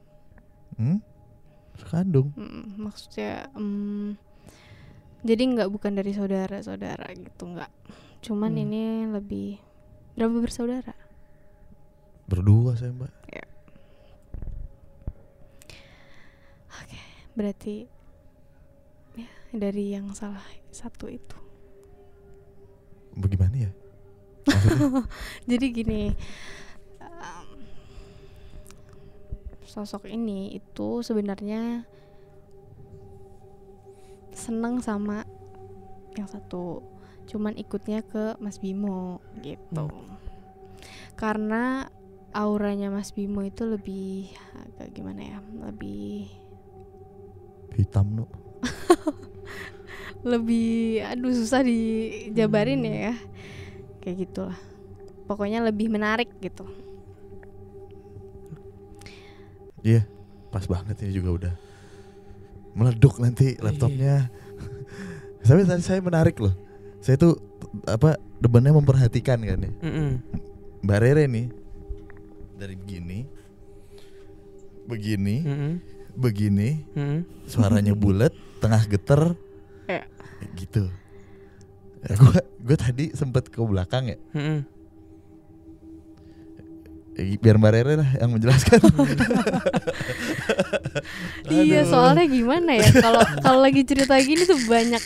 Hmm? 0.78 1.01
Sekandung. 1.78 2.34
Mm, 2.38 2.78
maksudnya 2.78 3.49
mm, 3.57 4.17
jadi 5.24 5.41
nggak 5.55 5.69
bukan 5.71 5.93
dari 5.95 6.11
saudara-saudara 6.13 7.07
gitu 7.15 7.43
nggak. 7.47 7.71
Cuman 8.24 8.55
Hmm. 8.55 8.63
ini 8.67 8.84
lebih 9.11 9.59
berapa 10.15 10.38
bersaudara? 10.39 10.95
Berdua 12.30 12.76
saya 12.80 12.93
Mbak. 12.95 13.24
Berarti 17.34 17.89
ya 19.17 19.30
dari 19.49 19.97
yang 19.97 20.13
salah 20.13 20.45
satu 20.69 21.09
itu. 21.09 21.38
Bagaimana 23.17 23.69
ya? 23.69 23.71
Jadi 25.49 25.65
gini, 25.74 26.13
sosok 29.74 30.05
ini 30.05 30.53
itu 30.53 31.01
sebenarnya 31.01 31.82
seneng 34.30 34.86
sama 34.86 35.26
yang 36.13 36.30
satu, 36.30 36.86
cuman 37.26 37.57
ikutnya 37.57 38.05
ke 38.05 38.38
Mas 38.38 38.61
Bimo 38.61 39.17
gitu. 39.41 39.89
Karena 41.17 41.89
auranya 42.38 42.93
Mas 42.93 43.09
Bimo 43.09 43.41
itu 43.41 43.65
lebih 43.65 44.30
agak 44.53 44.93
gimana 44.93 45.21
ya, 45.26 45.38
lebih 45.65 46.30
Hitam 47.74 48.13
no. 48.13 48.30
lebih 50.32 51.01
aduh 51.03 51.34
susah 51.34 51.65
dijabarin 51.65 52.86
ya 52.86 53.17
kayak 53.99 54.24
gitulah 54.24 54.59
pokoknya 55.28 55.59
lebih 55.59 55.91
menarik 55.91 56.32
gitu 56.39 56.63
Iya, 59.84 60.07
pas 60.47 60.63
banget 60.65 60.95
ini 61.03 61.11
juga 61.11 61.29
udah 61.36 61.53
meleduk 62.73 63.19
nanti 63.19 63.59
laptopnya. 63.59 64.31
Tapi 65.45 65.67
tadi 65.67 65.84
saya 65.84 65.99
menarik 65.99 66.39
loh. 66.39 66.55
Saya 67.03 67.19
tuh 67.19 67.36
apa 67.84 68.15
debannya 68.39 68.71
memperhatikan 68.71 69.43
kan 69.43 69.59
ya. 69.59 69.71
Mm-mm. 69.84 70.23
Mbak 70.84 70.99
Rere 71.03 71.27
nih 71.27 71.47
dari 72.55 72.75
begini, 72.79 73.19
begini, 74.88 75.36
Mm-mm. 75.43 75.73
begini, 76.15 76.69
Mm-mm. 76.95 77.19
suaranya 77.43 77.91
bulat, 78.01 78.31
tengah 78.63 78.84
geter, 78.88 79.36
Iya. 79.84 80.07
Kayak 80.39 80.51
gitu. 80.63 80.84
Ya, 82.03 82.13
gua 82.19 82.39
gue 82.39 82.77
tadi 82.79 83.05
sempet 83.11 83.51
ke 83.51 83.59
belakang 83.59 84.07
ya. 84.07 84.17
Mm-mm. 84.31 84.59
Eh, 84.63 84.63
Biar 87.14 87.55
Mbak 87.55 87.72
Rere 87.72 87.93
lah 87.95 88.09
yang 88.18 88.34
menjelaskan. 88.34 88.80
iya 91.51 91.86
soalnya 91.86 92.26
gimana 92.26 92.74
ya 92.74 92.89
kalau 92.91 93.22
kalau 93.45 93.59
lagi 93.61 93.86
cerita 93.86 94.18
gini 94.18 94.43
tuh 94.43 94.57
banyak 94.66 95.03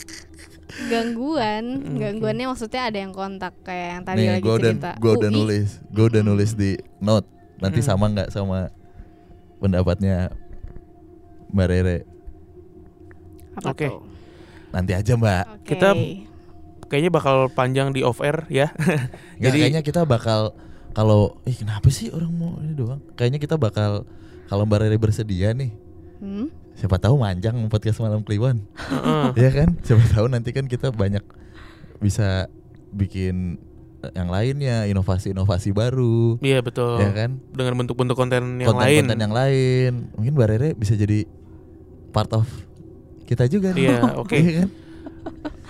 gangguan 0.88 1.64
Oke. 1.82 1.98
gangguannya 1.98 2.46
maksudnya 2.46 2.86
ada 2.86 2.98
yang 2.98 3.10
kontak 3.10 3.52
kayak 3.60 3.88
yang 3.92 4.02
tadi 4.04 4.18
Nih, 4.20 4.28
lagi 4.30 4.42
gue 4.42 4.54
udah 4.54 4.72
cerita 4.72 4.90
gue 4.96 5.12
udah 5.12 5.30
nulis, 5.30 5.68
gue 5.84 6.04
udah 6.06 6.22
nulis 6.22 6.50
di 6.54 6.70
note. 6.98 7.26
Nanti 7.58 7.80
Hmm. 7.82 7.88
sama 7.90 8.04
nggak 8.08 8.28
sama 8.30 8.70
pendapatnya 9.58 10.30
Mbak 11.50 11.66
Rere? 11.66 11.98
apa 13.52 13.74
Oke. 13.74 13.90
tuh? 13.90 14.06
Nanti 14.70 14.92
aja 14.94 15.12
Mbak. 15.12 15.44
Oke. 15.50 15.66
Kita 15.66 15.88
Kayaknya 16.88 17.12
bakal 17.12 17.36
panjang 17.52 17.92
di 17.92 18.00
off 18.00 18.22
air 18.22 18.48
ya. 18.48 18.72
Nggak, 19.36 19.42
Jadi- 19.42 19.58
kayaknya 19.60 19.82
kita 19.82 20.08
bakal 20.08 20.56
kalau, 20.90 21.38
ih 21.42 21.54
kenapa 21.54 21.88
sih 21.88 22.08
orang 22.08 22.30
mau 22.30 22.56
ini 22.58 22.72
doang? 22.72 23.00
Kayaknya 23.14 23.38
kita 23.38 23.54
bakal 23.54 24.04
kalau 24.46 24.64
Mbak 24.64 24.78
Rere 24.80 24.96
bersedia 24.96 25.52
nih, 25.52 25.70
Hmm? 26.18 26.50
siapa 26.74 26.98
tahu 26.98 27.14
manjang 27.16 27.54
podcast 27.68 27.98
malam 27.98 28.22
Kliwon, 28.22 28.58
Heeh. 28.74 29.26
ya 29.44 29.50
kan? 29.52 29.78
Siapa 29.80 30.02
tahu 30.10 30.26
nanti 30.26 30.50
kan 30.50 30.66
kita 30.66 30.90
banyak 30.90 31.22
bisa 31.98 32.50
bikin 32.90 33.58
eh, 34.00 34.12
yang 34.14 34.26
lainnya, 34.26 34.86
inovasi-inovasi 34.86 35.70
baru, 35.70 36.38
Iya 36.38 36.58
betul. 36.60 36.98
ya 36.98 37.10
kan? 37.12 37.38
Dengan 37.50 37.74
bentuk-bentuk 37.76 38.14
konten 38.14 38.58
yang 38.58 38.74
lain. 38.74 39.06
Konten-konten 39.06 39.20
yang 39.20 39.34
lain, 39.34 39.92
mungkin 40.14 40.32
Mbak 40.34 40.48
Rere 40.48 40.68
bisa 40.74 40.94
jadi 40.94 41.22
part 42.10 42.32
of 42.32 42.46
kita 43.26 43.44
juga 43.46 43.70
nih. 43.70 43.92
Iya, 43.92 43.98
oke. 44.22 44.34
Iya 44.34 44.52
kan? 44.58 44.68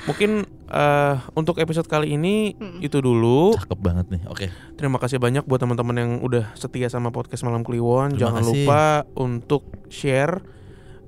Mungkin 0.05 0.31
eh, 0.69 1.15
untuk 1.33 1.57
episode 1.57 1.85
kali 1.85 2.13
ini 2.13 2.55
Mm-mm. 2.55 2.79
itu 2.79 2.99
dulu. 2.99 3.53
Cakep 3.53 3.79
banget 3.79 4.07
nih. 4.09 4.23
Oke. 4.27 4.47
Terima 4.75 4.97
kasih 4.97 5.17
banyak 5.17 5.43
buat 5.43 5.59
teman-teman 5.59 5.97
yang 5.97 6.13
udah 6.21 6.55
setia 6.55 6.87
sama 6.87 7.09
podcast 7.09 7.43
Malam 7.43 7.61
Kliwon. 7.61 8.15
Terima 8.15 8.23
Jangan 8.31 8.43
kasih. 8.43 8.53
lupa 8.63 8.83
untuk 9.15 9.63
share 9.89 10.39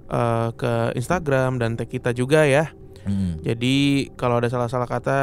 eh, 0.07 0.49
ke 0.53 0.73
Instagram 0.95 1.57
dan 1.57 1.77
tag 1.77 1.87
kita 1.87 2.11
juga 2.11 2.43
ya. 2.43 2.73
Hmm. 3.01 3.41
Jadi 3.41 4.09
kalau 4.13 4.37
ada 4.37 4.47
salah-salah 4.47 4.85
kata 4.85 5.19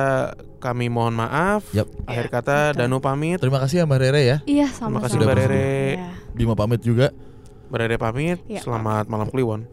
kami 0.58 0.90
mohon 0.90 1.14
maaf. 1.14 1.62
Yap. 1.72 1.86
Akhir 2.06 2.26
Ya, 2.26 2.32
kata 2.32 2.58
betul. 2.72 2.80
Danu 2.82 2.98
pamit, 2.98 3.38
Terima 3.38 3.62
kasih 3.62 3.76
ya 3.78 3.86
Mbak 3.86 4.00
Rere 4.02 4.22
ya. 4.24 4.38
iya 4.46 4.66
sama-sama 4.66 5.06
kasih, 5.06 5.18
Mbak 5.20 5.30
Iya. 5.30 5.38
Rere. 5.38 5.70
Bima 6.34 6.54
pamit 6.58 6.82
juga. 6.82 7.14
Berada 7.70 7.94
pamit. 8.00 8.42
Ya, 8.48 8.64
Selamat 8.64 9.06
malam 9.06 9.30
Kliwon. 9.30 9.70